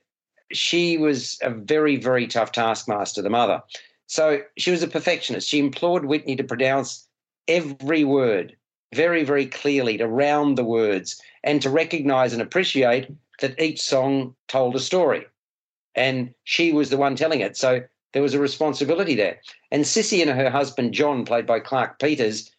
she 0.53 0.97
was 0.97 1.37
a 1.41 1.49
very, 1.49 1.97
very 1.97 2.27
tough 2.27 2.51
taskmaster, 2.51 3.21
the 3.21 3.29
mother. 3.29 3.61
So 4.07 4.41
she 4.57 4.71
was 4.71 4.83
a 4.83 4.87
perfectionist. 4.87 5.47
She 5.47 5.59
implored 5.59 6.05
Whitney 6.05 6.35
to 6.35 6.43
pronounce 6.43 7.07
every 7.47 8.03
word 8.03 8.55
very, 8.93 9.23
very 9.23 9.47
clearly, 9.47 9.97
to 9.97 10.07
round 10.07 10.57
the 10.57 10.63
words 10.63 11.19
and 11.43 11.61
to 11.61 11.69
recognize 11.69 12.31
and 12.31 12.41
appreciate 12.41 13.09
that 13.41 13.59
each 13.59 13.81
song 13.81 14.35
told 14.47 14.75
a 14.75 14.79
story 14.79 15.25
and 15.95 16.33
she 16.43 16.71
was 16.71 16.89
the 16.89 16.97
one 16.97 17.15
telling 17.15 17.41
it. 17.41 17.57
So 17.57 17.81
there 18.13 18.21
was 18.21 18.33
a 18.33 18.39
responsibility 18.39 19.15
there. 19.15 19.39
And 19.71 19.85
Cissy 19.85 20.21
and 20.21 20.29
her 20.29 20.49
husband, 20.49 20.93
John, 20.93 21.25
played 21.25 21.45
by 21.45 21.59
Clarke 21.59 21.99
Peters, 21.99 22.51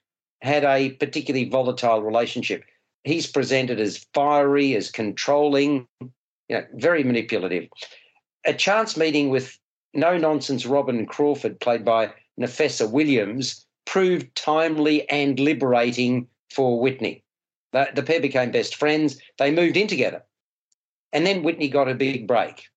had 0.42 0.64
a 0.64 0.90
particularly 0.90 1.48
volatile 1.48 2.02
relationship. 2.02 2.64
He's 3.04 3.26
presented 3.26 3.80
as 3.80 4.06
fiery, 4.14 4.74
as 4.74 4.90
controlling, 4.90 5.86
you 6.48 6.56
know, 6.56 6.64
very 6.74 7.04
manipulative. 7.04 7.68
A 8.44 8.54
chance 8.54 8.96
meeting 8.96 9.30
with 9.30 9.58
no 9.94 10.16
nonsense 10.16 10.66
Robin 10.66 11.06
Crawford, 11.06 11.60
played 11.60 11.84
by 11.84 12.12
Nafessa 12.38 12.90
Williams, 12.90 13.64
proved 13.86 14.34
timely 14.34 15.08
and 15.08 15.38
liberating 15.38 16.26
for 16.50 16.80
Whitney. 16.80 17.22
The, 17.72 17.88
the 17.94 18.02
pair 18.02 18.20
became 18.20 18.50
best 18.50 18.76
friends. 18.76 19.18
They 19.38 19.50
moved 19.50 19.76
in 19.76 19.86
together. 19.86 20.22
And 21.12 21.26
then 21.26 21.42
Whitney 21.42 21.68
got 21.68 21.88
a 21.88 21.94
big 21.94 22.26
break 22.26 22.68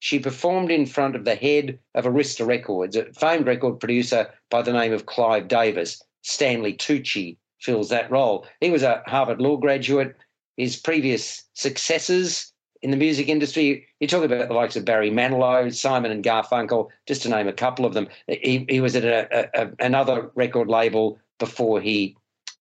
she 0.00 0.18
performed 0.18 0.70
in 0.70 0.86
front 0.86 1.16
of 1.16 1.24
the 1.24 1.34
head 1.34 1.78
of 1.94 2.04
Arista 2.04 2.46
Records, 2.46 2.96
a 2.96 3.12
famed 3.12 3.46
record 3.46 3.80
producer 3.80 4.32
by 4.50 4.62
the 4.62 4.72
name 4.72 4.92
of 4.92 5.06
Clive 5.06 5.48
Davis. 5.48 6.02
Stanley 6.22 6.74
Tucci 6.74 7.36
fills 7.60 7.88
that 7.88 8.10
role. 8.10 8.46
He 8.60 8.70
was 8.70 8.82
a 8.82 9.02
Harvard 9.06 9.40
Law 9.40 9.56
graduate. 9.56 10.14
His 10.56 10.76
previous 10.76 11.44
successes 11.54 12.52
in 12.82 12.90
the 12.90 12.96
music 12.96 13.28
industry, 13.28 13.86
you 14.00 14.06
talk 14.06 14.24
about 14.24 14.48
the 14.48 14.54
likes 14.54 14.76
of 14.76 14.84
Barry 14.84 15.10
Manilow, 15.10 15.74
Simon 15.74 16.10
and 16.10 16.24
Garfunkel, 16.24 16.88
just 17.06 17.22
to 17.22 17.28
name 17.28 17.48
a 17.48 17.52
couple 17.52 17.84
of 17.84 17.94
them. 17.94 18.08
He, 18.26 18.66
he 18.68 18.80
was 18.80 18.94
at 18.94 19.04
a, 19.04 19.50
a, 19.54 19.70
another 19.80 20.30
record 20.34 20.68
label 20.68 21.18
before 21.38 21.80
he 21.80 22.16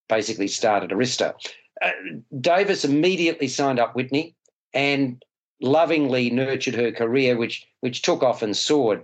basically 0.09 0.47
started 0.47 0.91
Arista. 0.91 1.33
Uh, 1.81 1.91
Davis 2.39 2.85
immediately 2.85 3.47
signed 3.47 3.79
up 3.79 3.95
Whitney 3.95 4.35
and 4.73 5.23
lovingly 5.61 6.29
nurtured 6.29 6.75
her 6.75 6.91
career, 6.91 7.37
which 7.37 7.67
which 7.81 8.01
took 8.01 8.23
off 8.23 8.41
and 8.41 8.55
soared. 8.55 9.03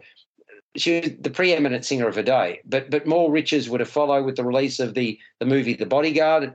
She 0.75 0.99
was 0.99 1.11
the 1.19 1.29
preeminent 1.29 1.85
singer 1.85 2.07
of 2.07 2.15
her 2.15 2.23
day, 2.23 2.61
but 2.65 2.89
but 2.89 3.05
more 3.05 3.31
riches 3.31 3.69
were 3.69 3.77
to 3.77 3.85
follow 3.85 4.23
with 4.23 4.35
the 4.35 4.45
release 4.45 4.79
of 4.79 4.93
the 4.93 5.19
the 5.39 5.45
movie 5.45 5.75
The 5.75 5.85
Bodyguard. 5.85 6.53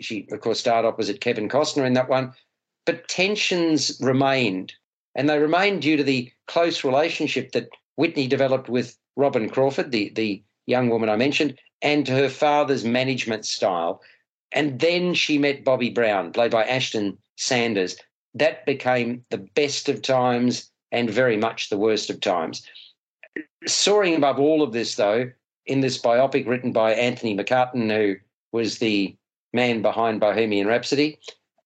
She 0.00 0.26
of 0.32 0.40
course 0.40 0.58
starred 0.58 0.86
opposite 0.86 1.20
Kevin 1.20 1.48
Costner 1.48 1.86
in 1.86 1.92
that 1.92 2.08
one, 2.08 2.32
but 2.90 3.06
tensions 3.06 3.96
remained, 4.00 4.74
and 5.14 5.28
they 5.28 5.38
remained 5.38 5.82
due 5.82 5.96
to 5.96 6.02
the 6.02 6.28
close 6.48 6.82
relationship 6.82 7.52
that 7.52 7.68
Whitney 7.94 8.26
developed 8.26 8.68
with 8.68 8.98
Robin 9.14 9.48
Crawford, 9.48 9.92
the 9.92 10.10
the 10.16 10.42
young 10.66 10.88
woman 10.88 11.08
I 11.08 11.14
mentioned, 11.14 11.56
and 11.82 12.04
to 12.06 12.12
her 12.12 12.28
father's 12.28 12.84
management 12.84 13.46
style. 13.46 14.02
And 14.50 14.80
then 14.80 15.14
she 15.14 15.38
met 15.38 15.62
Bobby 15.62 15.90
Brown, 15.90 16.32
played 16.32 16.50
by 16.50 16.64
Ashton 16.64 17.16
Sanders, 17.36 17.96
that 18.34 18.66
became 18.66 19.24
the 19.30 19.38
best 19.38 19.88
of 19.88 20.02
times 20.02 20.68
and 20.90 21.08
very 21.08 21.36
much 21.36 21.68
the 21.68 21.78
worst 21.78 22.10
of 22.10 22.20
times. 22.20 22.66
soaring 23.68 24.16
above 24.16 24.40
all 24.40 24.62
of 24.62 24.72
this, 24.72 24.96
though, 24.96 25.30
in 25.64 25.80
this 25.80 25.96
biopic 25.96 26.48
written 26.48 26.72
by 26.72 26.94
Anthony 26.94 27.36
McCarten, 27.36 27.88
who 27.88 28.16
was 28.50 28.78
the 28.78 29.16
man 29.52 29.80
behind 29.80 30.18
Bohemian 30.18 30.66
Rhapsody, 30.66 31.20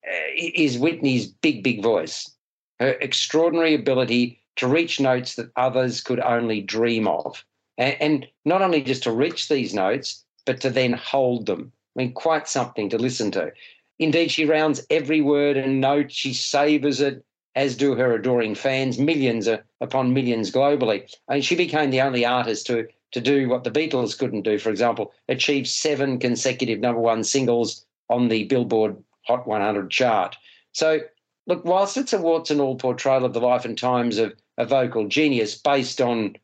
Uh, 0.07 0.34
is 0.36 0.78
Whitney's 0.78 1.26
big, 1.26 1.62
big 1.62 1.82
voice. 1.82 2.30
Her 2.78 2.90
extraordinary 3.00 3.74
ability 3.74 4.40
to 4.57 4.68
reach 4.68 5.00
notes 5.00 5.36
that 5.36 5.50
others 5.57 6.00
could 6.00 6.20
only 6.20 6.61
dream 6.61 7.09
of. 7.09 7.44
And, 7.78 7.96
and 8.00 8.26
not 8.44 8.62
only 8.62 8.82
just 8.82 9.02
to 9.05 9.12
reach 9.12 9.48
these 9.48 9.72
notes, 9.72 10.24
but 10.44 10.61
to 10.61 10.70
then 10.70 10.92
hold 10.92 11.46
them. 11.46 11.72
I 11.96 12.02
mean, 12.02 12.12
quite 12.12 12.48
something 12.48 12.90
to 12.90 12.98
listen 12.98 13.30
to. 13.32 13.52
Indeed, 13.98 14.30
she 14.30 14.44
rounds 14.44 14.84
every 14.90 15.20
word 15.20 15.57
and 15.57 15.80
note, 15.80 16.12
she 16.12 16.34
savors 16.34 17.00
it, 17.00 17.24
as 17.55 17.76
do 17.76 17.94
her 17.94 18.12
adoring 18.12 18.55
fans, 18.55 18.98
millions 18.98 19.46
uh, 19.46 19.59
upon 19.80 20.12
millions 20.12 20.50
globally. 20.50 21.09
And 21.28 21.44
she 21.44 21.55
became 21.55 21.90
the 21.90 22.00
only 22.00 22.26
artist 22.26 22.66
to, 22.66 22.88
to 23.12 23.20
do 23.20 23.48
what 23.48 23.64
the 23.64 23.70
Beatles 23.70 24.18
couldn't 24.18 24.42
do, 24.42 24.59
for 24.59 24.70
example, 24.70 25.12
achieve 25.28 25.68
seven 25.68 26.18
consecutive 26.18 26.80
number 26.80 27.00
one 27.00 27.22
singles 27.22 27.86
on 28.11 28.28
the 28.28 28.44
Billboard 28.44 28.96
Hot 29.27 29.47
100 29.47 29.91
chart. 29.91 30.37
So, 30.72 31.01
look, 31.47 31.64
whilst 31.64 31.97
it's 31.97 32.12
a 32.12 32.18
warts 32.18 32.51
and 32.51 32.61
all 32.61 32.77
portrayal 32.77 33.25
of 33.25 33.33
the 33.33 33.41
life 33.41 33.64
and 33.64 33.77
times 33.77 34.18
of 34.18 34.35
a 34.59 34.64
vocal 34.64 35.09
genius 35.09 35.55
based 35.57 36.01
on 36.01 36.37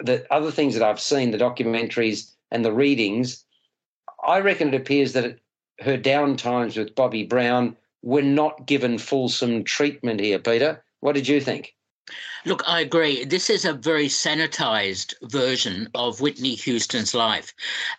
the 0.00 0.26
other 0.32 0.50
things 0.50 0.74
that 0.74 0.82
I've 0.82 1.00
seen, 1.00 1.30
the 1.30 1.38
documentaries 1.38 2.32
and 2.50 2.64
the 2.64 2.72
readings, 2.72 3.44
I 4.24 4.40
reckon 4.40 4.68
it 4.68 4.74
appears 4.74 5.12
that 5.12 5.38
her 5.80 5.96
down 5.96 6.36
times 6.36 6.76
with 6.76 6.94
Bobby 6.94 7.24
Brown 7.24 7.76
were 8.02 8.22
not 8.22 8.66
given 8.66 8.98
fulsome 8.98 9.64
treatment 9.64 10.20
here, 10.20 10.38
Peter. 10.38 10.82
What 11.00 11.14
did 11.14 11.28
you 11.28 11.40
think? 11.40 11.74
Look, 12.44 12.62
I 12.66 12.80
agree. 12.80 13.24
This 13.24 13.50
is 13.50 13.64
a 13.64 13.72
very 13.72 14.06
sanitized 14.06 15.14
version 15.22 15.88
of 15.94 16.20
Whitney 16.20 16.54
Houston's 16.54 17.12
life. 17.12 17.52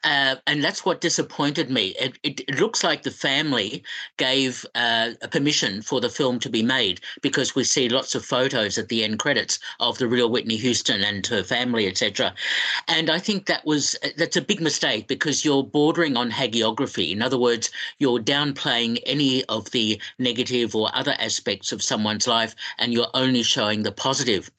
Uh, 0.06 0.36
and 0.48 0.64
that's 0.64 0.86
what 0.86 1.02
disappointed 1.02 1.70
me. 1.70 1.94
It, 2.00 2.18
it, 2.24 2.40
it, 2.48 2.60
looks 2.60 2.84
like 2.84 3.04
the 3.04 3.12
family 3.12 3.84
gave 4.16 4.66
uh, 4.76 5.12
a 5.22 5.28
permission 5.28 5.82
for 5.82 6.00
the 6.00 6.10
film 6.10 6.40
to 6.40 6.50
be 6.50 6.64
made 6.64 7.02
because 7.22 7.54
we 7.54 7.66
see 7.66 7.90
lots 7.90 8.16
of 8.16 8.24
photos 8.24 8.78
at 8.78 8.88
the 8.88 9.04
end 9.04 9.20
credits 9.20 9.60
of 9.82 9.98
the 9.98 10.08
real 10.08 10.30
Whitney 10.30 10.56
Houston 10.56 11.04
and 11.04 11.26
her 11.28 11.44
family, 11.44 11.86
etc. 11.86 12.34
And 12.88 13.10
I 13.10 13.20
think 13.20 13.46
that 13.48 13.66
was 13.66 13.96
that's 14.16 14.38
a 14.38 14.42
big 14.42 14.62
mistake 14.62 15.08
because 15.08 15.44
you're 15.44 15.64
bordering 15.64 16.16
on 16.16 16.32
hagiography. 16.32 17.12
In 17.12 17.22
other 17.22 17.38
words, 17.38 17.72
you're 18.00 18.20
downplaying 18.20 19.00
any 19.06 19.44
of 19.46 19.72
the 19.72 20.02
negative 20.18 20.76
or 20.76 20.90
other 20.94 21.16
aspects 21.20 21.72
of 21.72 21.84
someone's 21.84 22.28
life 22.28 22.56
and 22.78 22.94
you're 22.94 23.12
only 23.14 23.44
showing 23.44 23.84
the 23.84 23.92
positive 23.92 24.29
positive. 24.30 24.52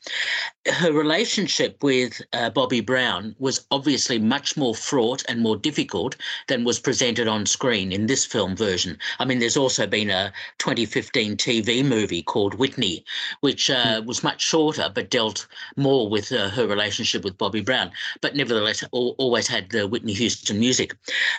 Her 0.66 0.92
relationship 0.92 1.82
with 1.82 2.20
uh, 2.32 2.50
Bobby 2.50 2.80
Brown 2.80 3.34
was 3.38 3.66
obviously 3.70 4.18
much 4.18 4.56
more 4.56 4.74
fraught 4.74 5.24
and 5.28 5.40
more 5.40 5.56
difficult 5.56 6.16
than 6.48 6.64
was 6.64 6.78
presented 6.78 7.28
on 7.28 7.46
screen 7.46 7.92
in 7.92 8.06
this 8.06 8.26
film 8.26 8.54
version. 8.56 8.98
I 9.18 9.24
mean, 9.24 9.38
there's 9.38 9.56
also 9.56 9.86
been 9.86 10.10
a 10.10 10.32
2015 10.58 11.36
TV 11.36 11.84
movie 11.84 12.22
called 12.22 12.54
Whitney, 12.54 13.04
which 13.40 13.70
uh, 13.70 14.00
hmm. 14.00 14.06
was 14.06 14.22
much 14.22 14.42
shorter 14.42 14.90
but 14.94 15.10
dealt 15.10 15.46
more 15.76 16.08
with 16.08 16.30
uh, 16.30 16.50
her 16.50 16.66
relationship 16.66 17.24
with 17.24 17.38
Bobby 17.38 17.62
Brown, 17.62 17.90
but 18.20 18.36
nevertheless 18.36 18.84
always 18.92 19.48
had 19.48 19.70
the 19.70 19.86
Whitney 19.86 20.12
Houston 20.12 20.60
music. 20.60 20.94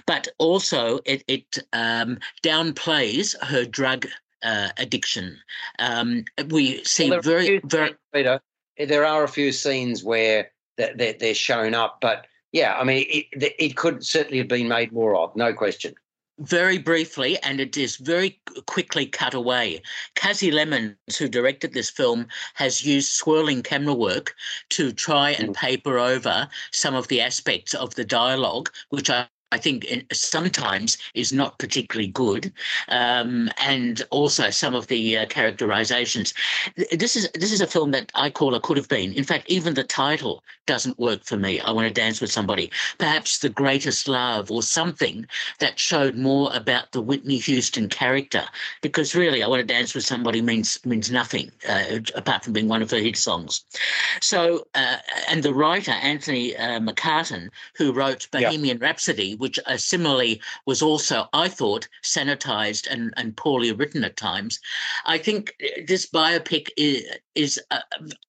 But 0.08 0.28
also, 0.40 1.00
it, 1.06 1.24
it 1.28 1.60
um, 1.74 2.18
downplays 2.44 3.36
her 3.44 3.66
drug 3.66 4.08
uh, 4.44 4.70
addiction. 4.78 5.38
Um, 5.80 6.26
we 6.50 6.84
see 6.84 7.10
well, 7.10 7.22
very, 7.22 7.62
very. 7.66 7.96
Peter, 8.14 8.42
there 8.78 9.06
are 9.06 9.24
a 9.24 9.28
few 9.28 9.52
scenes 9.52 10.04
where 10.04 10.52
that 10.78 11.20
they're 11.20 11.34
shown 11.34 11.74
up, 11.74 12.00
but 12.02 12.26
yeah, 12.52 12.78
I 12.78 12.84
mean, 12.84 13.06
it, 13.10 13.54
it 13.60 13.78
could 13.78 14.06
certainly 14.06 14.40
have 14.40 14.48
been 14.48 14.68
made 14.68 14.92
more 14.92 15.16
of, 15.16 15.36
no 15.36 15.54
question 15.54 15.94
very 16.42 16.78
briefly, 16.78 17.38
and 17.44 17.60
it 17.60 17.78
is 17.78 17.98
very 17.98 18.42
quickly 18.66 19.06
cut 19.06 19.34
away. 19.34 19.82
Kasi 20.16 20.52
Lemmons, 20.52 20.96
who 21.18 21.28
directed 21.28 21.74
this 21.74 21.90
film, 21.90 22.28
has 22.56 22.86
used 22.86 23.12
swirling 23.12 23.62
camera 23.62 23.94
work 23.94 24.34
to 24.70 24.92
try 24.92 25.32
and 25.32 25.50
mm. 25.50 25.56
paper 25.56 26.00
over 26.00 26.48
some 26.72 26.96
of 26.96 27.08
the 27.08 27.22
aspects 27.22 27.74
of 27.74 27.96
the 27.96 28.06
dialogue, 28.06 28.72
which 28.90 29.10
I 29.10 29.28
I 29.52 29.58
think 29.58 30.06
sometimes 30.14 30.98
is 31.14 31.34
not 31.34 31.60
particularly 31.60 32.08
good, 32.08 32.54
um, 32.88 33.50
and 33.58 34.02
also 34.10 34.50
some 34.50 34.74
of 34.74 34.88
the 34.88 35.18
uh, 35.18 35.26
characterizations. 35.26 36.34
This 36.92 37.16
is 37.16 37.30
this 37.34 37.52
is 37.52 37.62
a 37.62 37.68
film 37.68 37.92
that 37.92 38.12
I 38.16 38.30
call 38.30 38.56
a 38.56 38.62
could 38.62 38.78
have 38.78 38.88
been. 38.88 39.14
In 39.14 39.24
fact, 39.24 39.50
even 39.50 39.74
the 39.74 39.84
title 39.84 40.44
doesn't 40.68 41.00
work 41.00 41.26
for 41.26 41.38
me. 41.38 41.60
I 41.60 41.72
want 41.72 41.88
to 41.88 41.94
dance 41.94 42.22
with 42.22 42.32
somebody. 42.32 42.72
Perhaps 42.98 43.40
the 43.40 43.50
greatest 43.50 44.08
love 44.08 44.50
or 44.50 44.64
something 44.64 45.26
that 45.60 45.80
showed 45.80 46.16
more 46.16 46.50
about 46.54 46.92
the 46.94 47.02
Whitney 47.02 47.38
Houston 47.40 47.90
character. 47.90 48.46
Because 48.82 49.16
really, 49.16 49.44
I 49.44 49.48
want 49.48 49.60
to 49.60 49.74
dance 49.74 49.94
with 49.94 50.06
somebody 50.06 50.42
means 50.42 50.80
means 50.86 51.12
nothing 51.12 51.52
uh, 51.68 52.00
apart 52.16 52.44
from 52.44 52.54
being 52.54 52.70
one 52.70 52.82
of 52.82 52.92
her 52.92 52.98
hit 52.98 53.18
songs. 53.18 53.66
So, 54.22 54.66
uh, 54.76 54.98
and 55.30 55.44
the 55.44 55.54
writer 55.54 55.92
Anthony 55.92 56.56
uh, 56.56 56.80
McCarten, 56.80 57.50
who 57.76 57.92
wrote 57.92 58.30
Bohemian 58.32 58.78
yeah. 58.78 58.86
Rhapsody 58.86 59.36
which 59.42 59.60
uh, 59.66 59.76
similarly 59.76 60.40
was 60.68 60.84
also, 60.84 61.28
I 61.34 61.48
thought, 61.50 61.88
sanitized 62.04 62.88
and, 62.88 63.12
and 63.18 63.36
poorly 63.36 63.72
written 63.72 64.04
at 64.04 64.16
times. 64.16 64.60
I 65.06 65.18
think 65.18 65.56
uh, 65.64 65.82
this 65.88 66.06
biopic 66.10 66.68
is, 66.78 67.04
is 67.36 67.60
uh, 67.72 67.80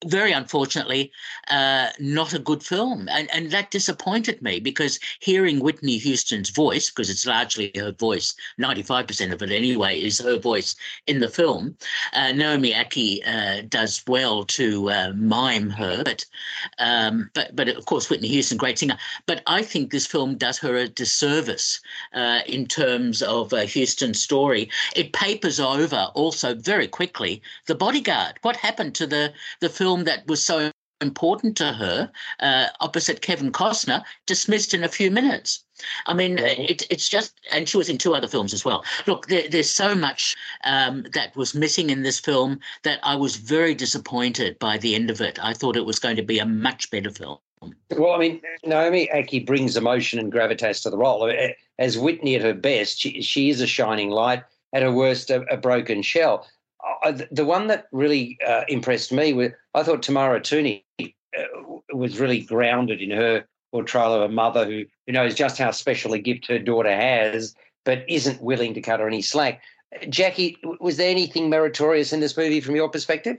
very 0.07 0.33
unfortunately 0.33 1.13
uh, 1.49 1.89
not 1.99 2.33
a 2.33 2.39
good 2.39 2.63
film. 2.63 3.09
And, 3.09 3.29
and 3.33 3.51
that 3.51 3.71
disappointed 3.71 4.43
me 4.43 4.61
because 4.61 4.99
hearing 5.21 5.61
Whitney 5.61 5.99
Houston's 5.99 6.51
voice, 6.51 6.91
because 6.91 7.11
it's 7.11 7.27
largely 7.27 7.73
her 7.77 7.93
voice, 7.93 8.35
95% 8.61 9.33
of 9.33 9.43
it 9.43 9.51
anyway, 9.51 10.01
is 10.01 10.21
her 10.21 10.39
voice 10.39 10.77
in 11.07 11.21
the 11.21 11.29
film. 11.29 11.77
Uh, 12.13 12.33
Naomi 12.33 12.73
Ackie 12.73 13.21
uh, 13.27 13.63
does 13.69 14.03
well 14.07 14.45
to 14.45 15.13
mime 15.15 15.71
her, 15.71 16.03
but, 16.05 16.25
um, 16.79 17.31
but, 17.35 17.55
but 17.55 17.69
of 17.69 17.85
course, 17.87 18.09
Whitney 18.09 18.29
Houston, 18.29 18.59
great 18.59 18.79
singer. 18.79 18.99
But 19.27 19.43
I 19.47 19.63
think 19.63 19.91
this 19.91 20.07
film 20.07 20.37
does 20.37 20.59
her 20.59 20.77
a 20.77 20.89
disservice 20.89 21.81
uh, 22.15 22.41
in 22.47 22.67
terms 22.67 23.23
of 23.23 23.53
uh, 23.53 23.63
Houston's 23.63 24.21
story. 24.21 24.71
It 24.95 25.13
papers 25.13 25.61
over 25.61 26.09
also 26.15 26.55
very 26.55 26.89
quickly 26.89 27.43
the 27.67 27.75
bodyguard. 27.75 28.39
What 28.43 28.57
happened 28.57 28.92
to 28.93 29.07
the, 29.07 29.33
the 29.61 29.69
film 29.69 30.05
that 30.05 30.27
was 30.27 30.43
so 30.43 30.71
important 31.01 31.57
to 31.57 31.73
her, 31.73 32.11
uh, 32.41 32.67
opposite 32.81 33.21
Kevin 33.21 33.53
Costner, 33.53 34.03
dismissed 34.27 34.73
in 34.73 34.85
a 34.85 34.89
few 34.89 35.11
minutes. 35.11 35.65
I 36.07 36.15
mean, 36.15 36.39
it, 36.39 36.87
it's 36.91 37.09
just, 37.09 37.41
and 37.53 37.69
she 37.69 37.77
was 37.77 37.89
in 37.89 37.99
two 37.99 38.15
other 38.15 38.29
films 38.29 38.55
as 38.55 38.65
well. 38.65 38.85
Look, 39.07 39.27
there, 39.27 39.49
there's 39.49 39.69
so 39.69 39.95
much 39.95 40.37
um, 40.65 41.05
that 41.13 41.35
was 41.35 41.55
missing 41.55 41.91
in 41.91 42.03
this 42.03 42.21
film 42.21 42.61
that 42.85 43.01
I 43.03 43.17
was 43.17 43.37
very 43.37 43.75
disappointed 43.75 44.59
by 44.61 44.79
the 44.79 44.95
end 44.95 45.11
of 45.11 45.21
it. 45.21 45.39
I 45.43 45.55
thought 45.55 45.77
it 45.77 45.85
was 45.85 45.99
going 45.99 46.17
to 46.17 46.23
be 46.23 46.39
a 46.39 46.47
much 46.47 46.91
better 46.91 47.11
film. 47.11 47.39
Well, 47.91 48.13
I 48.13 48.19
mean, 48.19 48.41
Naomi 48.65 49.09
Ackie 49.15 49.45
brings 49.45 49.77
emotion 49.77 50.19
and 50.19 50.33
gravitas 50.33 50.83
to 50.83 50.91
the 50.91 50.99
role. 50.99 51.33
As 51.79 51.99
Whitney 51.99 52.37
at 52.37 52.43
her 52.43 52.55
best, 52.55 52.99
she, 52.99 53.23
she 53.23 53.51
is 53.51 53.61
a 53.61 53.67
shining 53.67 54.11
light. 54.11 54.45
At 54.73 54.83
her 54.83 54.93
worst, 54.93 55.31
a, 55.31 55.43
a 55.53 55.57
broken 55.57 56.01
shell. 56.01 56.49
The 57.31 57.45
one 57.45 57.67
that 57.69 57.87
really 57.93 58.39
uh, 58.47 58.63
impressed 58.69 59.13
me 59.13 59.33
was 59.33 59.53
I 59.75 59.83
thought 59.83 60.03
Tamara 60.03 60.41
Tunie 60.41 60.85
uh, 61.01 61.43
was 61.93 62.21
really 62.21 62.41
grounded 62.41 63.01
in 63.01 63.11
her 63.11 63.45
portrayal 63.73 64.15
of 64.15 64.23
a 64.23 64.29
mother 64.29 64.65
who, 64.65 64.85
who 65.07 65.13
knows 65.13 65.35
just 65.35 65.59
how 65.59 65.71
special 65.71 66.13
a 66.13 66.19
gift 66.19 66.47
her 66.49 66.59
daughter 66.59 66.95
has, 66.95 67.55
but 67.85 68.05
isn't 68.09 68.43
willing 68.43 68.75
to 68.75 68.81
cut 68.81 69.01
her 69.01 69.07
any 69.07 69.23
slack. 69.23 69.63
Jackie, 70.09 70.59
was 70.81 70.97
there 70.97 71.11
anything 71.11 71.51
meritorious 71.51 72.13
in 72.13 72.21
this 72.21 72.37
movie 72.37 72.61
from 72.61 72.77
your 72.77 72.89
perspective? 72.89 73.39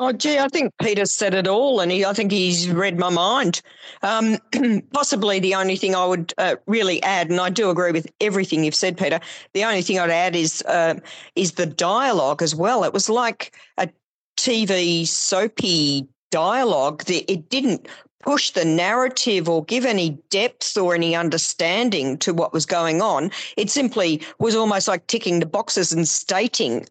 Oh, 0.00 0.12
gee, 0.12 0.38
I 0.38 0.46
think 0.46 0.72
Peter 0.80 1.06
said 1.06 1.34
it 1.34 1.48
all, 1.48 1.80
and 1.80 1.90
he, 1.90 2.04
I 2.04 2.12
think 2.12 2.30
he's 2.30 2.70
read 2.70 2.98
my 3.00 3.10
mind. 3.10 3.60
Um, 4.02 4.38
possibly 4.92 5.40
the 5.40 5.56
only 5.56 5.74
thing 5.74 5.96
I 5.96 6.06
would 6.06 6.32
uh, 6.38 6.54
really 6.68 7.02
add, 7.02 7.30
and 7.30 7.40
I 7.40 7.50
do 7.50 7.68
agree 7.68 7.90
with 7.90 8.06
everything 8.20 8.62
you've 8.62 8.76
said, 8.76 8.96
Peter. 8.96 9.18
The 9.54 9.64
only 9.64 9.82
thing 9.82 9.98
I'd 9.98 10.10
add 10.10 10.36
is 10.36 10.62
uh, 10.62 11.00
is 11.34 11.52
the 11.52 11.66
dialogue 11.66 12.42
as 12.42 12.54
well. 12.54 12.84
It 12.84 12.92
was 12.92 13.08
like 13.10 13.56
a 13.76 13.88
TV 14.36 15.04
soapy 15.04 16.06
dialogue. 16.30 17.02
It 17.10 17.48
didn't 17.48 17.88
push 18.20 18.52
the 18.52 18.64
narrative 18.64 19.48
or 19.48 19.64
give 19.64 19.84
any 19.84 20.10
depth 20.30 20.76
or 20.76 20.94
any 20.94 21.16
understanding 21.16 22.18
to 22.18 22.32
what 22.32 22.52
was 22.52 22.66
going 22.66 23.02
on. 23.02 23.32
It 23.56 23.68
simply 23.68 24.22
was 24.38 24.54
almost 24.54 24.86
like 24.86 25.08
ticking 25.08 25.40
the 25.40 25.46
boxes 25.46 25.92
and 25.92 26.06
stating 26.06 26.86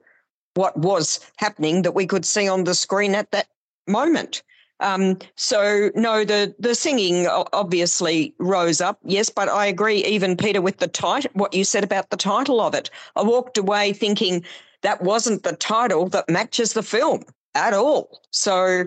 what 0.57 0.75
was 0.77 1.19
happening 1.37 1.83
that 1.83 1.93
we 1.93 2.07
could 2.07 2.25
see 2.25 2.49
on 2.49 2.63
the 2.63 2.73
screen 2.73 3.15
at 3.15 3.31
that 3.31 3.47
moment. 3.87 4.41
Um, 4.79 5.17
so 5.35 5.89
no, 5.95 6.23
the 6.23 6.53
the 6.59 6.75
singing 6.75 7.27
obviously 7.27 8.35
rose 8.39 8.79
up, 8.79 8.99
yes, 9.03 9.29
but 9.29 9.49
I 9.49 9.65
agree, 9.65 10.03
even 10.05 10.37
Peter, 10.37 10.61
with 10.61 10.77
the 10.77 10.87
title, 10.87 11.31
what 11.33 11.53
you 11.53 11.63
said 11.63 11.83
about 11.83 12.09
the 12.09 12.17
title 12.17 12.61
of 12.61 12.75
it. 12.75 12.89
I 13.15 13.23
walked 13.23 13.57
away 13.57 13.93
thinking 13.93 14.43
that 14.81 15.01
wasn't 15.01 15.43
the 15.43 15.55
title 15.55 16.09
that 16.09 16.29
matches 16.29 16.73
the 16.73 16.83
film 16.83 17.23
at 17.55 17.73
all. 17.73 18.21
So, 18.31 18.83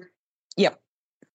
yeah, 0.57 0.75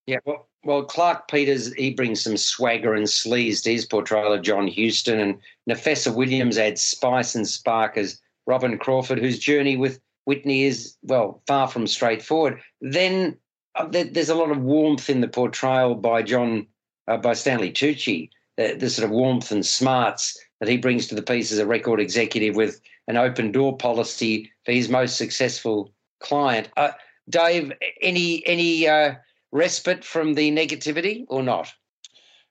Yeah, 0.07 0.19
well, 0.25 0.47
well, 0.63 0.83
Clarke 0.83 1.27
Peters 1.27 1.73
he 1.73 1.91
brings 1.91 2.23
some 2.23 2.38
swagger 2.38 2.93
and 2.93 3.07
sleaze 3.07 3.61
to 3.63 3.73
his 3.73 3.86
portrayal 3.86 4.31
of 4.31 4.41
John 4.41 4.67
Houston, 4.67 5.19
and 5.19 5.38
Nafessa 5.69 6.15
Williams 6.15 6.57
adds 6.57 6.81
spice 6.81 7.36
and 7.36 7.47
spark 7.47 7.97
as 7.97 8.21
Robin 8.47 8.77
Crawford, 8.77 9.19
whose 9.19 9.38
journey 9.38 9.75
with 9.75 9.99
Whitney 10.26 10.63
is 10.63 10.95
well 11.03 11.41
far 11.47 11.67
from 11.67 11.88
straightforward. 11.88 12.59
Then 12.82 13.38
uh, 13.76 13.88
there's 13.89 14.30
a 14.30 14.36
lot 14.36 14.51
of 14.51 14.61
warmth 14.61 15.09
in 15.09 15.21
the 15.21 15.28
portrayal 15.28 15.95
by 15.95 16.21
John 16.23 16.67
uh, 17.07 17.17
by 17.17 17.34
Stanley 17.34 17.71
Tucci, 17.71 18.30
the, 18.57 18.76
the 18.76 18.89
sort 18.89 19.05
of 19.05 19.11
warmth 19.11 19.51
and 19.51 19.65
smarts 19.65 20.38
that 20.59 20.69
he 20.69 20.78
brings 20.78 21.07
to 21.07 21.15
the 21.15 21.21
piece 21.21 21.51
as 21.51 21.59
a 21.59 21.65
record 21.65 21.99
executive 21.99 22.55
with 22.55 22.82
an 23.07 23.17
open 23.17 23.51
door 23.51 23.78
policy 23.78 24.51
for 24.65 24.71
his 24.71 24.89
most 24.89 25.17
successful 25.17 25.93
client. 26.19 26.69
Uh, 26.76 26.91
Dave, 27.30 27.71
any 28.01 28.45
any 28.45 28.88
uh, 28.88 29.15
respite 29.51 30.03
from 30.03 30.34
the 30.34 30.51
negativity 30.51 31.26
or 31.28 31.43
not? 31.43 31.71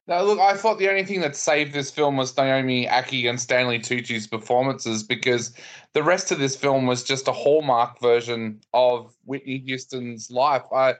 No, 0.07 0.23
look, 0.23 0.39
I 0.39 0.55
thought 0.55 0.79
the 0.79 0.91
only 0.91 1.05
thing 1.05 1.21
that 1.23 1.35
saved 1.35 1.73
this 1.73 1.91
film 1.91 2.19
was 2.19 2.37
Naomi 2.37 2.87
Ackie 2.87 3.29
and 3.29 3.41
Stanley 3.41 3.79
Tucci's 3.79 4.27
performances 4.27 5.03
because 5.03 5.55
the 5.95 6.03
rest 6.03 6.31
of 6.31 6.39
this 6.39 6.55
film 6.55 6.87
was 6.87 7.03
just 7.03 7.27
a 7.27 7.33
hallmark 7.33 7.99
version 8.01 8.61
of 8.75 9.15
Whitney 9.25 9.63
Houston's 9.67 10.31
life. 10.31 10.65
I 10.75 10.97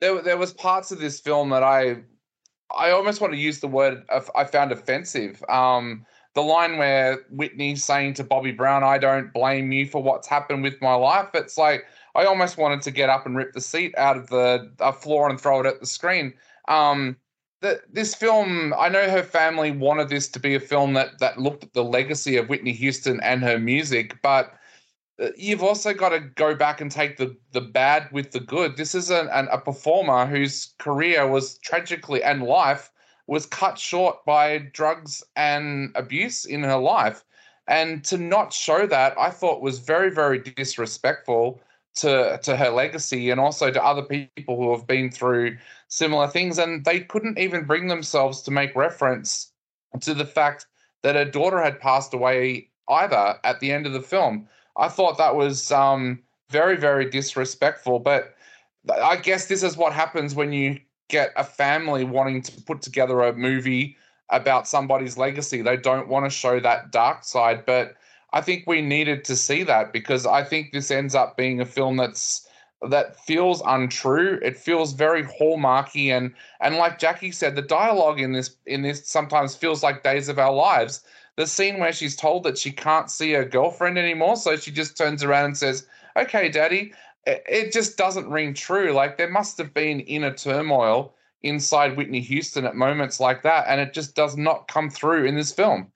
there 0.00 0.20
there 0.22 0.36
was 0.36 0.52
parts 0.52 0.90
of 0.90 0.98
this 0.98 1.20
film 1.20 1.50
that 1.50 1.62
I 1.62 1.98
I 2.76 2.90
almost 2.90 3.20
want 3.20 3.32
to 3.32 3.38
use 3.38 3.60
the 3.60 3.68
word 3.68 4.04
I 4.34 4.44
found 4.44 4.72
offensive. 4.72 5.42
Um, 5.48 6.04
the 6.34 6.42
line 6.42 6.78
where 6.78 7.18
Whitney's 7.30 7.84
saying 7.84 8.14
to 8.14 8.24
Bobby 8.24 8.52
Brown, 8.52 8.82
"I 8.82 8.98
don't 8.98 9.32
blame 9.32 9.70
you 9.70 9.86
for 9.86 10.02
what's 10.02 10.26
happened 10.26 10.64
with 10.64 10.82
my 10.82 10.94
life." 10.94 11.28
It's 11.34 11.58
like 11.58 11.84
I 12.16 12.24
almost 12.24 12.58
wanted 12.58 12.82
to 12.82 12.90
get 12.90 13.08
up 13.08 13.24
and 13.24 13.36
rip 13.36 13.52
the 13.52 13.60
seat 13.60 13.94
out 13.96 14.16
of 14.16 14.28
the 14.28 14.72
uh, 14.80 14.90
floor 14.90 15.30
and 15.30 15.40
throw 15.40 15.60
it 15.60 15.66
at 15.66 15.78
the 15.78 15.86
screen. 15.86 16.34
Um, 16.66 17.16
this 17.60 18.14
film, 18.14 18.74
I 18.78 18.88
know 18.88 19.10
her 19.10 19.22
family 19.22 19.70
wanted 19.70 20.08
this 20.08 20.28
to 20.28 20.40
be 20.40 20.54
a 20.54 20.60
film 20.60 20.94
that 20.94 21.18
that 21.18 21.38
looked 21.38 21.64
at 21.64 21.72
the 21.72 21.84
legacy 21.84 22.36
of 22.36 22.48
Whitney 22.48 22.72
Houston 22.72 23.20
and 23.20 23.42
her 23.42 23.58
music, 23.58 24.20
but 24.22 24.54
uh, 25.20 25.28
you've 25.36 25.62
also 25.62 25.92
got 25.92 26.10
to 26.10 26.20
go 26.20 26.54
back 26.54 26.80
and 26.80 26.90
take 26.90 27.16
the 27.16 27.36
the 27.52 27.60
bad 27.60 28.08
with 28.12 28.30
the 28.30 28.40
good. 28.40 28.76
This 28.76 28.94
is 28.94 29.10
an, 29.10 29.28
an, 29.28 29.48
a 29.50 29.58
performer 29.58 30.26
whose 30.26 30.74
career 30.78 31.26
was 31.26 31.58
tragically 31.58 32.22
and 32.22 32.42
life 32.42 32.90
was 33.26 33.46
cut 33.46 33.78
short 33.78 34.24
by 34.24 34.58
drugs 34.72 35.22
and 35.36 35.90
abuse 35.96 36.44
in 36.44 36.62
her 36.62 36.78
life, 36.78 37.24
and 37.66 38.04
to 38.04 38.16
not 38.16 38.52
show 38.52 38.86
that, 38.86 39.18
I 39.18 39.30
thought 39.30 39.62
was 39.62 39.80
very 39.80 40.10
very 40.10 40.38
disrespectful 40.38 41.60
to 41.98 42.38
to 42.42 42.56
her 42.56 42.70
legacy 42.70 43.30
and 43.30 43.40
also 43.40 43.70
to 43.70 43.84
other 43.84 44.02
people 44.02 44.56
who 44.56 44.72
have 44.72 44.86
been 44.86 45.10
through 45.10 45.56
similar 45.88 46.28
things. 46.28 46.58
And 46.58 46.84
they 46.84 47.00
couldn't 47.00 47.38
even 47.38 47.64
bring 47.64 47.88
themselves 47.88 48.42
to 48.42 48.50
make 48.50 48.74
reference 48.74 49.52
to 50.00 50.14
the 50.14 50.24
fact 50.24 50.66
that 51.02 51.14
her 51.14 51.24
daughter 51.24 51.62
had 51.62 51.80
passed 51.80 52.14
away 52.14 52.68
either 52.88 53.38
at 53.44 53.60
the 53.60 53.72
end 53.72 53.86
of 53.86 53.92
the 53.92 54.02
film. 54.02 54.48
I 54.76 54.88
thought 54.88 55.18
that 55.18 55.36
was 55.36 55.70
um, 55.70 56.22
very 56.50 56.76
very 56.76 57.08
disrespectful. 57.10 57.98
But 57.98 58.34
i 59.02 59.16
guess 59.16 59.46
this 59.46 59.62
is 59.62 59.76
what 59.76 59.92
happens 59.92 60.34
when 60.34 60.52
you 60.52 60.78
get 61.08 61.30
a 61.36 61.44
family 61.44 62.04
wanting 62.04 62.40
to 62.40 62.52
put 62.62 62.80
together 62.80 63.20
a 63.22 63.34
movie 63.34 63.96
about 64.30 64.68
somebody's 64.68 65.18
legacy. 65.18 65.62
They 65.62 65.76
don't 65.76 66.08
want 66.08 66.24
to 66.26 66.30
show 66.30 66.60
that 66.60 66.90
dark 66.90 67.24
side 67.24 67.64
but 67.66 67.96
I 68.32 68.40
think 68.42 68.64
we 68.66 68.82
needed 68.82 69.24
to 69.24 69.36
see 69.36 69.62
that 69.64 69.92
because 69.92 70.26
I 70.26 70.44
think 70.44 70.72
this 70.72 70.90
ends 70.90 71.14
up 71.14 71.36
being 71.36 71.60
a 71.60 71.64
film 71.64 71.96
that's 71.96 72.46
that 72.88 73.18
feels 73.24 73.62
untrue. 73.66 74.38
It 74.42 74.56
feels 74.56 74.92
very 74.92 75.24
hallmarky 75.24 76.08
and 76.16 76.34
and 76.60 76.76
like 76.76 76.98
Jackie 76.98 77.32
said, 77.32 77.56
the 77.56 77.62
dialogue 77.62 78.20
in 78.20 78.32
this 78.32 78.56
in 78.66 78.82
this 78.82 79.08
sometimes 79.08 79.56
feels 79.56 79.82
like 79.82 80.02
Days 80.02 80.28
of 80.28 80.38
Our 80.38 80.52
Lives. 80.52 81.02
The 81.36 81.46
scene 81.46 81.78
where 81.78 81.92
she's 81.92 82.16
told 82.16 82.42
that 82.44 82.58
she 82.58 82.70
can't 82.72 83.10
see 83.10 83.32
her 83.32 83.44
girlfriend 83.44 83.96
anymore, 83.98 84.36
so 84.36 84.56
she 84.56 84.72
just 84.72 84.96
turns 84.96 85.22
around 85.24 85.44
and 85.46 85.56
says, 85.58 85.86
"Okay, 86.16 86.48
Daddy." 86.48 86.92
It 87.26 87.72
just 87.72 87.98
doesn't 87.98 88.30
ring 88.30 88.54
true. 88.54 88.92
Like 88.92 89.16
there 89.18 89.30
must 89.30 89.58
have 89.58 89.74
been 89.74 90.00
inner 90.00 90.32
turmoil 90.34 91.14
inside 91.42 91.96
Whitney 91.96 92.20
Houston 92.20 92.64
at 92.66 92.74
moments 92.74 93.20
like 93.20 93.42
that, 93.42 93.66
and 93.68 93.80
it 93.80 93.92
just 93.92 94.14
does 94.14 94.36
not 94.36 94.68
come 94.68 94.90
through 94.90 95.26
in 95.26 95.34
this 95.34 95.52
film. 95.52 95.92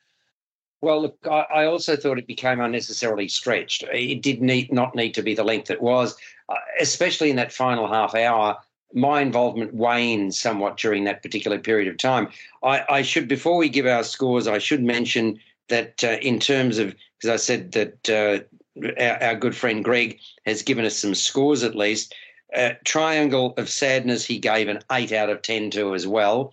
Well, 0.83 1.03
look, 1.03 1.17
I, 1.31 1.65
also 1.67 1.95
thought 1.95 2.19
it 2.19 2.27
became 2.27 2.61
unnecessarily 2.61 3.29
stretched. 3.29 3.85
It 3.93 4.21
did 4.21 4.43
need 4.43 4.73
not 4.73 4.97
need 4.97 5.15
to 5.15 5.23
be 5.23 5.33
the 5.33 5.45
length 5.45 5.71
it 5.71 5.81
was, 5.81 6.17
uh, 6.49 6.57
especially 6.81 7.31
in 7.31 7.37
that 7.37 7.53
final 7.53 7.87
half 7.87 8.17
hour. 8.17 8.59
My 8.93 9.21
involvement 9.21 9.73
waned 9.73 10.35
somewhat 10.35 10.77
during 10.77 11.05
that 11.05 11.23
particular 11.23 11.61
period 11.61 11.87
of 11.87 11.99
time. 11.99 12.29
I, 12.65 12.85
I 12.89 13.03
should, 13.03 13.29
before 13.29 13.57
we 13.57 13.69
give 13.69 13.87
our 13.87 14.03
scores, 14.03 14.49
I 14.49 14.59
should 14.59 14.83
mention 14.83 15.39
that 15.69 16.03
uh, 16.03 16.19
in 16.21 16.41
terms 16.41 16.79
of, 16.79 16.97
because 17.17 17.31
I 17.31 17.37
said 17.37 17.73
that 17.73 18.11
uh, 18.11 18.91
our, 19.01 19.23
our, 19.23 19.37
good 19.37 19.55
friend 19.55 19.85
Greg 19.85 20.19
has 20.47 20.63
given 20.63 20.85
us 20.85 20.97
some 20.97 21.15
scores 21.15 21.63
at 21.63 21.77
least. 21.77 22.13
Uh, 22.57 22.73
Triangle 22.85 23.55
of 23.57 23.71
Sadness, 23.71 24.25
he 24.25 24.39
gave 24.39 24.67
an 24.67 24.81
eight 24.91 25.13
out 25.13 25.31
of 25.31 25.43
10 25.43 25.71
to 25.71 25.95
as 25.95 26.09
well. 26.09 26.53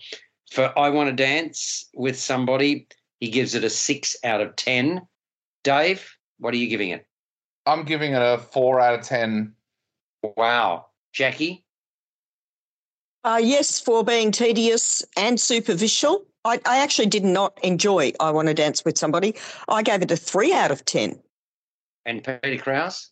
For 0.51 0.71
I 0.77 0.89
Want 0.89 1.09
to 1.09 1.15
Dance 1.15 1.89
with 1.95 2.17
Somebody, 2.17 2.88
he 3.20 3.30
gives 3.30 3.55
it 3.55 3.63
a 3.63 3.70
six 3.70 4.15
out 4.24 4.41
of 4.41 4.55
10. 4.55 5.01
Dave, 5.63 6.09
what 6.39 6.53
are 6.53 6.57
you 6.57 6.67
giving 6.67 6.89
it? 6.89 7.05
I'm 7.65 7.84
giving 7.84 8.13
it 8.13 8.22
a 8.22 8.38
four 8.38 8.80
out 8.80 8.97
of 8.97 9.05
10. 9.05 9.53
Wow. 10.38 10.88
Jackie? 11.13 11.63
Uh, 13.24 13.39
yes, 13.41 13.80
for 13.80 14.03
being 14.03 14.32
tedious 14.32 15.03
and 15.17 15.39
superficial. 15.39 16.26
I, 16.45 16.59
I 16.65 16.78
actually 16.78 17.07
did 17.07 17.26
not 17.26 17.59
enjoy 17.63 18.13
I 18.20 18.32
Want 18.32 18.47
to 18.47 18.53
Dance 18.53 18.86
with 18.86 18.97
Somebody. 18.97 19.36
I 19.67 19.84
gave 19.84 20.01
it 20.01 20.11
a 20.11 20.15
three 20.15 20.53
out 20.53 20.72
of 20.72 20.86
10. 20.86 21.20
And 22.05 22.24
Peter 22.24 22.57
Krause? 22.57 23.11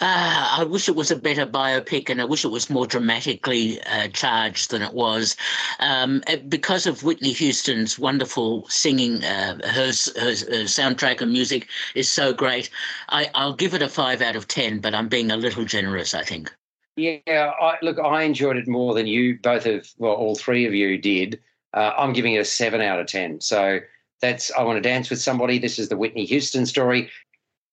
Uh, 0.00 0.58
I 0.58 0.64
wish 0.64 0.88
it 0.88 0.96
was 0.96 1.10
a 1.10 1.16
better 1.16 1.46
biopic 1.46 2.10
and 2.10 2.20
I 2.20 2.24
wish 2.24 2.44
it 2.44 2.48
was 2.48 2.70
more 2.70 2.86
dramatically 2.86 3.80
uh, 3.82 4.08
charged 4.08 4.70
than 4.70 4.82
it 4.82 4.92
was. 4.92 5.36
Um, 5.80 6.22
because 6.48 6.86
of 6.86 7.02
Whitney 7.02 7.32
Houston's 7.32 7.98
wonderful 7.98 8.68
singing, 8.68 9.24
uh, 9.24 9.58
her, 9.64 9.92
her, 10.16 10.30
her, 10.30 10.64
soundtrack 10.66 11.20
and 11.20 11.32
music 11.32 11.68
is 11.94 12.10
so 12.10 12.32
great. 12.32 12.70
I, 13.08 13.30
will 13.34 13.54
give 13.54 13.74
it 13.74 13.82
a 13.82 13.88
five 13.88 14.22
out 14.22 14.36
of 14.36 14.48
10, 14.48 14.80
but 14.80 14.94
I'm 14.94 15.08
being 15.08 15.30
a 15.30 15.36
little 15.36 15.64
generous, 15.64 16.14
I 16.14 16.22
think. 16.22 16.52
Yeah, 16.96 17.52
I, 17.60 17.76
look, 17.82 17.98
I 17.98 18.22
enjoyed 18.22 18.56
it 18.56 18.68
more 18.68 18.94
than 18.94 19.06
you, 19.06 19.38
both 19.42 19.66
of, 19.66 19.88
well, 19.98 20.12
all 20.12 20.36
three 20.36 20.66
of 20.66 20.74
you 20.74 20.98
did. 20.98 21.40
Uh, 21.72 21.92
I'm 21.98 22.12
giving 22.12 22.34
it 22.34 22.38
a 22.38 22.44
seven 22.44 22.80
out 22.80 23.00
of 23.00 23.06
10. 23.08 23.40
So 23.40 23.80
that's 24.20 24.52
I 24.52 24.62
Want 24.62 24.76
to 24.76 24.80
Dance 24.80 25.10
with 25.10 25.20
Somebody. 25.20 25.58
This 25.58 25.78
is 25.78 25.88
the 25.88 25.96
Whitney 25.96 26.24
Houston 26.26 26.66
story. 26.66 27.10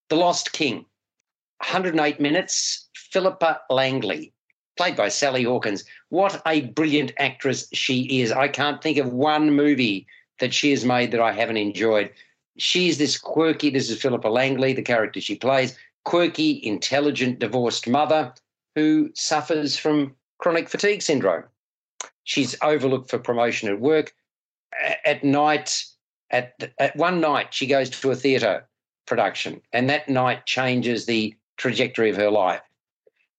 The 0.10 0.16
Lost 0.16 0.52
King 0.54 0.86
108 1.62 2.20
minutes, 2.20 2.90
Philippa 2.96 3.62
Langley, 3.70 4.34
played 4.78 4.96
by 4.96 5.10
Sally 5.10 5.44
Hawkins. 5.44 5.84
What 6.10 6.42
a 6.46 6.62
brilliant 6.62 7.14
actress 7.20 7.68
she 7.72 8.22
is. 8.22 8.32
I 8.32 8.48
can't 8.48 8.82
think 8.82 8.98
of 8.98 9.14
one 9.14 9.56
movie 9.56 10.08
that 10.40 10.54
she 10.54 10.72
has 10.72 10.84
made 10.84 11.12
that 11.12 11.22
I 11.22 11.32
haven't 11.32 11.58
enjoyed. 11.58 12.12
She's 12.58 12.98
this 12.98 13.18
quirky, 13.18 13.70
this 13.70 13.90
is 13.90 14.02
Philippa 14.02 14.28
Langley, 14.28 14.74
the 14.74 14.82
character 14.82 15.22
she 15.22 15.36
plays, 15.36 15.78
quirky, 16.04 16.60
intelligent, 16.64 17.40
divorced 17.40 17.88
mother 17.88 18.34
who 18.76 19.12
suffers 19.14 19.78
from 19.78 20.16
chronic 20.40 20.68
fatigue 20.68 21.02
syndrome. 21.02 21.44
She's 22.24 22.56
overlooked 22.62 23.10
for 23.10 23.20
promotion 23.20 23.70
at 23.70 23.80
work. 23.80 24.14
At 25.06 25.24
night, 25.24 25.86
at, 26.32 26.72
at 26.80 26.96
one 26.96 27.22
night, 27.22 27.54
she 27.54 27.68
goes 27.68 27.90
to 27.90 28.12
a 28.12 28.16
theatre 28.16 28.68
production, 29.06 29.62
and 29.74 29.90
that 29.90 30.10
night 30.10 30.46
changes 30.46 31.06
the 31.06 31.36
trajectory 31.62 32.10
of 32.10 32.18
her 32.18 32.32
life. 32.32 32.62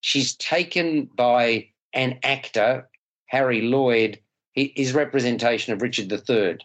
She's 0.01 0.35
taken 0.37 1.07
by 1.17 1.69
an 1.93 2.19
actor, 2.23 2.89
Harry 3.27 3.63
Lloyd, 3.63 4.19
his 4.55 4.93
representation 4.93 5.73
of 5.73 5.83
Richard 5.83 6.11
III 6.11 6.59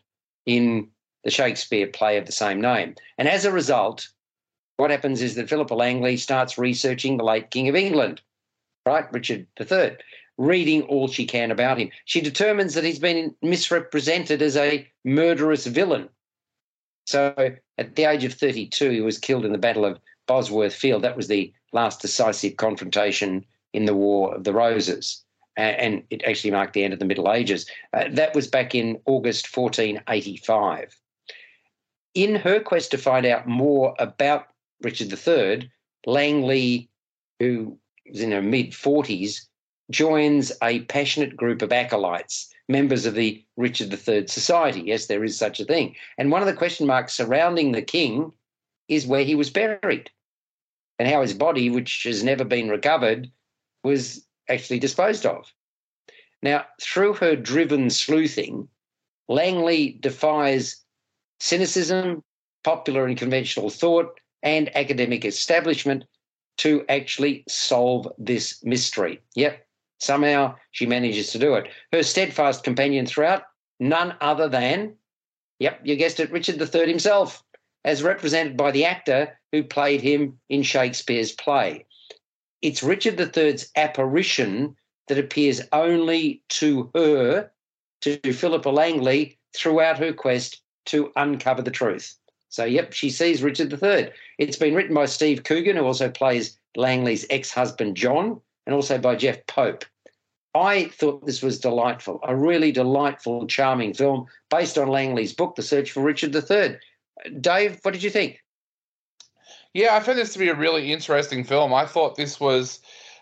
in 0.45 0.87
the 1.23 1.31
Shakespeare 1.31 1.87
play 1.87 2.17
of 2.17 2.25
the 2.25 2.31
same 2.31 2.61
name. 2.61 2.95
And 3.17 3.27
as 3.27 3.43
a 3.43 3.51
result, 3.51 4.07
what 4.77 4.91
happens 4.91 5.21
is 5.21 5.35
that 5.35 5.49
Philippa 5.49 5.73
Langley 5.73 6.17
starts 6.17 6.57
researching 6.57 7.17
the 7.17 7.23
late 7.23 7.49
King 7.49 7.67
of 7.67 7.75
England, 7.75 8.21
right? 8.85 9.11
Richard 9.11 9.47
III, 9.59 9.97
reading 10.37 10.83
all 10.83 11.07
she 11.07 11.25
can 11.25 11.49
about 11.49 11.79
him. 11.79 11.89
She 12.05 12.21
determines 12.21 12.75
that 12.75 12.83
he's 12.83 12.99
been 12.99 13.35
misrepresented 13.41 14.41
as 14.43 14.55
a 14.55 14.87
murderous 15.03 15.65
villain. 15.65 16.09
So 17.05 17.33
at 17.77 17.95
the 17.95 18.03
age 18.05 18.23
of 18.25 18.33
32, 18.33 18.91
he 18.91 19.01
was 19.01 19.17
killed 19.17 19.45
in 19.45 19.53
the 19.53 19.57
Battle 19.57 19.85
of 19.85 19.99
Bosworth 20.27 20.75
Field. 20.75 21.03
That 21.03 21.17
was 21.17 21.27
the 21.27 21.51
last 21.73 22.01
decisive 22.01 22.57
confrontation 22.57 23.45
in 23.73 23.85
the 23.85 23.95
War 23.95 24.35
of 24.35 24.43
the 24.43 24.53
Roses. 24.53 25.23
And 25.55 26.03
it 26.11 26.23
actually 26.23 26.51
marked 26.51 26.73
the 26.73 26.83
end 26.83 26.93
of 26.93 26.99
the 26.99 27.05
Middle 27.05 27.31
Ages. 27.31 27.65
Uh, 27.91 28.05
that 28.11 28.35
was 28.35 28.47
back 28.47 28.75
in 28.75 28.99
August 29.05 29.55
1485. 29.55 30.95
In 32.13 32.35
her 32.35 32.59
quest 32.59 32.91
to 32.91 32.97
find 32.97 33.25
out 33.25 33.47
more 33.47 33.95
about 33.97 34.47
Richard 34.81 35.11
III, 35.11 35.71
Langley, 36.05 36.89
who 37.39 37.77
was 38.07 38.21
in 38.21 38.31
her 38.31 38.41
mid 38.41 38.71
40s, 38.71 39.47
joins 39.89 40.51
a 40.61 40.81
passionate 40.81 41.35
group 41.35 41.61
of 41.61 41.71
acolytes, 41.71 42.53
members 42.67 43.05
of 43.05 43.15
the 43.15 43.43
Richard 43.55 43.91
III 43.91 44.27
Society. 44.27 44.81
Yes, 44.81 45.07
there 45.07 45.23
is 45.23 45.37
such 45.37 45.59
a 45.59 45.65
thing. 45.65 45.95
And 46.19 46.31
one 46.31 46.41
of 46.41 46.47
the 46.47 46.53
question 46.53 46.85
marks 46.85 47.13
surrounding 47.13 47.71
the 47.71 47.81
king 47.81 48.31
is 48.87 49.07
where 49.07 49.23
he 49.23 49.35
was 49.35 49.49
buried 49.49 50.11
and 50.99 51.07
how 51.07 51.21
his 51.21 51.33
body, 51.33 51.69
which 51.69 52.03
has 52.03 52.23
never 52.23 52.43
been 52.43 52.69
recovered, 52.69 53.29
was 53.83 54.25
actually 54.49 54.79
disposed 54.79 55.25
of. 55.25 55.51
Now, 56.41 56.65
through 56.81 57.13
her 57.13 57.35
driven 57.35 57.89
sleuthing, 57.89 58.67
Langley 59.27 59.97
defies 59.99 60.83
cynicism, 61.39 62.23
popular 62.63 63.05
and 63.05 63.17
conventional 63.17 63.69
thought, 63.69 64.19
and 64.43 64.75
academic 64.75 65.25
establishment 65.25 66.03
to 66.57 66.85
actually 66.89 67.43
solve 67.47 68.07
this 68.17 68.63
mystery. 68.63 69.19
Yep, 69.35 69.65
somehow 69.99 70.55
she 70.71 70.85
manages 70.85 71.31
to 71.31 71.39
do 71.39 71.55
it. 71.55 71.67
Her 71.91 72.03
steadfast 72.03 72.63
companion 72.63 73.05
throughout, 73.05 73.43
none 73.79 74.15
other 74.21 74.49
than, 74.49 74.95
yep, 75.59 75.79
you 75.83 75.95
guessed 75.95 76.19
it, 76.19 76.31
Richard 76.31 76.61
III 76.61 76.87
himself, 76.87 77.43
as 77.83 78.03
represented 78.03 78.57
by 78.57 78.71
the 78.71 78.85
actor 78.85 79.36
who 79.51 79.63
played 79.63 80.01
him 80.01 80.39
in 80.49 80.63
Shakespeare's 80.63 81.31
play. 81.31 81.85
It's 82.61 82.83
Richard 82.83 83.19
III's 83.19 83.69
apparition 83.75 84.75
that 85.07 85.17
appears 85.17 85.61
only 85.71 86.41
to 86.49 86.89
her, 86.95 87.51
to 88.01 88.33
Philippa 88.33 88.69
Langley, 88.69 89.37
throughout 89.55 89.99
her 89.99 90.13
quest 90.13 90.61
to 90.87 91.11
uncover 91.15 91.61
the 91.61 91.71
truth. 91.71 92.15
So, 92.49 92.65
yep, 92.65 92.93
she 92.93 93.09
sees 93.09 93.43
Richard 93.43 93.71
III. 93.71 94.09
It's 94.37 94.57
been 94.57 94.73
written 94.73 94.95
by 94.95 95.05
Steve 95.05 95.43
Coogan, 95.43 95.77
who 95.77 95.85
also 95.85 96.09
plays 96.09 96.57
Langley's 96.75 97.25
ex 97.29 97.51
husband 97.51 97.97
John, 97.97 98.39
and 98.65 98.73
also 98.73 98.97
by 98.97 99.15
Jeff 99.15 99.45
Pope. 99.47 99.85
I 100.55 100.85
thought 100.85 101.25
this 101.25 101.41
was 101.41 101.59
delightful, 101.59 102.19
a 102.23 102.35
really 102.35 102.71
delightful, 102.71 103.45
charming 103.47 103.93
film 103.93 104.27
based 104.49 104.77
on 104.77 104.87
Langley's 104.87 105.33
book, 105.33 105.55
The 105.55 105.61
Search 105.61 105.91
for 105.91 106.01
Richard 106.01 106.35
III. 106.35 106.77
Dave, 107.39 107.79
what 107.83 107.93
did 107.93 108.03
you 108.03 108.09
think? 108.09 108.41
Yeah, 109.73 109.95
I 109.95 109.99
found 109.99 110.17
this 110.17 110.33
to 110.33 110.39
be 110.39 110.49
a 110.49 110.55
really 110.55 110.91
interesting 110.91 111.43
film. 111.43 111.73
I 111.73 111.85
thought 111.85 112.15
this 112.15 112.39
was 112.39 112.79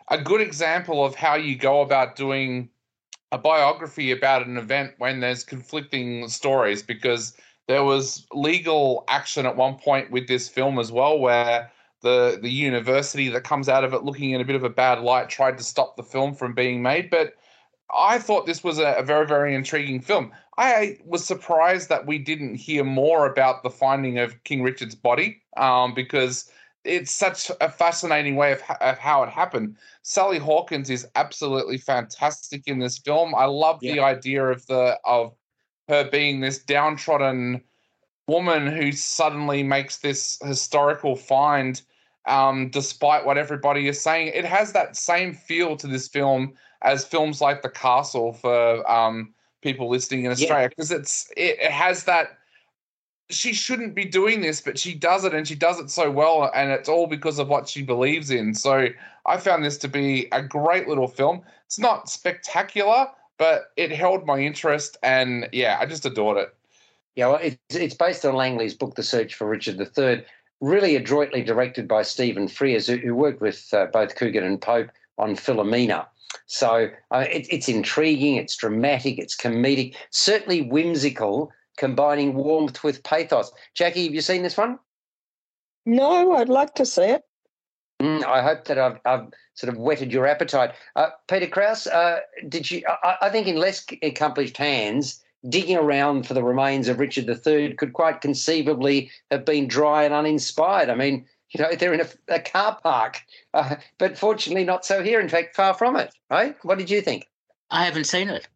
a 0.09 0.17
good 0.17 0.41
example 0.41 1.03
of 1.03 1.15
how 1.15 1.35
you 1.35 1.55
go 1.55 1.81
about 1.81 2.15
doing 2.15 2.69
a 3.31 3.37
biography 3.37 4.11
about 4.11 4.45
an 4.45 4.57
event 4.57 4.93
when 4.97 5.19
there's 5.19 5.43
conflicting 5.43 6.27
stories 6.29 6.83
because 6.83 7.35
there 7.67 7.83
was 7.83 8.25
legal 8.31 9.03
action 9.07 9.45
at 9.45 9.55
one 9.55 9.75
point 9.75 10.11
with 10.11 10.27
this 10.27 10.47
film 10.47 10.79
as 10.79 10.91
well 10.91 11.19
where 11.19 11.71
the 12.01 12.37
the 12.41 12.49
university 12.49 13.29
that 13.29 13.43
comes 13.43 13.67
out 13.67 13.83
of 13.83 13.93
it 13.93 14.03
looking 14.03 14.31
in 14.31 14.41
a 14.41 14.45
bit 14.45 14.55
of 14.55 14.63
a 14.63 14.69
bad 14.69 14.99
light 14.99 15.27
tried 15.27 15.57
to 15.57 15.63
stop 15.63 15.97
the 15.97 16.03
film 16.03 16.35
from 16.35 16.53
being 16.53 16.81
made 16.81 17.09
but 17.09 17.33
I 17.93 18.19
thought 18.19 18.45
this 18.45 18.63
was 18.63 18.79
a, 18.79 18.93
a 18.93 19.03
very 19.03 19.25
very 19.25 19.55
intriguing 19.55 20.01
film. 20.01 20.31
I 20.58 20.97
was 21.06 21.26
surprised 21.26 21.89
that 21.89 22.06
we 22.06 22.18
didn't 22.18 22.56
hear 22.56 22.84
more 22.84 23.26
about 23.26 23.64
the 23.64 23.70
finding 23.70 24.20
of 24.20 24.41
King 24.43 24.64
Richard's 24.64 24.95
body 24.95 25.41
um, 25.58 25.93
because 25.93 26.49
it's 26.86 27.12
such 27.12 27.51
a 27.60 27.70
fascinating 27.70 28.36
way 28.36 28.53
of, 28.53 28.62
of, 28.80 28.97
how 28.97 29.24
it 29.24 29.30
happened. 29.30 29.76
Sally 30.03 30.38
Hawkins 30.38 30.89
is 30.89 31.08
absolutely 31.16 31.78
fantastic 31.78 32.64
in 32.68 32.80
this 32.80 32.99
film. 32.99 33.36
I 33.36 33.45
love 33.45 33.80
yeah. 33.82 33.93
the 33.93 33.99
idea 34.01 34.45
of 34.45 34.66
the 34.68 34.97
of 35.03 35.36
her 35.89 36.10
being 36.10 36.39
this 36.39 36.64
downtrodden 36.64 37.62
woman 38.28 38.68
who 38.68 38.91
suddenly 38.91 39.62
makes 39.62 39.97
this 39.97 40.39
historical 40.43 41.16
find 41.16 41.82
um, 42.28 42.70
despite 42.70 43.26
what 43.26 43.38
everybody 43.38 43.88
is 43.88 44.01
saying. 44.01 44.32
It 44.34 44.45
has 44.45 44.74
that 44.74 44.95
same 44.95 45.34
feel 45.34 45.78
to 45.78 45.88
this 45.88 46.08
film 46.08 46.53
as 46.82 47.06
films 47.06 47.41
like 47.41 47.62
The 47.62 47.70
Castle 47.70 48.34
for 48.34 48.89
um, 48.89 49.34
people 49.66 49.89
listening 49.89 50.26
in 50.26 50.32
Australia 50.32 50.70
because 50.70 50.91
yeah. 50.91 50.97
it's 50.97 51.32
it, 51.36 51.57
it 51.59 51.72
has 51.72 52.03
that 52.03 52.38
she 53.30 53.53
shouldn't 53.53 53.95
be 53.95 54.05
doing 54.05 54.41
this, 54.41 54.61
but 54.61 54.78
she 54.78 54.93
does 54.93 55.26
it 55.26 55.34
and 55.34 55.47
she 55.47 55.55
does 55.55 55.80
it 55.80 55.89
so 55.89 56.11
well, 56.11 56.51
and 56.53 56.70
it's 56.70 56.88
all 56.88 57.07
because 57.07 57.39
of 57.39 57.47
what 57.47 57.68
she 57.68 57.82
believes 57.82 58.30
in. 58.30 58.53
So 58.53 58.89
I 59.26 59.38
found 59.38 59.66
this 59.66 59.80
to 59.80 59.88
be 59.88 60.28
a 60.32 60.43
great 60.43 60.88
little 60.88 61.07
film. 61.07 61.41
It's 61.66 61.80
not 61.80 62.07
spectacular, 62.07 63.07
but 63.39 63.72
it 63.76 63.91
held 63.91 64.28
my 64.28 64.39
interest, 64.39 64.97
and 65.01 65.49
yeah, 65.51 65.78
I 65.82 65.88
just 65.88 66.05
adored 66.05 66.38
it. 66.38 66.55
Yeah, 67.16 67.28
well, 67.28 67.39
it's, 67.41 67.57
it's 67.72 67.95
based 67.95 68.26
on 68.26 68.36
Langley's 68.36 68.76
book, 68.76 68.95
The 68.95 69.03
Search 69.03 69.34
for 69.34 69.47
Richard 69.47 69.80
III, 69.80 70.24
really 70.61 70.95
adroitly 70.95 71.41
directed 71.41 71.88
by 71.88 72.03
Stephen 72.03 72.47
Frears, 72.47 72.88
who, 72.88 72.97
who 72.97 73.16
worked 73.16 73.41
with 73.41 73.74
uh, 73.74 73.88
both 73.88 74.16
Coogan 74.16 74.43
and 74.43 74.61
Pope 74.61 74.91
on 75.18 75.36
Philomena. 75.36 76.05
So 76.45 76.89
uh, 77.11 77.25
it, 77.29 77.47
it's 77.49 77.69
intriguing, 77.69 78.36
it's 78.36 78.55
dramatic, 78.55 79.19
it's 79.19 79.36
comedic, 79.36 79.95
certainly 80.11 80.61
whimsical, 80.61 81.51
combining 81.77 82.33
warmth 82.33 82.83
with 82.83 83.03
pathos. 83.03 83.51
Jackie, 83.73 84.05
have 84.05 84.13
you 84.13 84.21
seen 84.21 84.43
this 84.43 84.57
one? 84.57 84.79
No, 85.86 86.33
I'd 86.33 86.49
like 86.49 86.75
to 86.75 86.86
see 86.86 87.03
it. 87.03 87.23
Mm, 88.01 88.23
I 88.25 88.41
hope 88.41 88.65
that 88.65 88.77
I've, 88.77 88.99
I've, 89.05 89.27
sort 89.53 89.73
of 89.73 89.79
whetted 89.79 90.11
your 90.11 90.27
appetite. 90.27 90.71
Uh, 90.97 91.11
Peter 91.29 91.47
Krause, 91.47 91.88
uh, 91.88 92.19
did 92.49 92.69
you? 92.69 92.83
I, 93.03 93.15
I, 93.21 93.29
think 93.29 93.47
in 93.47 93.55
less 93.55 93.86
accomplished 94.01 94.57
hands, 94.57 95.23
digging 95.47 95.77
around 95.77 96.27
for 96.27 96.33
the 96.33 96.43
remains 96.43 96.89
of 96.89 96.99
Richard 96.99 97.29
III 97.29 97.73
could 97.75 97.93
quite 97.93 98.19
conceivably 98.19 99.11
have 99.31 99.45
been 99.45 99.67
dry 99.67 100.03
and 100.03 100.13
uninspired. 100.13 100.89
I 100.89 100.95
mean, 100.95 101.25
you 101.56 101.64
know, 101.64 101.74
they're 101.74 101.93
in 101.93 102.01
a, 102.01 102.08
a 102.28 102.39
car 102.39 102.78
park, 102.84 103.22
uh, 103.53 103.78
but 103.97 104.18
fortunately 104.18 104.66
not 104.66 104.86
so 104.86 105.01
here. 105.01 105.22
In 105.22 105.30
fact, 105.30 105.56
far 105.56 105.74
from 105.74 105.95
it. 105.95 106.14
Right? 106.30 106.56
What 106.64 106.78
did 106.78 106.89
you 106.89 107.01
think? 107.01 107.28
I 107.72 107.86
haven't 107.86 108.06
seen 108.06 108.30
it. 108.30 108.47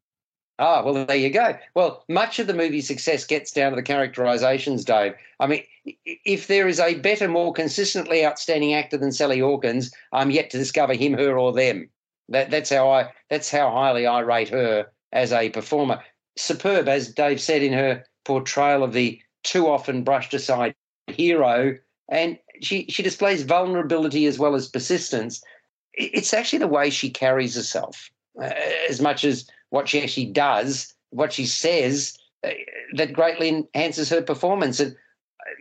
Ah, 0.60 0.84
well, 0.84 1.06
there 1.06 1.16
you 1.16 1.30
go. 1.30 1.58
Well, 1.74 2.04
much 2.10 2.38
of 2.40 2.48
the 2.48 2.54
movie's 2.54 2.88
success 2.88 3.26
gets 3.26 3.54
down 3.54 3.72
to 3.72 3.78
the 3.78 3.82
characterizations, 3.82 4.84
Dave. 4.84 5.14
I 5.40 5.48
mean, 5.48 5.64
if 6.06 6.48
there 6.48 6.68
is 6.68 6.82
a 6.82 6.96
better, 6.96 7.30
more 7.30 7.54
consistently 7.54 8.26
outstanding 8.26 8.74
actor 8.74 8.98
than 8.98 9.14
Sally 9.14 9.40
Hawkins, 9.40 9.94
I'm 10.12 10.32
yet 10.32 10.50
to 10.50 10.58
discover 10.58 10.94
him, 10.94 11.14
her, 11.14 11.40
or 11.40 11.54
them. 11.54 11.90
That, 12.28 12.52
that's 12.52 12.70
how 12.70 12.90
I. 12.90 13.10
That's 13.30 13.50
how 13.50 13.72
highly 13.72 14.06
I 14.06 14.20
rate 14.20 14.50
her 14.50 14.88
as 15.14 15.32
a 15.32 15.50
performer. 15.50 16.04
Superb, 16.38 16.90
as 16.90 17.14
Dave 17.14 17.40
said 17.40 17.64
in 17.64 17.72
her 17.72 18.04
portrayal 18.26 18.84
of 18.84 18.92
the 18.92 19.22
too 19.44 19.68
often 19.68 20.04
brushed 20.04 20.34
aside 20.34 20.76
hero, 21.08 21.78
and 22.10 22.38
she 22.62 22.86
she 22.90 23.04
displays 23.04 23.44
vulnerability 23.44 24.26
as 24.26 24.40
well 24.40 24.56
as 24.56 24.68
persistence. 24.68 25.42
It's 25.94 26.34
actually 26.34 26.60
the 26.60 26.68
way 26.68 26.90
she 26.90 27.10
carries 27.10 27.56
herself, 27.56 28.10
uh, 28.42 28.52
as 28.90 29.02
much 29.02 29.24
as 29.24 29.50
what 29.70 29.90
she 29.90 30.02
actually 30.02 30.28
does, 30.28 30.94
what 31.10 31.34
she 31.34 31.46
says, 31.46 32.18
uh, 32.44 32.52
that 32.96 33.14
greatly 33.14 33.50
enhances 33.50 34.10
her 34.10 34.22
performance. 34.22 34.80
And 34.80 34.96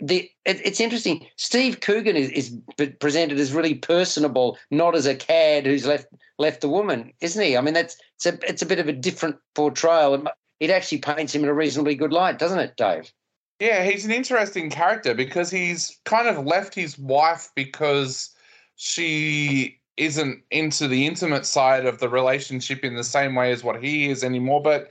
the 0.03 0.30
it, 0.44 0.64
it's 0.64 0.80
interesting. 0.80 1.26
Steve 1.36 1.80
Coogan 1.80 2.16
is, 2.16 2.30
is 2.30 2.57
presented 3.01 3.38
as 3.38 3.53
really 3.53 3.74
personable, 3.74 4.59
not 4.70 4.94
as 4.94 5.07
a 5.07 5.14
cad 5.14 5.66
who's 5.66 5.86
left 5.86 6.07
left 6.38 6.61
the 6.61 6.68
woman, 6.68 7.12
isn't 7.20 7.42
he? 7.42 7.57
I 7.57 7.61
mean, 7.61 7.74
that's 7.74 7.96
it's 8.16 8.26
a 8.26 8.38
it's 8.49 8.62
a 8.62 8.66
bit 8.66 8.78
of 8.78 8.88
a 8.88 8.92
different 8.92 9.36
portrayal. 9.55 10.26
It 10.61 10.70
actually 10.70 10.99
paints 10.99 11.34
him 11.34 11.44
in 11.44 11.49
a 11.49 11.55
reasonably 11.55 11.94
good 11.94 12.12
light, 12.12 12.38
doesn't 12.38 12.59
it, 12.59 12.76
Dave? 12.76 13.12
Yeah, 13.61 13.82
he's 13.82 14.04
an 14.04 14.12
interesting 14.12 14.70
character 14.70 15.14
because 15.14 15.50
he's 15.50 15.98
kind 16.04 16.28
of 16.28 16.46
left 16.46 16.74
his 16.74 16.98
wife 16.98 17.50
because 17.56 18.34
she 18.76 19.80
isn't 19.96 20.42
into 20.52 20.86
the 20.86 21.06
intimate 21.06 21.44
side 21.44 21.84
of 21.84 21.98
the 21.98 22.09
relationship 22.09 22.84
in 22.84 22.94
the 22.94 23.02
same 23.02 23.34
way 23.34 23.50
as 23.50 23.64
what 23.64 23.82
he 23.82 24.09
is 24.11 24.22
anymore. 24.22 24.62
But 24.62 24.90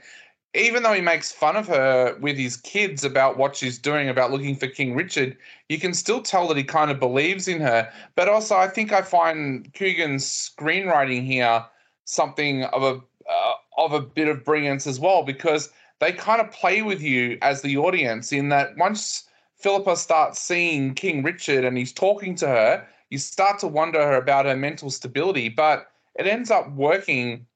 even 0.54 0.82
though 0.82 0.92
he 0.92 1.00
makes 1.00 1.32
fun 1.32 1.56
of 1.56 1.66
her 1.68 2.14
with 2.20 2.36
his 2.36 2.58
kids 2.58 3.04
about 3.04 3.38
what 3.38 3.56
she's 3.56 3.78
doing, 3.78 4.10
about 4.10 4.32
looking 4.32 4.54
for 4.54 4.66
King 4.66 4.94
Richard, 4.94 5.36
you 5.70 5.78
can 5.78 5.94
still 5.94 6.20
tell 6.20 6.46
that 6.48 6.56
he 6.58 6.64
kind 6.64 6.90
of 6.90 7.00
believes 7.00 7.48
in 7.48 7.60
her. 7.62 7.90
But 8.16 8.28
also, 8.28 8.56
I 8.56 8.68
think 8.68 8.92
I 8.92 9.00
find 9.00 9.72
Coogan's 9.72 10.26
screenwriting 10.26 11.24
here 11.24 11.64
something 12.04 12.64
of 12.64 12.82
a 12.82 13.00
uh, 13.30 13.54
of 13.78 13.92
a 13.92 14.00
bit 14.00 14.28
of 14.28 14.44
brilliance 14.44 14.86
as 14.86 14.98
well, 14.98 15.22
because 15.22 15.70
they 16.00 16.12
kind 16.12 16.40
of 16.40 16.50
play 16.50 16.82
with 16.82 17.02
you 17.02 17.38
as 17.42 17.62
the 17.62 17.76
audience 17.76 18.32
in 18.32 18.48
that 18.50 18.76
once 18.76 19.24
Philippa 19.56 19.96
starts 19.96 20.40
seeing 20.40 20.94
King 20.94 21.22
Richard 21.22 21.64
and 21.64 21.76
he's 21.76 21.92
talking 21.92 22.34
to 22.36 22.46
her, 22.46 22.86
you 23.10 23.18
start 23.18 23.58
to 23.60 23.68
wonder 23.68 24.16
about 24.16 24.46
her 24.46 24.56
mental 24.56 24.90
stability, 24.90 25.48
but 25.48 25.88
it 26.16 26.26
ends 26.26 26.50
up 26.50 26.70
working 26.72 27.46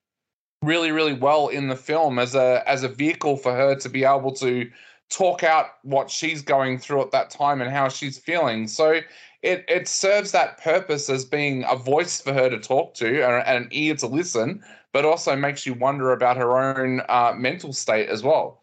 really, 0.62 0.93
really 0.93 1.12
well 1.12 1.49
in 1.49 1.68
the 1.68 1.76
film 1.76 2.18
as 2.18 2.34
a 2.34 2.62
as 2.66 2.82
a 2.82 2.88
vehicle 2.88 3.36
for 3.36 3.53
her 3.53 3.74
to 3.76 3.88
be 3.88 4.05
able 4.05 4.32
to 4.32 4.70
talk 5.11 5.43
out 5.43 5.66
what 5.82 6.11
she's 6.11 6.43
going 6.43 6.78
through 6.78 7.03
at 7.03 7.11
that 7.11 7.30
time 7.30 7.61
and 7.61 7.70
how 7.70 7.88
she's 7.88 8.18
feeling. 8.18 8.66
So 8.66 9.01
it 9.43 9.64
it 9.68 9.88
serves 9.88 10.32
that 10.32 10.62
purpose 10.62 11.11
as 11.11 11.24
being 11.24 11.64
a 11.68 11.76
voice 11.76 12.20
for 12.20 12.32
her 12.32 12.49
to 12.49 12.59
talk 12.59 12.95
to 12.95 13.22
and, 13.22 13.64
an 13.64 13.68
ear 13.72 13.95
to 13.97 14.07
listen, 14.07 14.62
but 14.93 15.05
also 15.05 15.36
makes 15.36 15.66
you 15.66 15.74
wonder 15.74 16.12
about 16.12 16.36
her 16.36 16.59
own 16.59 17.03
uh, 17.09 17.32
mental 17.36 17.72
state 17.72 18.09
as 18.09 18.22
well. 18.22 18.62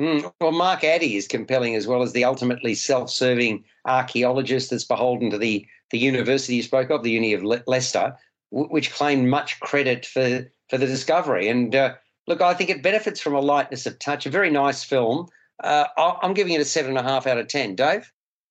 Mm. 0.00 0.32
Well, 0.40 0.52
Mark 0.52 0.82
Addy 0.82 1.16
is 1.16 1.28
compelling 1.28 1.74
as 1.74 1.86
well 1.86 2.02
as 2.02 2.12
the 2.12 2.24
ultimately 2.24 2.74
self-serving 2.74 3.64
archaeologist 3.86 4.70
that's 4.70 4.84
beholden 4.84 5.30
to 5.30 5.38
the 5.38 5.66
the 5.90 5.98
university 5.98 6.54
you 6.54 6.62
spoke 6.62 6.90
of, 6.90 7.02
the 7.02 7.10
Uni 7.10 7.34
of 7.34 7.42
Le- 7.42 7.62
Leicester, 7.66 8.16
w- 8.52 8.70
which 8.70 8.92
claimed 8.92 9.28
much 9.28 9.60
credit 9.60 10.06
for 10.06 10.50
for 10.68 10.78
the 10.78 10.86
discovery. 10.86 11.48
And 11.48 11.74
uh, 11.74 11.94
look, 12.26 12.40
I 12.40 12.54
think 12.54 12.70
it 12.70 12.82
benefits 12.82 13.20
from 13.20 13.34
a 13.34 13.40
lightness 13.40 13.86
of 13.86 13.98
touch. 13.98 14.24
A 14.24 14.30
very 14.30 14.50
nice 14.50 14.84
film. 14.84 15.28
Uh, 15.62 15.84
I'm 15.96 16.32
giving 16.32 16.54
it 16.54 16.60
a 16.60 16.64
seven 16.64 16.96
and 16.96 17.06
a 17.06 17.10
half 17.10 17.26
out 17.26 17.38
of 17.38 17.48
ten. 17.48 17.74
Dave. 17.74 18.10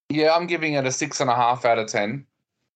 Yeah, 0.09 0.33
I'm 0.35 0.47
giving 0.47 0.73
it 0.73 0.85
a 0.85 0.91
six 0.91 1.21
and 1.21 1.29
a 1.29 1.35
half 1.35 1.65
out 1.65 1.77
of 1.77 1.87
ten. 1.87 2.25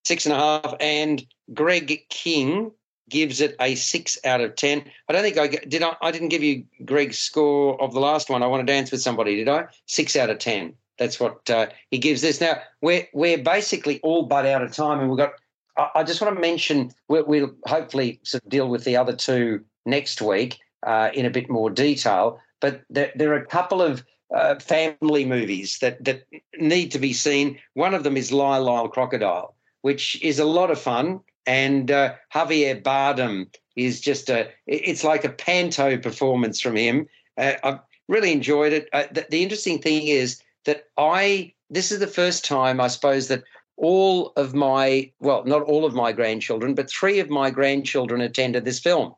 Six 0.05 0.25
and 0.25 0.33
a 0.33 0.37
half, 0.37 0.75
and 0.79 1.25
Greg 1.53 2.03
King 2.09 2.71
gives 3.09 3.41
it 3.41 3.55
a 3.59 3.75
six 3.75 4.17
out 4.23 4.41
of 4.41 4.55
ten. 4.55 4.83
I 5.09 5.13
don't 5.13 5.23
think 5.23 5.37
I 5.37 5.47
did. 5.47 5.81
I, 5.81 5.95
I 6.01 6.11
didn't 6.11 6.29
give 6.29 6.43
you 6.43 6.63
Greg's 6.85 7.17
score 7.17 7.81
of 7.81 7.93
the 7.93 7.99
last 7.99 8.29
one. 8.29 8.43
I 8.43 8.47
want 8.47 8.65
to 8.65 8.71
dance 8.71 8.91
with 8.91 9.01
somebody. 9.01 9.35
Did 9.35 9.49
I? 9.49 9.65
Six 9.87 10.15
out 10.15 10.29
of 10.29 10.39
ten. 10.39 10.73
That's 10.99 11.19
what 11.19 11.49
uh, 11.49 11.67
he 11.89 11.97
gives 11.97 12.21
this. 12.21 12.39
Now 12.39 12.61
we're 12.81 13.07
we're 13.13 13.39
basically 13.39 13.99
all 14.01 14.23
but 14.23 14.45
out 14.45 14.61
of 14.61 14.71
time, 14.71 14.99
and 14.99 15.09
we've 15.09 15.17
got. 15.17 15.33
I, 15.75 15.89
I 15.95 16.03
just 16.03 16.21
want 16.21 16.35
to 16.35 16.41
mention 16.41 16.91
we'll, 17.07 17.25
we'll, 17.25 17.55
hopefully 17.65 18.19
sort 18.23 18.43
of 18.43 18.49
deal 18.49 18.69
with 18.69 18.83
the 18.83 18.95
other 18.95 19.15
two 19.15 19.63
next 19.87 20.21
week 20.21 20.59
uh, 20.85 21.09
in 21.15 21.25
a 21.25 21.31
bit 21.31 21.49
more 21.49 21.71
detail. 21.71 22.39
But 22.59 22.83
there, 22.89 23.11
there 23.15 23.31
are 23.33 23.37
a 23.37 23.45
couple 23.45 23.81
of 23.81 24.03
uh, 24.33 24.55
family 24.55 25.25
movies 25.25 25.79
that 25.79 26.03
that 26.03 26.25
need 26.57 26.91
to 26.91 26.99
be 26.99 27.13
seen. 27.13 27.59
One 27.73 27.93
of 27.93 28.03
them 28.03 28.17
is 28.17 28.31
Lyle 28.31 28.63
Lyle 28.63 28.87
Crocodile, 28.87 29.55
which 29.81 30.21
is 30.21 30.39
a 30.39 30.45
lot 30.45 30.71
of 30.71 30.79
fun, 30.79 31.21
and 31.45 31.91
uh, 31.91 32.15
Javier 32.33 32.81
Bardem 32.81 33.53
is 33.75 34.01
just 34.01 34.29
a. 34.29 34.49
It's 34.67 35.03
like 35.03 35.23
a 35.23 35.29
panto 35.29 35.97
performance 35.97 36.59
from 36.59 36.75
him. 36.75 37.07
Uh, 37.37 37.53
I've 37.63 37.79
really 38.07 38.31
enjoyed 38.31 38.73
it. 38.73 38.89
Uh, 38.93 39.05
the, 39.11 39.25
the 39.29 39.43
interesting 39.43 39.79
thing 39.79 40.07
is 40.07 40.41
that 40.65 40.85
I 40.97 41.53
this 41.69 41.91
is 41.91 41.99
the 41.99 42.07
first 42.07 42.45
time 42.45 42.79
I 42.79 42.87
suppose 42.87 43.27
that 43.27 43.43
all 43.77 44.33
of 44.35 44.53
my 44.53 45.11
well 45.19 45.43
not 45.45 45.63
all 45.63 45.85
of 45.85 45.93
my 45.93 46.11
grandchildren 46.11 46.75
but 46.75 46.91
three 46.91 47.19
of 47.19 47.29
my 47.29 47.49
grandchildren 47.49 48.21
attended 48.21 48.65
this 48.65 48.79
film 48.79 49.13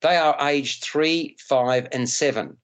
they 0.00 0.16
are 0.16 0.34
aged 0.40 0.82
three 0.82 1.36
five 1.38 1.86
and 1.92 2.08
seven 2.08 2.56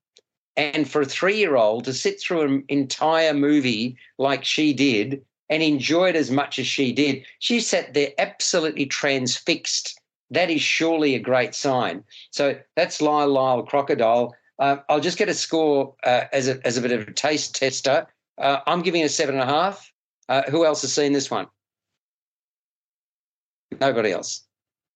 and 0.56 0.88
for 0.88 1.02
a 1.02 1.06
three 1.06 1.36
year 1.36 1.56
old 1.56 1.84
to 1.84 1.92
sit 1.92 2.20
through 2.20 2.42
an 2.42 2.64
entire 2.68 3.34
movie 3.34 3.96
like 4.18 4.44
she 4.44 4.72
did 4.72 5.22
and 5.50 5.62
enjoy 5.62 6.08
it 6.08 6.16
as 6.16 6.30
much 6.30 6.58
as 6.58 6.66
she 6.66 6.92
did 6.92 7.24
she 7.38 7.60
sat 7.60 7.94
there 7.94 8.12
absolutely 8.18 8.86
transfixed 8.86 10.00
that 10.30 10.50
is 10.50 10.62
surely 10.62 11.14
a 11.14 11.18
great 11.18 11.54
sign 11.54 12.02
so 12.30 12.58
that's 12.76 13.02
lyle 13.02 13.28
lyle 13.28 13.62
crocodile 13.62 14.34
uh, 14.58 14.76
I'll 14.88 15.00
just 15.00 15.18
get 15.18 15.28
a 15.28 15.34
score 15.34 15.94
uh, 16.04 16.24
as 16.32 16.48
a 16.48 16.64
as 16.66 16.76
a 16.76 16.80
bit 16.80 16.92
of 16.92 17.08
a 17.08 17.12
taste 17.12 17.54
tester. 17.54 18.06
Uh, 18.38 18.60
I'm 18.66 18.82
giving 18.82 19.00
it 19.00 19.06
a 19.06 19.08
seven 19.08 19.34
and 19.34 19.42
a 19.42 19.52
half. 19.52 19.92
Uh, 20.28 20.42
who 20.50 20.64
else 20.64 20.82
has 20.82 20.92
seen 20.92 21.12
this 21.12 21.30
one? 21.30 21.46
Nobody 23.80 24.12
else. 24.12 24.44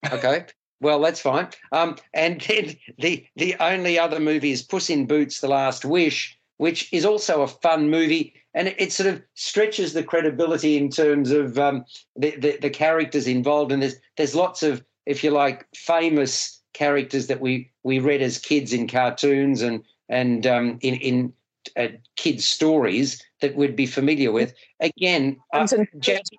Okay. 0.13 0.47
Well, 0.81 1.01
that's 1.01 1.21
fine. 1.21 1.49
Um, 1.73 1.97
and 2.15 2.41
then 2.49 2.77
the 2.99 3.27
the 3.37 3.57
only 3.61 3.99
other 3.99 4.21
movie 4.21 4.53
is 4.53 4.63
Puss 4.63 4.91
in 4.91 5.07
Boots: 5.07 5.41
The 5.41 5.49
Last 5.49 5.85
Wish, 5.85 6.39
which 6.59 6.93
is 6.93 7.05
also 7.05 7.43
a 7.43 7.49
fun 7.49 7.91
movie, 7.91 8.35
and 8.55 8.69
it, 8.69 8.77
it 8.79 8.93
sort 8.93 9.09
of 9.09 9.23
stretches 9.35 9.93
the 9.93 10.03
credibility 10.03 10.77
in 10.77 10.91
terms 10.91 11.31
of 11.31 11.59
um, 11.59 11.85
the, 12.17 12.37
the, 12.37 12.59
the 12.61 12.71
characters 12.71 13.27
involved. 13.27 13.73
And 13.73 13.83
there's 13.83 13.97
there's 14.17 14.35
lots 14.35 14.63
of, 14.63 14.85
if 15.07 15.25
you 15.25 15.31
like, 15.31 15.67
famous 15.75 16.61
characters 16.75 17.27
that 17.27 17.41
we 17.41 17.71
we 17.83 17.99
read 17.99 18.23
as 18.23 18.39
kids 18.39 18.73
in 18.73 18.87
cartoons 18.87 19.63
and 19.63 19.83
and 20.09 20.47
um, 20.47 20.79
in 20.83 20.95
in 20.97 21.33
uh, 21.77 21.89
kids' 22.17 22.49
stories 22.49 23.23
that 23.41 23.57
we'd 23.57 23.77
be 23.77 23.87
familiar 23.87 24.33
with. 24.33 24.55
Again, 24.81 25.39
uh, 25.53 25.67
fairy 25.67 25.87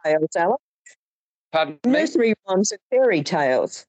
tales, 0.04 0.30
Alex. 0.36 0.64
Pardon 1.52 1.80
Nursery 1.86 2.34
rhymes 2.48 2.72
and 2.72 2.82
fairy 2.90 3.24
tales. 3.24 3.86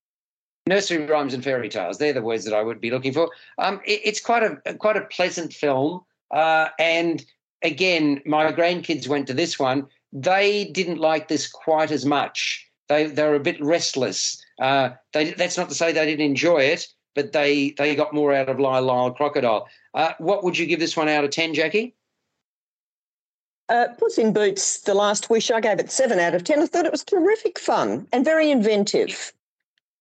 Nursery 0.70 1.04
rhymes 1.04 1.34
and 1.34 1.42
fairy 1.42 1.68
tales. 1.68 1.98
They're 1.98 2.12
the 2.12 2.22
words 2.22 2.44
that 2.44 2.54
I 2.54 2.62
would 2.62 2.80
be 2.80 2.92
looking 2.92 3.12
for. 3.12 3.28
Um, 3.58 3.80
it, 3.84 4.00
it's 4.04 4.20
quite 4.20 4.44
a 4.44 4.74
quite 4.74 4.96
a 4.96 5.04
pleasant 5.16 5.52
film, 5.52 6.02
uh, 6.30 6.68
and 6.78 7.24
again, 7.62 8.22
my 8.24 8.52
grandkids 8.52 9.08
went 9.08 9.26
to 9.26 9.34
this 9.34 9.58
one. 9.58 9.88
They 10.12 10.66
didn't 10.66 10.98
like 10.98 11.26
this 11.26 11.50
quite 11.50 11.90
as 11.90 12.06
much. 12.06 12.68
They 12.88 13.08
they 13.08 13.24
were 13.24 13.34
a 13.34 13.40
bit 13.40 13.60
restless. 13.60 14.40
Uh, 14.62 14.90
they, 15.12 15.32
that's 15.32 15.56
not 15.56 15.68
to 15.70 15.74
say 15.74 15.90
they 15.90 16.06
didn't 16.06 16.24
enjoy 16.24 16.60
it, 16.60 16.86
but 17.16 17.32
they 17.32 17.74
they 17.76 17.96
got 17.96 18.14
more 18.14 18.32
out 18.32 18.48
of 18.48 18.60
Lyle 18.60 18.82
Lyle 18.82 19.10
Crocodile. 19.10 19.66
Uh, 19.92 20.12
what 20.18 20.44
would 20.44 20.56
you 20.56 20.66
give 20.66 20.78
this 20.78 20.96
one 20.96 21.08
out 21.08 21.24
of 21.24 21.30
ten, 21.30 21.52
Jackie? 21.52 21.96
Uh, 23.68 23.88
Puss 23.98 24.18
in 24.18 24.32
Boots, 24.32 24.80
The 24.82 24.94
Last 24.94 25.30
Wish, 25.30 25.50
I 25.50 25.60
gave 25.60 25.80
it 25.80 25.90
seven 25.90 26.20
out 26.20 26.34
of 26.34 26.44
ten. 26.44 26.60
I 26.62 26.66
thought 26.66 26.86
it 26.86 26.92
was 26.92 27.04
terrific 27.04 27.58
fun 27.58 28.06
and 28.12 28.24
very 28.24 28.52
inventive. 28.52 29.32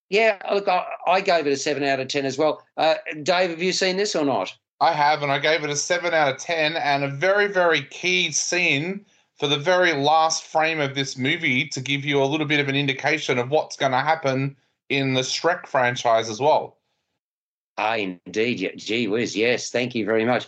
Yeah, 0.10 0.38
look, 0.51 0.68
I, 0.68 0.86
I 1.07 1.22
gave 1.22 1.45
it 1.45 1.53
a 1.53 1.57
seven 1.57 1.84
out 1.84 1.99
of 1.99 2.07
ten 2.07 2.26
as 2.26 2.38
well. 2.38 2.64
Uh, 2.78 2.95
Dave, 3.24 3.51
have 3.51 3.62
you 3.62 3.72
seen 3.72 3.97
this 3.97 4.16
or 4.16 4.26
not? 4.26 4.55
I 4.82 4.93
have, 4.93 5.22
and 5.22 5.32
I 5.32 5.39
gave 5.39 5.64
it 5.64 5.70
a 5.70 5.76
seven 5.76 6.14
out 6.14 6.34
of 6.34 6.39
ten. 6.39 6.76
And 6.78 7.03
a 7.03 7.10
very, 7.10 7.47
very 7.47 7.84
key 7.84 8.32
scene 8.32 9.05
for 9.38 9.47
the 9.47 9.57
very 9.57 9.93
last 9.93 10.43
frame 10.43 10.80
of 10.80 10.95
this 10.95 11.18
movie 11.18 11.68
to 11.70 11.82
give 11.82 12.03
you 12.03 12.22
a 12.22 12.26
little 12.26 12.45
bit 12.45 12.60
of 12.60 12.68
an 12.68 12.76
indication 12.76 13.38
of 13.38 13.49
what's 13.49 13.78
going 13.78 13.91
to 13.91 13.99
happen 13.99 14.55
in 14.89 15.14
the 15.14 15.22
Shrek 15.22 15.68
franchise 15.68 16.30
as 16.30 16.39
well. 16.39 16.78
Ah, 17.78 17.95
indeed. 17.95 18.60
Yeah, 18.60 18.76
gee 18.76 19.07
whiz. 19.07 19.36
Yes. 19.36 19.70
Thank 19.70 19.95
you 19.95 20.05
very 20.05 20.26
much. 20.26 20.47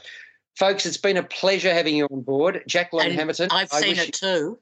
Folks, 0.58 0.86
it's 0.86 0.98
been 0.98 1.18
a 1.18 1.24
pleasure 1.24 1.74
having 1.74 1.96
you 1.96 2.06
on 2.12 2.22
board. 2.22 2.64
Jacqueline 2.68 3.12
Hamilton. 3.12 3.50
I've 3.52 3.72
seen 3.72 3.98
it 3.98 4.14
too. 4.14 4.60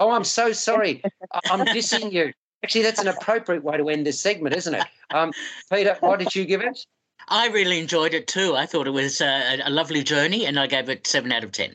Oh, 0.00 0.10
I'm 0.10 0.24
so 0.24 0.52
sorry. 0.52 1.02
I'm 1.50 1.66
dissing 1.66 2.12
you. 2.12 2.32
Actually, 2.62 2.82
that's 2.82 3.00
an 3.00 3.08
appropriate 3.08 3.62
way 3.62 3.76
to 3.76 3.88
end 3.88 4.06
this 4.06 4.20
segment, 4.20 4.54
isn't 4.56 4.74
it? 4.74 4.84
Um, 5.10 5.32
Peter, 5.72 5.96
what 6.00 6.18
did 6.18 6.34
you 6.34 6.44
give 6.44 6.60
it? 6.60 6.84
I 7.28 7.48
really 7.48 7.78
enjoyed 7.78 8.14
it 8.14 8.26
too. 8.26 8.56
I 8.56 8.66
thought 8.66 8.86
it 8.86 8.90
was 8.90 9.20
a, 9.20 9.60
a 9.64 9.70
lovely 9.70 10.02
journey, 10.02 10.46
and 10.46 10.58
I 10.58 10.66
gave 10.66 10.88
it 10.88 11.06
seven 11.06 11.32
out 11.32 11.44
of 11.44 11.52
ten. 11.52 11.74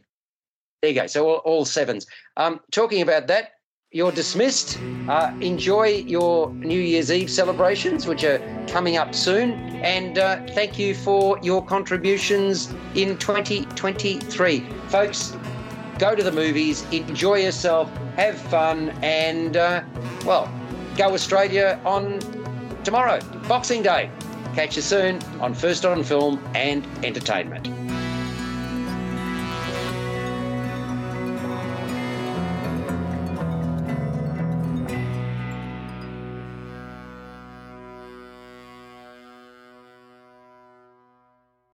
There 0.82 0.92
you 0.92 1.02
go. 1.02 1.08
So 1.08 1.28
all, 1.28 1.38
all 1.38 1.66
sevens. 1.66 2.06
Um, 2.38 2.60
talking 2.72 3.02
about 3.02 3.28
that, 3.28 3.54
you're 3.92 4.12
dismissed. 4.12 4.80
Uh, 5.08 5.32
enjoy 5.40 5.86
your 5.86 6.52
New 6.54 6.80
Year's 6.80 7.12
Eve 7.12 7.30
celebrations, 7.30 8.08
which 8.08 8.24
are 8.24 8.40
coming 8.68 8.98
up 8.98 9.14
soon. 9.14 9.52
And 9.84 10.18
uh, 10.18 10.42
thank 10.48 10.80
you 10.80 10.96
for 10.96 11.40
your 11.44 11.64
contributions 11.64 12.74
in 12.96 13.18
2023. 13.18 14.60
Folks, 14.88 15.38
go 16.00 16.16
to 16.16 16.24
the 16.24 16.32
movies, 16.32 16.86
enjoy 16.92 17.36
yourself, 17.36 17.90
have 18.16 18.38
fun, 18.38 18.90
and, 19.04 19.58
uh, 19.58 19.84
well, 20.26 20.52
go 20.98 21.14
Australia 21.14 21.80
on 21.86 22.20
tomorrow, 22.84 23.20
Boxing 23.48 23.82
Day. 23.84 24.10
Catch 24.56 24.76
you 24.76 24.82
soon 24.82 25.22
on 25.40 25.54
First 25.54 25.86
on 25.86 26.04
Film 26.04 26.44
and 26.54 26.86
Entertainment. 27.04 27.83